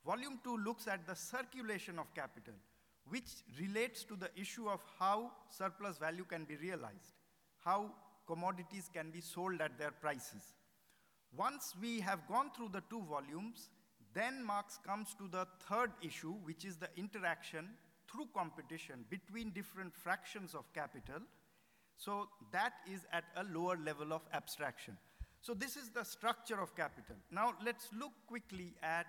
Volume 0.06 0.40
two 0.44 0.58
looks 0.58 0.88
at 0.88 1.06
the 1.06 1.16
circulation 1.16 2.00
of 2.00 2.14
capital, 2.16 2.54
which 3.10 3.30
relates 3.60 4.04
to 4.04 4.16
the 4.16 4.30
issue 4.36 4.68
of 4.68 4.82
how 5.00 5.32
surplus 5.50 5.98
value 5.98 6.26
can 6.26 6.44
be 6.46 6.56
realized, 6.56 7.14
how 7.60 7.92
commodities 8.26 8.90
can 8.94 9.12
be 9.12 9.22
sold 9.22 9.62
at 9.62 9.78
their 9.78 9.92
prices. 9.92 10.56
Once 11.36 11.76
we 11.80 12.00
have 12.00 12.28
gone 12.28 12.50
through 12.56 12.70
the 12.70 12.84
two 12.90 13.04
volumes, 13.10 13.70
then 14.14 14.44
Marx 14.44 14.80
comes 14.86 15.14
to 15.16 15.28
the 15.28 15.48
third 15.70 15.92
issue, 16.02 16.34
which 16.44 16.66
is 16.66 16.78
the 16.78 16.90
interaction 16.98 17.70
through 18.12 18.28
competition 18.34 19.06
between 19.10 19.52
different 19.52 19.96
fractions 19.96 20.54
of 20.54 20.72
capital. 20.74 21.22
So 21.96 22.28
that 22.52 22.74
is 22.92 23.06
at 23.14 23.24
a 23.38 23.44
lower 23.54 23.78
level 23.78 24.12
of 24.12 24.22
abstraction. 24.34 24.98
So 25.42 25.54
this 25.54 25.78
is 25.78 25.90
the 25.90 26.04
structure 26.04 26.60
of 26.60 26.76
capital. 26.76 27.16
Now 27.32 27.54
let's 27.64 27.90
look 27.98 28.12
quickly 28.28 28.74
at 28.84 29.08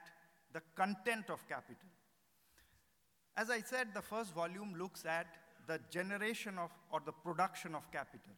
the 0.52 0.62
content 0.74 1.30
of 1.30 1.46
capital. 1.48 1.88
As 3.36 3.50
I 3.50 3.60
said, 3.60 3.88
the 3.94 4.02
first 4.02 4.34
volume 4.34 4.74
looks 4.78 5.04
at 5.06 5.26
the 5.66 5.80
generation 5.90 6.58
of 6.58 6.70
or 6.90 7.00
the 7.04 7.12
production 7.12 7.74
of 7.74 7.90
capital. 7.90 8.32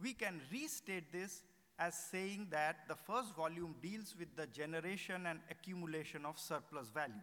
We 0.00 0.12
can 0.12 0.40
restate 0.52 1.12
this 1.12 1.42
as 1.78 1.94
saying 1.94 2.48
that 2.50 2.88
the 2.88 2.94
first 2.94 3.34
volume 3.34 3.74
deals 3.82 4.14
with 4.18 4.36
the 4.36 4.46
generation 4.46 5.26
and 5.26 5.40
accumulation 5.50 6.24
of 6.24 6.38
surplus 6.38 6.88
value. 6.90 7.14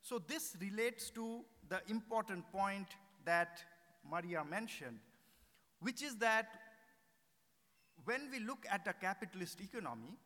So 0.00 0.18
this 0.18 0.56
relates 0.60 1.10
to 1.10 1.44
the 1.68 1.80
important 1.88 2.50
point 2.52 2.88
that 3.24 3.62
Maria 4.08 4.44
mentioned, 4.44 4.98
which 5.80 6.02
is 6.02 6.16
that 6.16 6.46
when 8.04 8.28
we 8.30 8.38
look 8.38 8.66
at 8.70 8.86
a 8.86 8.92
capitalist 8.92 9.60
economy, 9.60 10.18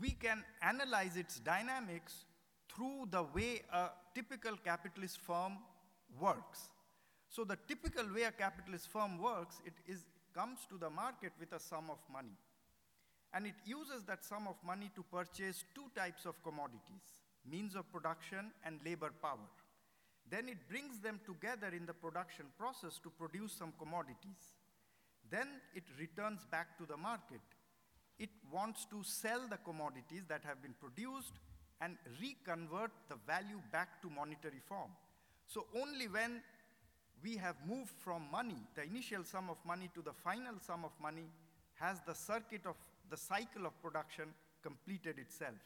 we 0.00 0.10
can 0.10 0.44
analyze 0.62 1.16
its 1.16 1.38
dynamics 1.40 2.24
through 2.68 3.08
the 3.10 3.22
way 3.34 3.62
a 3.72 3.88
typical 4.14 4.56
capitalist 4.56 5.18
firm 5.20 5.58
works. 6.20 6.70
So 7.28 7.44
the 7.44 7.58
typical 7.66 8.04
way 8.14 8.22
a 8.24 8.32
capitalist 8.32 8.88
firm 8.88 9.20
works, 9.20 9.60
it 9.64 9.74
is, 9.86 10.04
comes 10.34 10.58
to 10.70 10.78
the 10.78 10.90
market 10.90 11.32
with 11.38 11.52
a 11.52 11.60
sum 11.60 11.90
of 11.90 11.98
money. 12.12 12.36
And 13.34 13.46
it 13.46 13.54
uses 13.64 14.04
that 14.04 14.24
sum 14.24 14.46
of 14.46 14.56
money 14.64 14.90
to 14.94 15.02
purchase 15.10 15.64
two 15.74 15.88
types 15.96 16.26
of 16.26 16.42
commodities, 16.42 17.22
means 17.50 17.74
of 17.74 17.90
production 17.90 18.52
and 18.64 18.78
labor 18.84 19.10
power. 19.22 19.48
Then 20.30 20.48
it 20.48 20.68
brings 20.68 21.00
them 21.00 21.20
together 21.24 21.68
in 21.74 21.86
the 21.86 21.94
production 21.94 22.46
process 22.58 22.98
to 23.02 23.10
produce 23.10 23.52
some 23.52 23.72
commodities. 23.78 24.56
Then 25.30 25.48
it 25.74 25.84
returns 25.98 26.44
back 26.50 26.76
to 26.78 26.86
the 26.86 26.96
market. 26.96 27.40
It 28.18 28.30
wants 28.52 28.86
to 28.86 29.02
sell 29.02 29.48
the 29.48 29.56
commodities 29.58 30.24
that 30.28 30.42
have 30.44 30.62
been 30.62 30.74
produced 30.80 31.32
and 31.80 31.96
reconvert 32.20 32.92
the 33.08 33.16
value 33.26 33.60
back 33.72 34.00
to 34.02 34.10
monetary 34.10 34.60
form. 34.68 34.90
So 35.46 35.66
only 35.80 36.06
when 36.08 36.42
we 37.22 37.36
have 37.36 37.56
moved 37.66 37.92
from 37.98 38.26
money, 38.30 38.56
the 38.74 38.84
initial 38.84 39.24
sum 39.24 39.50
of 39.50 39.56
money, 39.64 39.90
to 39.94 40.02
the 40.02 40.12
final 40.12 40.54
sum 40.60 40.84
of 40.84 40.92
money, 41.00 41.28
has 41.74 42.00
the 42.06 42.14
circuit 42.14 42.66
of 42.66 42.76
the 43.10 43.16
cycle 43.16 43.66
of 43.66 43.80
production 43.82 44.26
completed 44.62 45.18
itself. 45.18 45.58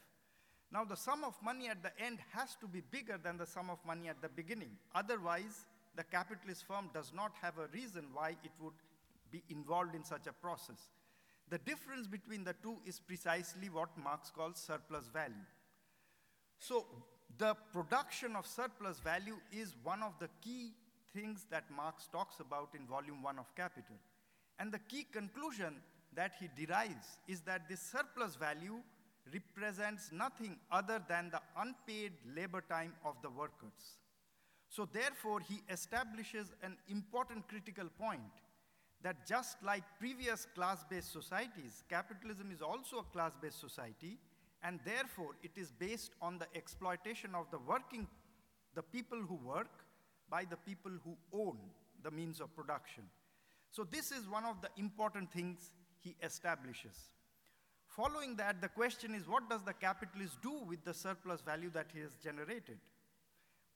Now, 0.73 0.85
the 0.85 0.97
sum 0.97 1.23
of 1.23 1.35
money 1.43 1.69
at 1.69 1.83
the 1.83 1.93
end 2.03 2.19
has 2.33 2.57
to 2.57 2.67
be 2.67 2.81
bigger 2.91 3.19
than 3.23 3.37
the 3.37 3.47
sum 3.47 3.71
of 3.71 3.79
money 3.87 4.09
at 4.09 4.21
the 4.21 4.29
beginning. 4.29 4.71
Otherwise, 4.95 5.67
the 5.95 6.05
capitalist 6.05 6.67
firm 6.67 6.91
does 6.93 7.13
not 7.15 7.33
have 7.41 7.59
a 7.59 7.69
reason 7.69 8.07
why 8.13 8.31
it 8.43 8.51
would 8.61 8.75
be 9.31 9.43
involved 9.49 9.95
in 9.95 10.05
such 10.05 10.27
a 10.27 10.33
process. 10.33 10.89
The 11.49 11.59
difference 11.59 12.09
between 12.09 12.43
the 12.43 12.55
two 12.63 12.79
is 12.85 12.99
precisely 12.99 13.69
what 13.69 13.97
Marx 13.97 14.31
calls 14.31 14.59
surplus 14.59 15.07
value. 15.13 15.47
So, 16.59 16.87
the 17.39 17.55
production 17.73 18.35
of 18.35 18.47
surplus 18.47 18.99
value 18.99 19.37
is 19.53 19.75
one 19.83 20.03
of 20.03 20.15
the 20.19 20.29
key 20.43 20.73
things 21.15 21.47
that 21.51 21.65
Marx 21.71 22.09
talks 22.11 22.41
about 22.41 22.71
in 22.79 22.87
volume 22.87 23.23
1 23.23 23.39
of 23.39 23.55
Capital. 23.55 23.97
And 24.59 24.73
the 24.73 24.79
key 24.79 25.07
conclusion 25.13 25.77
that 26.15 26.33
he 26.41 26.49
derives 26.57 27.19
is 27.29 27.43
that 27.43 27.69
this 27.69 27.81
surplus 27.81 28.37
value 28.37 28.81
represents 29.33 30.11
nothing 30.13 30.57
other 30.71 31.01
than 31.09 31.31
the 31.31 31.41
unpaid 31.59 32.13
labor 32.35 32.63
time 32.69 32.95
of 33.05 33.17
the 33.23 33.31
workers. 33.31 33.99
So, 34.69 34.89
therefore, 34.93 35.41
he 35.41 35.63
establishes 35.71 36.53
an 36.63 36.77
important 36.89 37.49
critical 37.49 37.89
point 37.99 38.21
that 39.03 39.27
just 39.27 39.63
like 39.63 39.85
previous 39.99 40.47
class 40.55 40.85
based 40.89 41.13
societies, 41.13 41.85
capitalism 41.89 42.51
is 42.53 42.63
also 42.63 42.99
a 42.99 43.13
class 43.13 43.33
based 43.41 43.61
society, 43.61 44.19
and 44.63 44.81
therefore 44.85 45.37
it 45.43 45.53
is 45.57 45.71
based 45.73 46.13
on 46.21 46.39
the 46.39 46.47
exploitation 46.55 47.35
of 47.35 47.51
the 47.51 47.59
working, 47.59 48.07
the 48.75 48.83
people 48.83 49.19
who 49.19 49.37
work 49.37 49.85
by 50.29 50.45
the 50.45 50.57
people 50.57 50.93
who 51.05 51.17
own 51.33 51.57
the 52.03 52.11
means 52.11 52.41
of 52.41 52.55
production. 52.57 53.05
So, 53.71 53.85
this 53.85 54.11
is 54.11 54.29
one 54.29 54.45
of 54.45 54.61
the 54.63 54.71
important 54.77 55.33
things 55.33 55.73
he 56.01 56.17
establishes. 56.23 57.11
Following 57.89 58.37
that, 58.37 58.61
the 58.61 58.69
question 58.69 59.15
is 59.15 59.27
what 59.27 59.49
does 59.49 59.63
the 59.63 59.73
capitalist 59.73 60.41
do 60.43 60.53
with 60.67 60.85
the 60.85 60.95
surplus 60.95 61.41
value 61.41 61.71
that 61.71 61.87
he 61.95 62.01
has 62.01 62.11
generated? 62.23 62.79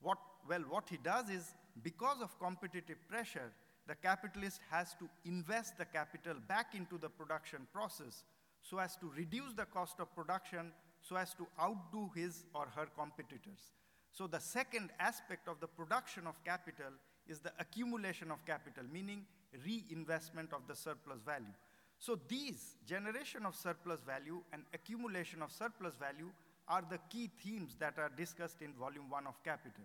What, 0.01 0.18
well, 0.49 0.62
what 0.68 0.89
he 0.89 0.99
does 1.03 1.29
is 1.29 1.55
because 1.83 2.21
of 2.21 2.39
competitive 2.39 2.99
pressure, 3.09 3.53
the 3.91 3.97
capitalist 3.97 4.61
has 4.70 4.95
to 5.01 5.09
invest 5.24 5.76
the 5.76 5.84
capital 5.84 6.34
back 6.47 6.76
into 6.76 6.97
the 6.97 7.09
production 7.09 7.66
process 7.72 8.22
so 8.62 8.78
as 8.78 8.95
to 8.95 9.11
reduce 9.16 9.53
the 9.55 9.64
cost 9.64 9.99
of 9.99 10.14
production, 10.14 10.70
so 11.01 11.16
as 11.16 11.34
to 11.34 11.45
outdo 11.61 12.09
his 12.14 12.45
or 12.55 12.68
her 12.76 12.86
competitors. 12.97 13.72
So, 14.12 14.28
the 14.28 14.38
second 14.38 14.91
aspect 15.01 15.49
of 15.49 15.59
the 15.59 15.66
production 15.66 16.28
of 16.28 16.34
capital 16.45 16.93
is 17.26 17.41
the 17.41 17.51
accumulation 17.59 18.30
of 18.30 18.45
capital, 18.47 18.84
meaning 18.93 19.24
reinvestment 19.66 20.53
of 20.53 20.68
the 20.68 20.76
surplus 20.76 21.20
value. 21.26 21.57
So, 21.99 22.16
these 22.28 22.76
generation 22.86 23.45
of 23.45 23.57
surplus 23.57 24.03
value 24.03 24.41
and 24.53 24.62
accumulation 24.72 25.43
of 25.43 25.51
surplus 25.51 25.97
value 25.97 26.30
are 26.68 26.84
the 26.88 26.99
key 27.09 27.28
themes 27.43 27.74
that 27.80 27.95
are 27.99 28.12
discussed 28.16 28.62
in 28.62 28.72
volume 28.74 29.11
1 29.11 29.26
of 29.26 29.43
Capital. 29.43 29.82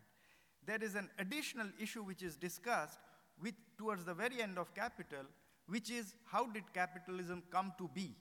There 0.64 0.84
is 0.84 0.94
an 0.94 1.10
additional 1.18 1.70
issue 1.80 2.04
which 2.04 2.22
is 2.22 2.36
discussed 2.36 3.00
towards 3.78 4.06
the 4.06 4.14
very 4.14 4.42
end 4.42 4.58
of 4.58 4.74
Capital, 4.74 5.26
which 5.68 5.90
is 5.90 6.14
how 6.26 6.46
did 6.48 6.64
capitalism 6.74 7.44
come 7.52 7.74
to 7.78 7.90
be? 7.94 8.16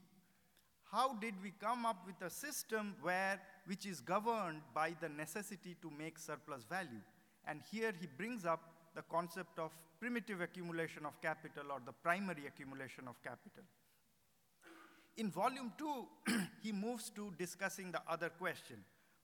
How 0.90 1.14
did 1.14 1.34
we 1.42 1.52
come 1.60 1.84
up 1.84 2.06
with 2.06 2.20
a 2.22 2.30
system 2.30 2.94
where, 3.02 3.40
which 3.66 3.84
is 3.84 4.00
governed 4.00 4.60
by 4.72 4.94
the 5.00 5.08
necessity 5.08 5.76
to 5.82 5.90
make 5.90 6.18
surplus 6.18 6.64
value? 6.64 7.02
And 7.46 7.60
here 7.70 7.92
he 7.98 8.06
brings 8.06 8.44
up 8.44 8.60
the 8.94 9.02
concept 9.02 9.58
of 9.58 9.72
primitive 9.98 10.40
accumulation 10.40 11.04
of 11.04 11.20
capital 11.20 11.64
or 11.72 11.80
the 11.84 11.92
primary 11.92 12.46
accumulation 12.46 13.08
of 13.08 13.20
capital. 13.22 13.64
In 15.16 15.30
volume 15.30 15.72
two, 15.76 16.06
he 16.62 16.72
moves 16.72 17.10
to 17.10 17.32
discussing 17.38 17.92
the 17.92 18.02
other 18.08 18.28
question, 18.28 18.76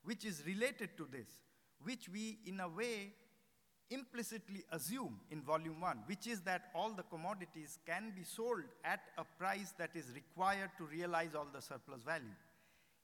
which 0.03 0.25
is 0.25 0.43
related 0.45 0.97
to 0.97 1.07
this, 1.11 1.27
which 1.83 2.09
we, 2.09 2.39
in 2.45 2.59
a 2.59 2.67
way, 2.67 3.13
implicitly 3.91 4.63
assume 4.71 5.19
in 5.29 5.41
volume 5.41 5.79
one, 5.79 5.99
which 6.07 6.25
is 6.25 6.41
that 6.41 6.71
all 6.73 6.91
the 6.91 7.03
commodities 7.03 7.77
can 7.85 8.11
be 8.15 8.23
sold 8.23 8.63
at 8.83 9.01
a 9.17 9.23
price 9.37 9.73
that 9.77 9.91
is 9.93 10.05
required 10.15 10.71
to 10.77 10.85
realize 10.85 11.35
all 11.35 11.47
the 11.53 11.61
surplus 11.61 12.01
value. 12.01 12.35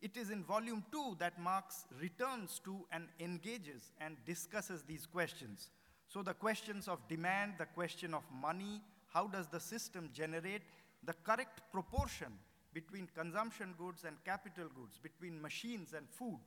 It 0.01 0.17
is 0.17 0.31
in 0.31 0.43
volume 0.43 0.83
two 0.91 1.15
that 1.19 1.39
Marx 1.39 1.85
returns 2.01 2.59
to 2.65 2.85
and 2.91 3.07
engages 3.19 3.91
and 3.99 4.15
discusses 4.25 4.83
these 4.83 5.05
questions. 5.05 5.69
So, 6.07 6.23
the 6.23 6.33
questions 6.33 6.87
of 6.87 7.05
demand, 7.07 7.53
the 7.57 7.65
question 7.65 8.13
of 8.13 8.23
money, 8.41 8.81
how 9.11 9.27
does 9.27 9.47
the 9.47 9.59
system 9.59 10.09
generate 10.13 10.61
the 11.03 11.13
correct 11.23 11.61
proportion 11.71 12.33
between 12.73 13.07
consumption 13.15 13.73
goods 13.77 14.03
and 14.03 14.15
capital 14.23 14.67
goods, 14.75 14.99
between 15.01 15.41
machines 15.41 15.93
and 15.95 16.07
food. 16.09 16.39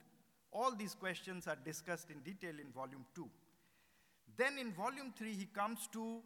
All 0.53 0.73
these 0.77 0.95
questions 0.95 1.49
are 1.49 1.57
discussed 1.65 2.11
in 2.11 2.21
detail 2.21 2.55
in 2.61 2.71
volume 2.73 3.05
2. 3.15 3.29
Then 4.37 4.59
in 4.59 4.73
volume 4.73 5.13
3, 5.17 5.33
he 5.33 5.47
comes 5.47 5.89
to 5.93 6.21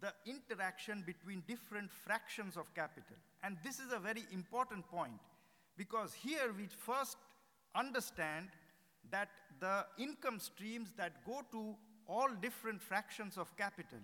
the 0.00 0.12
interaction 0.26 1.02
between 1.06 1.42
different 1.46 1.90
fractions 1.90 2.56
of 2.56 2.74
capital. 2.74 3.16
And 3.42 3.56
this 3.64 3.78
is 3.78 3.92
a 3.92 3.98
very 3.98 4.24
important 4.32 4.88
point 4.88 5.20
because 5.76 6.12
here 6.14 6.54
we 6.56 6.66
first 6.66 7.16
understand 7.74 8.48
that 9.10 9.28
the 9.60 9.84
income 9.98 10.38
streams 10.38 10.92
that 10.96 11.24
go 11.26 11.42
to 11.52 11.74
all 12.06 12.28
different 12.40 12.80
fractions 12.80 13.36
of 13.36 13.54
capital, 13.56 13.98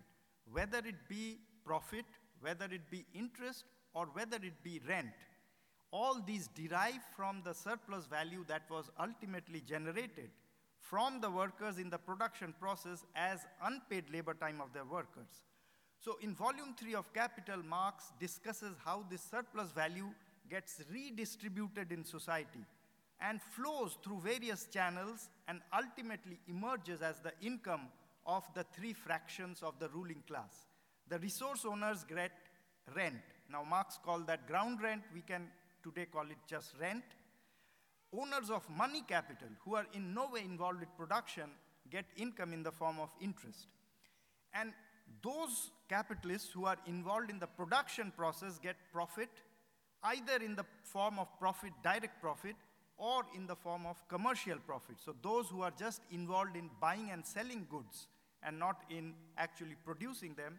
whether 0.52 0.78
it 0.78 1.08
be 1.08 1.38
profit, 1.64 2.04
whether 2.40 2.66
it 2.66 2.90
be 2.90 3.04
interest, 3.14 3.64
or 3.94 4.06
whether 4.12 4.36
it 4.36 4.62
be 4.62 4.80
rent, 4.86 5.14
all 5.90 6.20
these 6.26 6.48
derive 6.48 7.00
from 7.16 7.42
the 7.44 7.54
surplus 7.54 8.06
value 8.06 8.44
that 8.46 8.62
was 8.70 8.90
ultimately 9.00 9.60
generated 9.60 10.30
from 10.88 11.20
the 11.20 11.30
workers 11.30 11.78
in 11.78 11.90
the 11.90 11.98
production 11.98 12.54
process 12.60 13.04
as 13.14 13.40
unpaid 13.64 14.04
labor 14.12 14.34
time 14.34 14.60
of 14.60 14.72
their 14.72 14.84
workers. 14.84 15.42
So 15.98 16.16
in 16.22 16.34
volume 16.34 16.74
3 16.78 16.94
of 16.94 17.12
Capital, 17.12 17.62
Marx 17.68 18.12
discusses 18.20 18.76
how 18.84 19.04
this 19.10 19.22
surplus 19.22 19.72
value 19.72 20.10
gets 20.48 20.82
redistributed 20.92 21.90
in 21.90 22.04
society 22.04 22.64
and 23.20 23.40
flows 23.40 23.96
through 24.04 24.20
various 24.20 24.66
channels 24.66 25.28
and 25.48 25.60
ultimately 25.74 26.38
emerges 26.48 27.02
as 27.02 27.18
the 27.20 27.32
income 27.42 27.88
of 28.26 28.44
the 28.54 28.64
three 28.72 28.92
fractions 28.92 29.62
of 29.62 29.78
the 29.80 29.88
ruling 29.88 30.22
class. 30.28 30.66
The 31.08 31.18
resource 31.18 31.64
owners 31.64 32.04
get 32.04 32.32
rent. 32.94 33.14
Now, 33.50 33.64
Marx 33.64 33.98
called 34.04 34.26
that 34.26 34.46
ground 34.46 34.80
rent, 34.82 35.02
we 35.14 35.22
can 35.22 35.48
today 35.82 36.06
call 36.06 36.26
it 36.26 36.38
just 36.48 36.74
rent. 36.80 37.04
Owners 38.12 38.50
of 38.50 38.68
money 38.70 39.02
capital, 39.06 39.48
who 39.64 39.74
are 39.74 39.86
in 39.92 40.14
no 40.14 40.28
way 40.32 40.40
involved 40.40 40.80
with 40.80 40.88
production, 40.96 41.50
get 41.90 42.04
income 42.16 42.52
in 42.52 42.62
the 42.62 42.72
form 42.72 42.98
of 43.00 43.10
interest. 43.20 43.68
And 44.54 44.72
those 45.22 45.70
capitalists 45.88 46.52
who 46.52 46.64
are 46.66 46.78
involved 46.86 47.30
in 47.30 47.38
the 47.38 47.46
production 47.46 48.12
process 48.16 48.58
get 48.58 48.76
profit 48.92 49.28
either 50.02 50.44
in 50.44 50.54
the 50.54 50.64
form 50.84 51.18
of 51.18 51.28
profit, 51.38 51.72
direct 51.82 52.20
profit, 52.20 52.54
or 52.96 53.24
in 53.34 53.46
the 53.46 53.56
form 53.56 53.86
of 53.86 53.96
commercial 54.08 54.56
profit. 54.66 54.96
So 55.04 55.14
those 55.22 55.48
who 55.48 55.62
are 55.62 55.72
just 55.76 56.02
involved 56.10 56.56
in 56.56 56.70
buying 56.80 57.10
and 57.10 57.26
selling 57.26 57.66
goods 57.70 58.08
and 58.42 58.58
not 58.58 58.82
in 58.88 59.14
actually 59.36 59.76
producing 59.84 60.34
them 60.34 60.58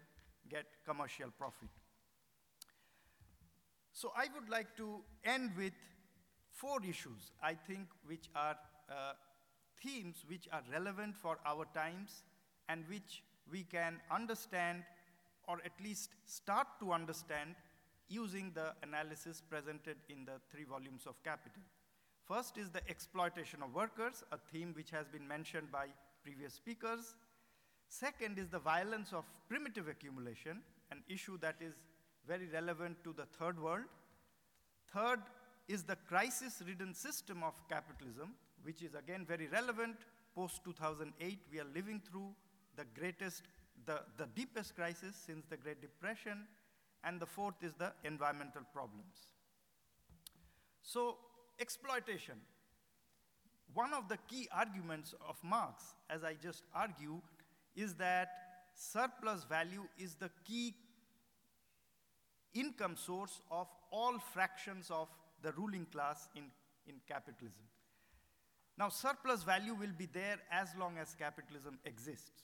get 0.50 0.66
commercial 0.86 1.30
profit. 1.38 1.70
So 3.92 4.12
I 4.16 4.28
would 4.36 4.50
like 4.50 4.76
to 4.78 5.00
end 5.24 5.52
with 5.58 5.74
four 6.58 6.80
issues, 6.84 7.32
I 7.42 7.54
think, 7.54 7.88
which 8.06 8.30
are 8.36 8.58
uh, 8.90 9.14
themes 9.82 10.26
which 10.28 10.48
are 10.52 10.64
relevant 10.72 11.16
for 11.16 11.38
our 11.46 11.66
times 11.74 12.24
and 12.68 12.84
which 12.90 13.24
we 13.52 13.64
can 13.64 14.00
understand 14.12 14.84
or 15.48 15.60
at 15.64 15.72
least 15.84 16.10
start 16.26 16.68
to 16.80 16.92
understand 16.92 17.56
using 18.10 18.52
the 18.56 18.74
analysis 18.84 19.42
presented 19.50 19.98
in 20.10 20.26
the 20.26 20.40
three 20.50 20.64
volumes 20.64 21.06
of 21.06 21.22
Capital. 21.24 21.62
First 22.26 22.58
is 22.58 22.70
the 22.70 22.82
exploitation 22.90 23.62
of 23.62 23.74
workers, 23.74 24.24
a 24.32 24.38
theme 24.52 24.74
which 24.76 24.90
has 24.92 25.08
been 25.08 25.28
mentioned 25.28 25.72
by 25.72 25.88
previous 26.24 26.54
speakers. 26.54 27.16
Second 27.88 28.38
is 28.38 28.50
the 28.50 28.60
violence 28.60 29.14
of 29.14 29.24
primitive 29.48 29.88
accumulation, 29.88 30.62
an 30.92 31.04
issue 31.08 31.38
that 31.40 31.56
is 31.62 31.74
very 32.28 32.48
relevant 32.48 32.98
to 33.04 33.14
the 33.14 33.26
third 33.40 33.62
world. 33.62 33.86
Third 34.94 35.22
is 35.68 35.84
the 35.84 35.98
crisis 36.08 36.62
ridden 36.66 36.94
system 36.94 37.44
of 37.44 37.54
capitalism, 37.68 38.34
which 38.64 38.82
is 38.82 38.96
again 38.96 39.26
very 39.28 39.48
relevant. 39.48 39.96
Post 40.36 40.62
2008, 40.64 41.40
we 41.52 41.60
are 41.60 41.68
living 41.76 42.02
through 42.10 42.30
the 42.76 42.86
greatest, 42.98 43.44
the, 43.86 44.02
the 44.18 44.28
deepest 44.36 44.76
crisis 44.76 45.16
since 45.26 45.46
the 45.50 45.58
Great 45.58 45.82
Depression. 45.82 46.46
And 47.04 47.20
the 47.20 47.26
fourth 47.26 47.56
is 47.62 47.74
the 47.78 47.94
environmental 48.04 48.62
problems. 48.74 49.34
So, 50.82 51.18
exploitation. 51.60 52.36
One 53.74 53.94
of 53.94 54.10
the 54.10 54.18
key 54.28 54.48
arguments 54.52 55.14
of 55.28 55.36
Marx, 55.44 55.84
as 56.10 56.24
I 56.24 56.34
just 56.34 56.64
argued, 56.74 57.22
is 57.76 57.94
that 57.96 58.30
surplus 58.74 59.44
value 59.44 59.84
is 59.98 60.16
the 60.16 60.32
key 60.46 60.74
income 62.54 62.96
source 62.96 63.42
of 63.52 63.68
all 63.92 64.18
fractions 64.18 64.90
of 64.90 65.08
the 65.44 65.52
ruling 65.54 65.86
class 65.92 66.28
in, 66.36 66.44
in 66.88 66.96
capitalism. 67.08 67.66
Now, 68.78 68.90
surplus 68.90 69.44
value 69.44 69.74
will 69.74 69.94
be 69.98 70.06
there 70.06 70.38
as 70.52 70.70
long 70.80 70.98
as 71.00 71.16
capitalism 71.16 71.80
exists. 71.86 72.44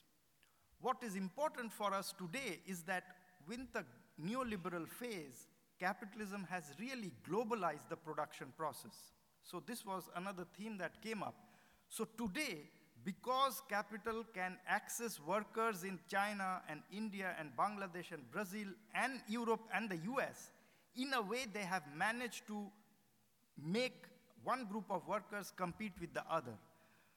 What 0.81 0.97
is 1.03 1.15
important 1.15 1.71
for 1.71 1.93
us 1.93 2.13
today 2.17 2.59
is 2.65 2.81
that 2.83 3.03
with 3.47 3.71
the 3.71 3.85
neoliberal 4.21 4.87
phase, 4.87 5.47
capitalism 5.79 6.47
has 6.49 6.63
really 6.79 7.11
globalized 7.29 7.87
the 7.89 7.95
production 7.95 8.47
process. 8.57 8.95
So, 9.43 9.61
this 9.65 9.85
was 9.85 10.09
another 10.15 10.45
theme 10.57 10.77
that 10.77 11.01
came 11.01 11.21
up. 11.21 11.35
So, 11.87 12.07
today, 12.17 12.69
because 13.03 13.61
capital 13.69 14.23
can 14.33 14.57
access 14.67 15.19
workers 15.19 15.83
in 15.83 15.99
China 16.09 16.61
and 16.69 16.81
India 16.91 17.35
and 17.37 17.49
Bangladesh 17.57 18.11
and 18.11 18.29
Brazil 18.31 18.67
and 18.95 19.19
Europe 19.27 19.61
and 19.73 19.89
the 19.89 19.97
US, 20.13 20.51
in 20.95 21.13
a 21.13 21.21
way 21.21 21.45
they 21.51 21.61
have 21.61 21.83
managed 21.95 22.47
to 22.47 22.67
make 23.61 24.05
one 24.43 24.65
group 24.65 24.85
of 24.89 25.07
workers 25.07 25.51
compete 25.55 25.93
with 25.99 26.13
the 26.13 26.23
other. 26.29 26.53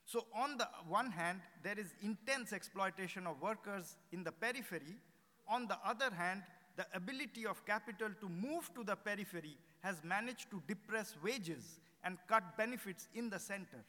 So, 0.04 0.26
on 0.34 0.56
the 0.56 0.68
one 0.88 1.10
hand, 1.10 1.40
there 1.64 1.78
is 1.78 1.94
intense 2.02 2.52
exploitation 2.52 3.26
of 3.26 3.42
workers 3.42 3.96
in 4.12 4.22
the 4.22 4.30
periphery. 4.30 4.96
On 5.48 5.66
the 5.66 5.76
other 5.84 6.14
hand, 6.14 6.42
the 6.76 6.86
ability 6.94 7.46
of 7.46 7.64
capital 7.66 8.10
to 8.20 8.28
move 8.28 8.70
to 8.74 8.84
the 8.84 8.94
periphery 8.94 9.56
has 9.80 9.96
managed 10.04 10.50
to 10.50 10.62
depress 10.68 11.16
wages 11.24 11.80
and 12.04 12.18
cut 12.28 12.56
benefits 12.56 13.08
in 13.14 13.30
the 13.30 13.38
center. 13.38 13.84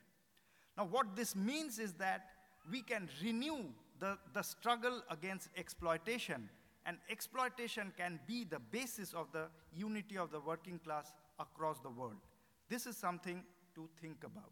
Now, 0.76 0.86
what 0.86 1.16
this 1.16 1.36
means 1.36 1.78
is 1.78 1.94
that 1.94 2.30
we 2.72 2.82
can 2.82 3.10
renew 3.24 3.66
the, 4.00 4.18
the 4.34 4.42
struggle 4.42 5.02
against 5.10 5.50
exploitation, 5.56 6.50
and 6.86 6.98
exploitation 7.10 7.92
can 7.98 8.20
be 8.28 8.44
the 8.44 8.60
basis 8.60 9.14
of 9.14 9.28
the 9.34 9.48
unity 9.76 10.18
of 10.18 10.32
the 10.32 10.40
working 10.40 10.80
class 10.80 11.14
across 11.40 11.80
the 11.80 11.90
world. 11.90 12.22
This 12.70 12.86
is 12.86 12.98
something 12.98 13.44
to 13.76 13.88
think 14.02 14.24
about. 14.24 14.52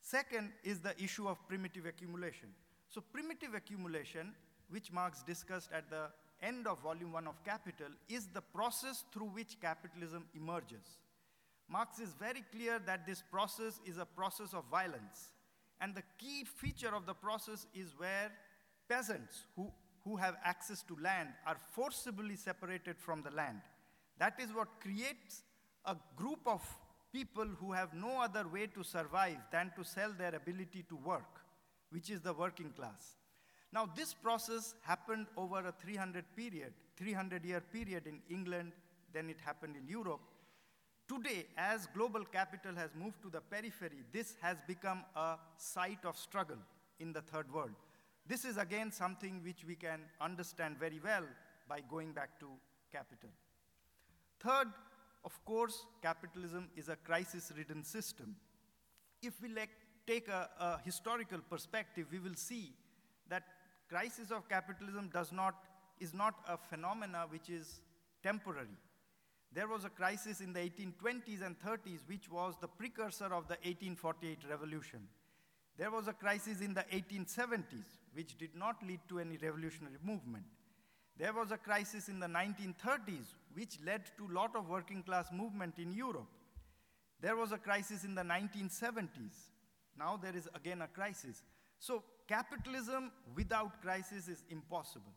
Second 0.00 0.52
is 0.62 0.80
the 0.80 0.94
issue 1.02 1.26
of 1.26 1.38
primitive 1.48 1.86
accumulation. 1.86 2.50
So, 2.88 3.00
primitive 3.00 3.54
accumulation, 3.54 4.34
which 4.68 4.92
Marx 4.92 5.22
discussed 5.22 5.70
at 5.72 5.90
the 5.90 6.08
end 6.42 6.66
of 6.66 6.82
volume 6.82 7.12
one 7.12 7.26
of 7.26 7.42
Capital 7.44 7.88
is 8.08 8.26
the 8.26 8.40
process 8.40 9.04
through 9.12 9.28
which 9.28 9.58
capitalism 9.60 10.26
emerges. 10.34 10.98
Marx 11.68 11.98
is 11.98 12.10
very 12.20 12.44
clear 12.52 12.78
that 12.86 13.06
this 13.06 13.22
process 13.30 13.80
is 13.86 13.96
a 13.96 14.04
process 14.04 14.52
of 14.52 14.64
violence. 14.70 15.32
And 15.80 15.94
the 15.94 16.02
key 16.18 16.44
feature 16.44 16.94
of 16.94 17.06
the 17.06 17.14
process 17.14 17.66
is 17.74 17.94
where 17.96 18.30
peasants 18.88 19.44
who, 19.56 19.72
who 20.04 20.16
have 20.16 20.36
access 20.44 20.82
to 20.82 20.96
land 21.02 21.30
are 21.46 21.56
forcibly 21.72 22.36
separated 22.36 22.98
from 22.98 23.22
the 23.22 23.30
land. 23.30 23.60
That 24.18 24.34
is 24.38 24.52
what 24.52 24.80
creates 24.80 25.42
a 25.86 25.96
group 26.16 26.40
of 26.46 26.62
people 27.14 27.46
who 27.60 27.72
have 27.72 27.94
no 27.94 28.20
other 28.20 28.44
way 28.48 28.66
to 28.66 28.82
survive 28.82 29.38
than 29.52 29.70
to 29.76 29.84
sell 29.84 30.12
their 30.18 30.34
ability 30.34 30.84
to 30.88 30.96
work, 30.96 31.40
which 31.90 32.10
is 32.10 32.20
the 32.20 32.32
working 32.32 32.70
class. 32.70 33.16
Now, 33.72 33.88
this 33.96 34.12
process 34.12 34.74
happened 34.82 35.26
over 35.36 35.60
a 35.60 35.72
300 35.72 36.24
period, 36.36 36.72
300 36.96 37.44
year 37.44 37.60
period 37.60 38.06
in 38.06 38.20
England, 38.28 38.72
then 39.12 39.30
it 39.30 39.36
happened 39.44 39.76
in 39.76 39.86
Europe. 39.86 40.20
Today, 41.06 41.46
as 41.56 41.86
global 41.94 42.24
capital 42.24 42.74
has 42.74 42.90
moved 42.94 43.22
to 43.22 43.30
the 43.30 43.40
periphery, 43.40 44.02
this 44.12 44.34
has 44.40 44.56
become 44.66 45.04
a 45.14 45.36
site 45.56 46.04
of 46.04 46.16
struggle 46.16 46.56
in 46.98 47.12
the 47.12 47.20
third 47.20 47.52
world. 47.52 47.76
This 48.26 48.44
is 48.44 48.56
again 48.56 48.90
something 48.90 49.40
which 49.44 49.64
we 49.66 49.76
can 49.76 50.00
understand 50.20 50.78
very 50.78 51.00
well 51.04 51.24
by 51.68 51.80
going 51.88 52.12
back 52.12 52.40
to 52.40 52.46
capital. 52.90 53.30
Third, 54.40 54.68
of 55.24 55.44
course, 55.44 55.86
capitalism 56.02 56.68
is 56.76 56.88
a 56.88 56.96
crisis 56.96 57.52
ridden 57.56 57.82
system. 57.82 58.36
If 59.22 59.40
we 59.40 59.48
like, 59.48 59.70
take 60.06 60.28
a, 60.28 60.48
a 60.60 60.80
historical 60.84 61.38
perspective, 61.38 62.06
we 62.12 62.18
will 62.18 62.34
see 62.34 62.72
that 63.28 63.44
crisis 63.88 64.30
of 64.30 64.48
capitalism 64.48 65.10
does 65.12 65.32
not, 65.32 65.54
is 65.98 66.12
not 66.12 66.34
a 66.48 66.56
phenomena 66.56 67.26
which 67.30 67.48
is 67.48 67.80
temporary. 68.22 68.76
There 69.52 69.68
was 69.68 69.84
a 69.84 69.88
crisis 69.88 70.40
in 70.40 70.52
the 70.52 70.60
1820s 70.60 71.42
and 71.44 71.56
30s, 71.60 72.00
which 72.06 72.30
was 72.30 72.54
the 72.60 72.68
precursor 72.68 73.26
of 73.26 73.46
the 73.46 73.56
1848 73.62 74.38
revolution. 74.50 75.00
There 75.78 75.90
was 75.90 76.08
a 76.08 76.12
crisis 76.12 76.60
in 76.60 76.74
the 76.74 76.84
1870s, 76.92 77.86
which 78.12 78.36
did 78.36 78.54
not 78.54 78.76
lead 78.86 79.00
to 79.08 79.20
any 79.20 79.36
revolutionary 79.36 79.96
movement. 80.02 80.44
There 81.16 81.32
was 81.32 81.52
a 81.52 81.56
crisis 81.56 82.08
in 82.08 82.18
the 82.18 82.26
1930s, 82.26 83.34
which 83.54 83.78
led 83.84 84.02
to 84.18 84.26
a 84.26 84.34
lot 84.34 84.54
of 84.56 84.68
working 84.68 85.02
class 85.02 85.30
movement 85.32 85.78
in 85.78 85.92
Europe. 85.92 86.28
There 87.20 87.36
was 87.36 87.52
a 87.52 87.58
crisis 87.58 88.04
in 88.04 88.14
the 88.14 88.22
1970s. 88.22 89.50
Now 89.98 90.18
there 90.20 90.36
is 90.36 90.48
again 90.54 90.82
a 90.82 90.88
crisis. 90.88 91.42
So 91.78 92.02
capitalism 92.28 93.12
without 93.34 93.80
crisis 93.80 94.28
is 94.28 94.44
impossible. 94.50 95.12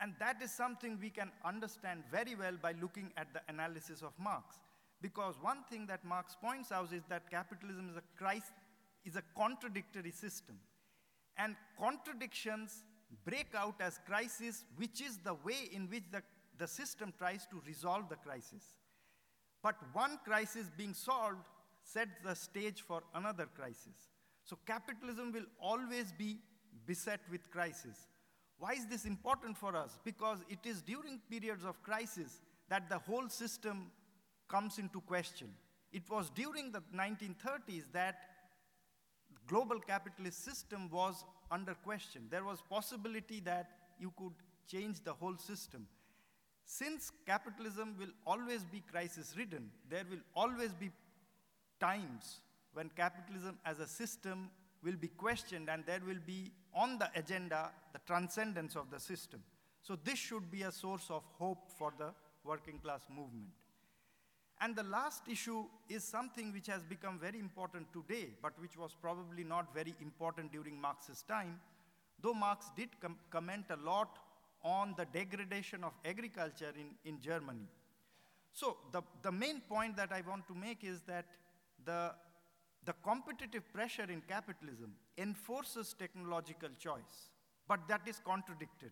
And 0.00 0.14
that 0.18 0.42
is 0.42 0.52
something 0.52 0.98
we 1.00 1.10
can 1.10 1.30
understand 1.44 2.02
very 2.10 2.34
well 2.34 2.54
by 2.60 2.74
looking 2.80 3.12
at 3.16 3.32
the 3.32 3.40
analysis 3.48 4.02
of 4.02 4.12
Marx. 4.18 4.56
Because 5.00 5.36
one 5.40 5.64
thing 5.70 5.86
that 5.86 6.04
Marx 6.04 6.36
points 6.40 6.72
out 6.72 6.92
is 6.92 7.02
that 7.08 7.30
capitalism 7.30 7.90
is 7.90 7.96
a, 7.96 8.42
is 9.04 9.16
a 9.16 9.22
contradictory 9.36 10.10
system. 10.10 10.56
And 11.36 11.56
contradictions 11.78 12.84
break 13.24 13.48
out 13.56 13.76
as 13.80 14.00
crisis, 14.06 14.64
which 14.76 15.00
is 15.00 15.18
the 15.18 15.34
way 15.34 15.70
in 15.72 15.88
which 15.88 16.04
the, 16.10 16.22
the 16.62 16.68
system 16.68 17.12
tries 17.18 17.44
to 17.46 17.60
resolve 17.66 18.08
the 18.08 18.14
crisis. 18.14 18.62
But 19.64 19.74
one 19.92 20.20
crisis 20.24 20.70
being 20.76 20.94
solved 20.94 21.48
sets 21.82 22.12
the 22.24 22.36
stage 22.36 22.82
for 22.82 23.02
another 23.16 23.46
crisis. 23.46 24.10
So 24.44 24.56
capitalism 24.64 25.32
will 25.32 25.48
always 25.60 26.12
be 26.12 26.38
beset 26.86 27.18
with 27.32 27.50
crisis. 27.50 27.96
Why 28.58 28.74
is 28.74 28.86
this 28.86 29.06
important 29.06 29.58
for 29.58 29.74
us? 29.74 29.98
Because 30.04 30.38
it 30.48 30.60
is 30.64 30.82
during 30.82 31.20
periods 31.28 31.64
of 31.64 31.82
crisis 31.82 32.40
that 32.68 32.88
the 32.88 32.98
whole 32.98 33.28
system 33.28 33.90
comes 34.48 34.78
into 34.78 35.00
question. 35.00 35.48
It 35.92 36.08
was 36.08 36.30
during 36.30 36.70
the 36.70 36.82
1930s 36.96 37.90
that 37.92 38.14
the 39.32 39.40
global 39.48 39.80
capitalist 39.80 40.44
system 40.44 40.88
was 40.92 41.24
under 41.50 41.74
question. 41.74 42.28
There 42.30 42.44
was 42.44 42.62
possibility 42.70 43.40
that 43.40 43.66
you 43.98 44.12
could 44.16 44.34
change 44.68 45.02
the 45.02 45.12
whole 45.12 45.36
system. 45.38 45.88
Since 46.72 47.12
capitalism 47.26 47.96
will 47.98 48.14
always 48.26 48.64
be 48.64 48.82
crisis 48.90 49.34
ridden, 49.36 49.70
there 49.90 50.04
will 50.10 50.22
always 50.34 50.72
be 50.72 50.90
times 51.78 52.40
when 52.72 52.88
capitalism 52.96 53.58
as 53.66 53.78
a 53.78 53.86
system 53.86 54.48
will 54.82 54.96
be 54.96 55.08
questioned 55.08 55.68
and 55.68 55.84
there 55.84 56.00
will 56.06 56.22
be 56.26 56.50
on 56.74 56.98
the 56.98 57.10
agenda 57.14 57.70
the 57.92 58.00
transcendence 58.06 58.74
of 58.74 58.90
the 58.90 58.98
system. 58.98 59.42
So, 59.82 59.98
this 60.02 60.18
should 60.18 60.50
be 60.50 60.62
a 60.62 60.72
source 60.72 61.10
of 61.10 61.22
hope 61.38 61.68
for 61.78 61.92
the 61.98 62.14
working 62.42 62.78
class 62.78 63.02
movement. 63.14 63.52
And 64.58 64.74
the 64.74 64.84
last 64.84 65.28
issue 65.28 65.66
is 65.90 66.02
something 66.02 66.54
which 66.54 66.68
has 66.68 66.82
become 66.84 67.18
very 67.18 67.38
important 67.38 67.92
today, 67.92 68.28
but 68.40 68.58
which 68.58 68.78
was 68.78 68.94
probably 68.98 69.44
not 69.44 69.74
very 69.74 69.94
important 70.00 70.52
during 70.52 70.80
Marx's 70.80 71.20
time, 71.20 71.60
though 72.22 72.32
Marx 72.32 72.70
did 72.74 72.88
com 72.98 73.18
comment 73.30 73.66
a 73.68 73.76
lot 73.76 74.18
on 74.64 74.94
the 74.96 75.04
degradation 75.04 75.84
of 75.84 75.92
agriculture 76.04 76.72
in, 76.76 76.94
in 77.04 77.20
Germany. 77.20 77.68
So, 78.52 78.76
the, 78.92 79.02
the 79.22 79.32
main 79.32 79.60
point 79.60 79.96
that 79.96 80.12
I 80.12 80.22
want 80.28 80.46
to 80.48 80.54
make 80.54 80.84
is 80.84 81.00
that 81.06 81.24
the, 81.84 82.12
the 82.84 82.94
competitive 83.02 83.62
pressure 83.72 84.06
in 84.08 84.22
capitalism 84.28 84.92
enforces 85.16 85.94
technological 85.98 86.68
choice, 86.78 87.30
but 87.66 87.80
that 87.88 88.02
is 88.06 88.20
contradictory. 88.24 88.90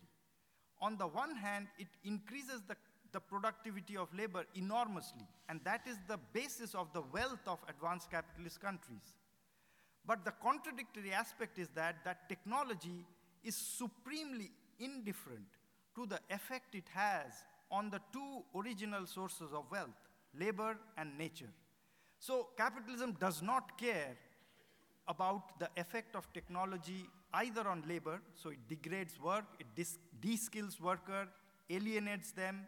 On 0.80 0.96
the 0.96 1.06
one 1.06 1.36
hand, 1.36 1.66
it 1.78 1.88
increases 2.04 2.62
the, 2.66 2.76
the 3.12 3.20
productivity 3.20 3.96
of 3.96 4.08
labor 4.16 4.44
enormously, 4.54 5.26
and 5.48 5.60
that 5.64 5.82
is 5.86 5.98
the 6.08 6.18
basis 6.32 6.74
of 6.74 6.92
the 6.94 7.02
wealth 7.12 7.46
of 7.46 7.58
advanced 7.68 8.10
capitalist 8.10 8.60
countries. 8.60 9.14
But 10.06 10.24
the 10.24 10.32
contradictory 10.42 11.12
aspect 11.12 11.58
is 11.58 11.68
that 11.74 11.96
that 12.04 12.28
technology 12.30 13.04
is 13.44 13.54
supremely 13.54 14.50
indifferent 14.78 15.46
to 16.00 16.06
the 16.06 16.20
effect 16.34 16.74
it 16.74 16.88
has 16.94 17.44
on 17.70 17.90
the 17.90 18.00
two 18.12 18.42
original 18.56 19.06
sources 19.06 19.52
of 19.52 19.64
wealth, 19.70 20.00
labor 20.38 20.76
and 20.96 21.16
nature. 21.18 21.52
So 22.18 22.48
capitalism 22.56 23.16
does 23.20 23.42
not 23.42 23.78
care 23.78 24.16
about 25.08 25.58
the 25.58 25.68
effect 25.76 26.16
of 26.16 26.32
technology 26.32 27.06
either 27.34 27.66
on 27.68 27.84
labor, 27.88 28.20
so 28.34 28.50
it 28.50 28.58
degrades 28.68 29.20
work, 29.20 29.44
it 29.58 29.66
de-skills 30.20 30.80
worker, 30.80 31.28
alienates 31.68 32.32
them, 32.32 32.66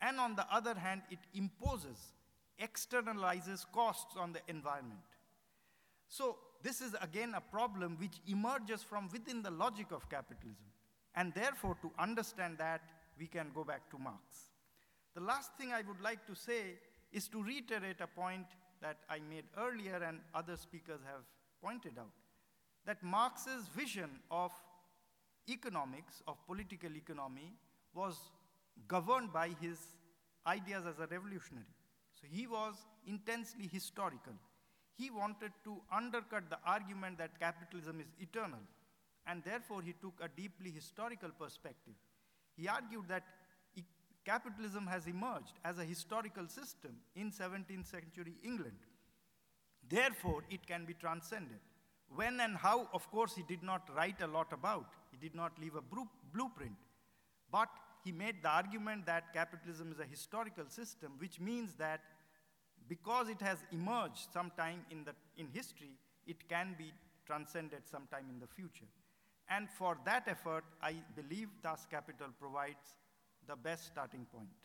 and 0.00 0.18
on 0.18 0.34
the 0.34 0.46
other 0.52 0.74
hand, 0.74 1.02
it 1.10 1.20
imposes, 1.34 2.12
externalizes 2.60 3.64
costs 3.72 4.16
on 4.18 4.32
the 4.32 4.40
environment. 4.48 5.00
So 6.08 6.36
this 6.62 6.80
is 6.80 6.94
again 7.00 7.34
a 7.34 7.40
problem 7.40 7.96
which 7.98 8.20
emerges 8.26 8.82
from 8.82 9.08
within 9.12 9.42
the 9.42 9.50
logic 9.50 9.86
of 9.92 10.08
capitalism. 10.10 10.71
And 11.14 11.32
therefore, 11.34 11.76
to 11.82 11.90
understand 11.98 12.58
that, 12.58 12.80
we 13.18 13.26
can 13.26 13.50
go 13.54 13.64
back 13.64 13.90
to 13.90 13.98
Marx. 13.98 14.48
The 15.14 15.20
last 15.20 15.54
thing 15.56 15.72
I 15.72 15.82
would 15.82 16.00
like 16.00 16.26
to 16.26 16.34
say 16.34 16.78
is 17.12 17.28
to 17.28 17.42
reiterate 17.42 18.00
a 18.00 18.06
point 18.06 18.46
that 18.80 18.98
I 19.08 19.18
made 19.18 19.44
earlier 19.58 20.02
and 20.02 20.20
other 20.34 20.56
speakers 20.56 21.00
have 21.04 21.22
pointed 21.62 21.98
out 21.98 22.12
that 22.86 23.02
Marx's 23.02 23.68
vision 23.76 24.10
of 24.30 24.50
economics, 25.48 26.22
of 26.26 26.36
political 26.46 26.96
economy, 26.96 27.52
was 27.94 28.16
governed 28.88 29.32
by 29.32 29.50
his 29.60 29.78
ideas 30.46 30.84
as 30.86 30.98
a 30.98 31.06
revolutionary. 31.06 31.66
So 32.10 32.26
he 32.30 32.46
was 32.46 32.74
intensely 33.06 33.68
historical. 33.70 34.32
He 34.96 35.10
wanted 35.10 35.52
to 35.64 35.80
undercut 35.92 36.50
the 36.50 36.58
argument 36.64 37.18
that 37.18 37.38
capitalism 37.38 38.00
is 38.00 38.06
eternal, 38.18 38.60
and 39.26 39.42
therefore 39.44 39.82
he 39.82 39.94
took 40.00 40.14
a 40.20 40.28
deeply 40.28 40.70
historical 40.70 41.30
perspective. 41.30 41.94
He 42.56 42.68
argued 42.68 43.08
that 43.08 43.24
capitalism 44.24 44.86
has 44.86 45.06
emerged 45.06 45.58
as 45.64 45.78
a 45.78 45.84
historical 45.84 46.48
system 46.48 46.96
in 47.16 47.30
17th 47.30 47.86
century 47.90 48.34
England. 48.44 48.78
Therefore, 49.88 50.42
it 50.50 50.66
can 50.66 50.84
be 50.84 50.94
transcended. 50.94 51.58
When 52.14 52.40
and 52.40 52.56
how, 52.56 52.88
of 52.92 53.10
course, 53.10 53.34
he 53.34 53.42
did 53.42 53.62
not 53.62 53.88
write 53.96 54.20
a 54.22 54.26
lot 54.26 54.52
about. 54.52 54.86
He 55.10 55.16
did 55.16 55.34
not 55.34 55.58
leave 55.60 55.74
a 55.74 55.82
blueprint. 56.32 56.76
But 57.50 57.68
he 58.04 58.12
made 58.12 58.42
the 58.42 58.48
argument 58.48 59.06
that 59.06 59.32
capitalism 59.32 59.92
is 59.92 59.98
a 59.98 60.04
historical 60.04 60.68
system, 60.68 61.12
which 61.18 61.40
means 61.40 61.74
that 61.74 62.00
because 62.88 63.28
it 63.28 63.40
has 63.40 63.58
emerged 63.72 64.32
sometime 64.32 64.80
in, 64.90 65.04
the, 65.04 65.14
in 65.36 65.48
history, 65.48 65.92
it 66.26 66.48
can 66.48 66.74
be 66.76 66.92
transcended 67.26 67.82
sometime 67.90 68.26
in 68.30 68.38
the 68.38 68.46
future. 68.46 68.86
And 69.54 69.68
for 69.68 69.98
that 70.04 70.28
effort, 70.28 70.64
I 70.82 70.94
believe 71.14 71.48
Das 71.62 71.86
Kapital 71.90 72.28
provides 72.38 72.96
the 73.46 73.56
best 73.56 73.86
starting 73.86 74.24
point. 74.32 74.61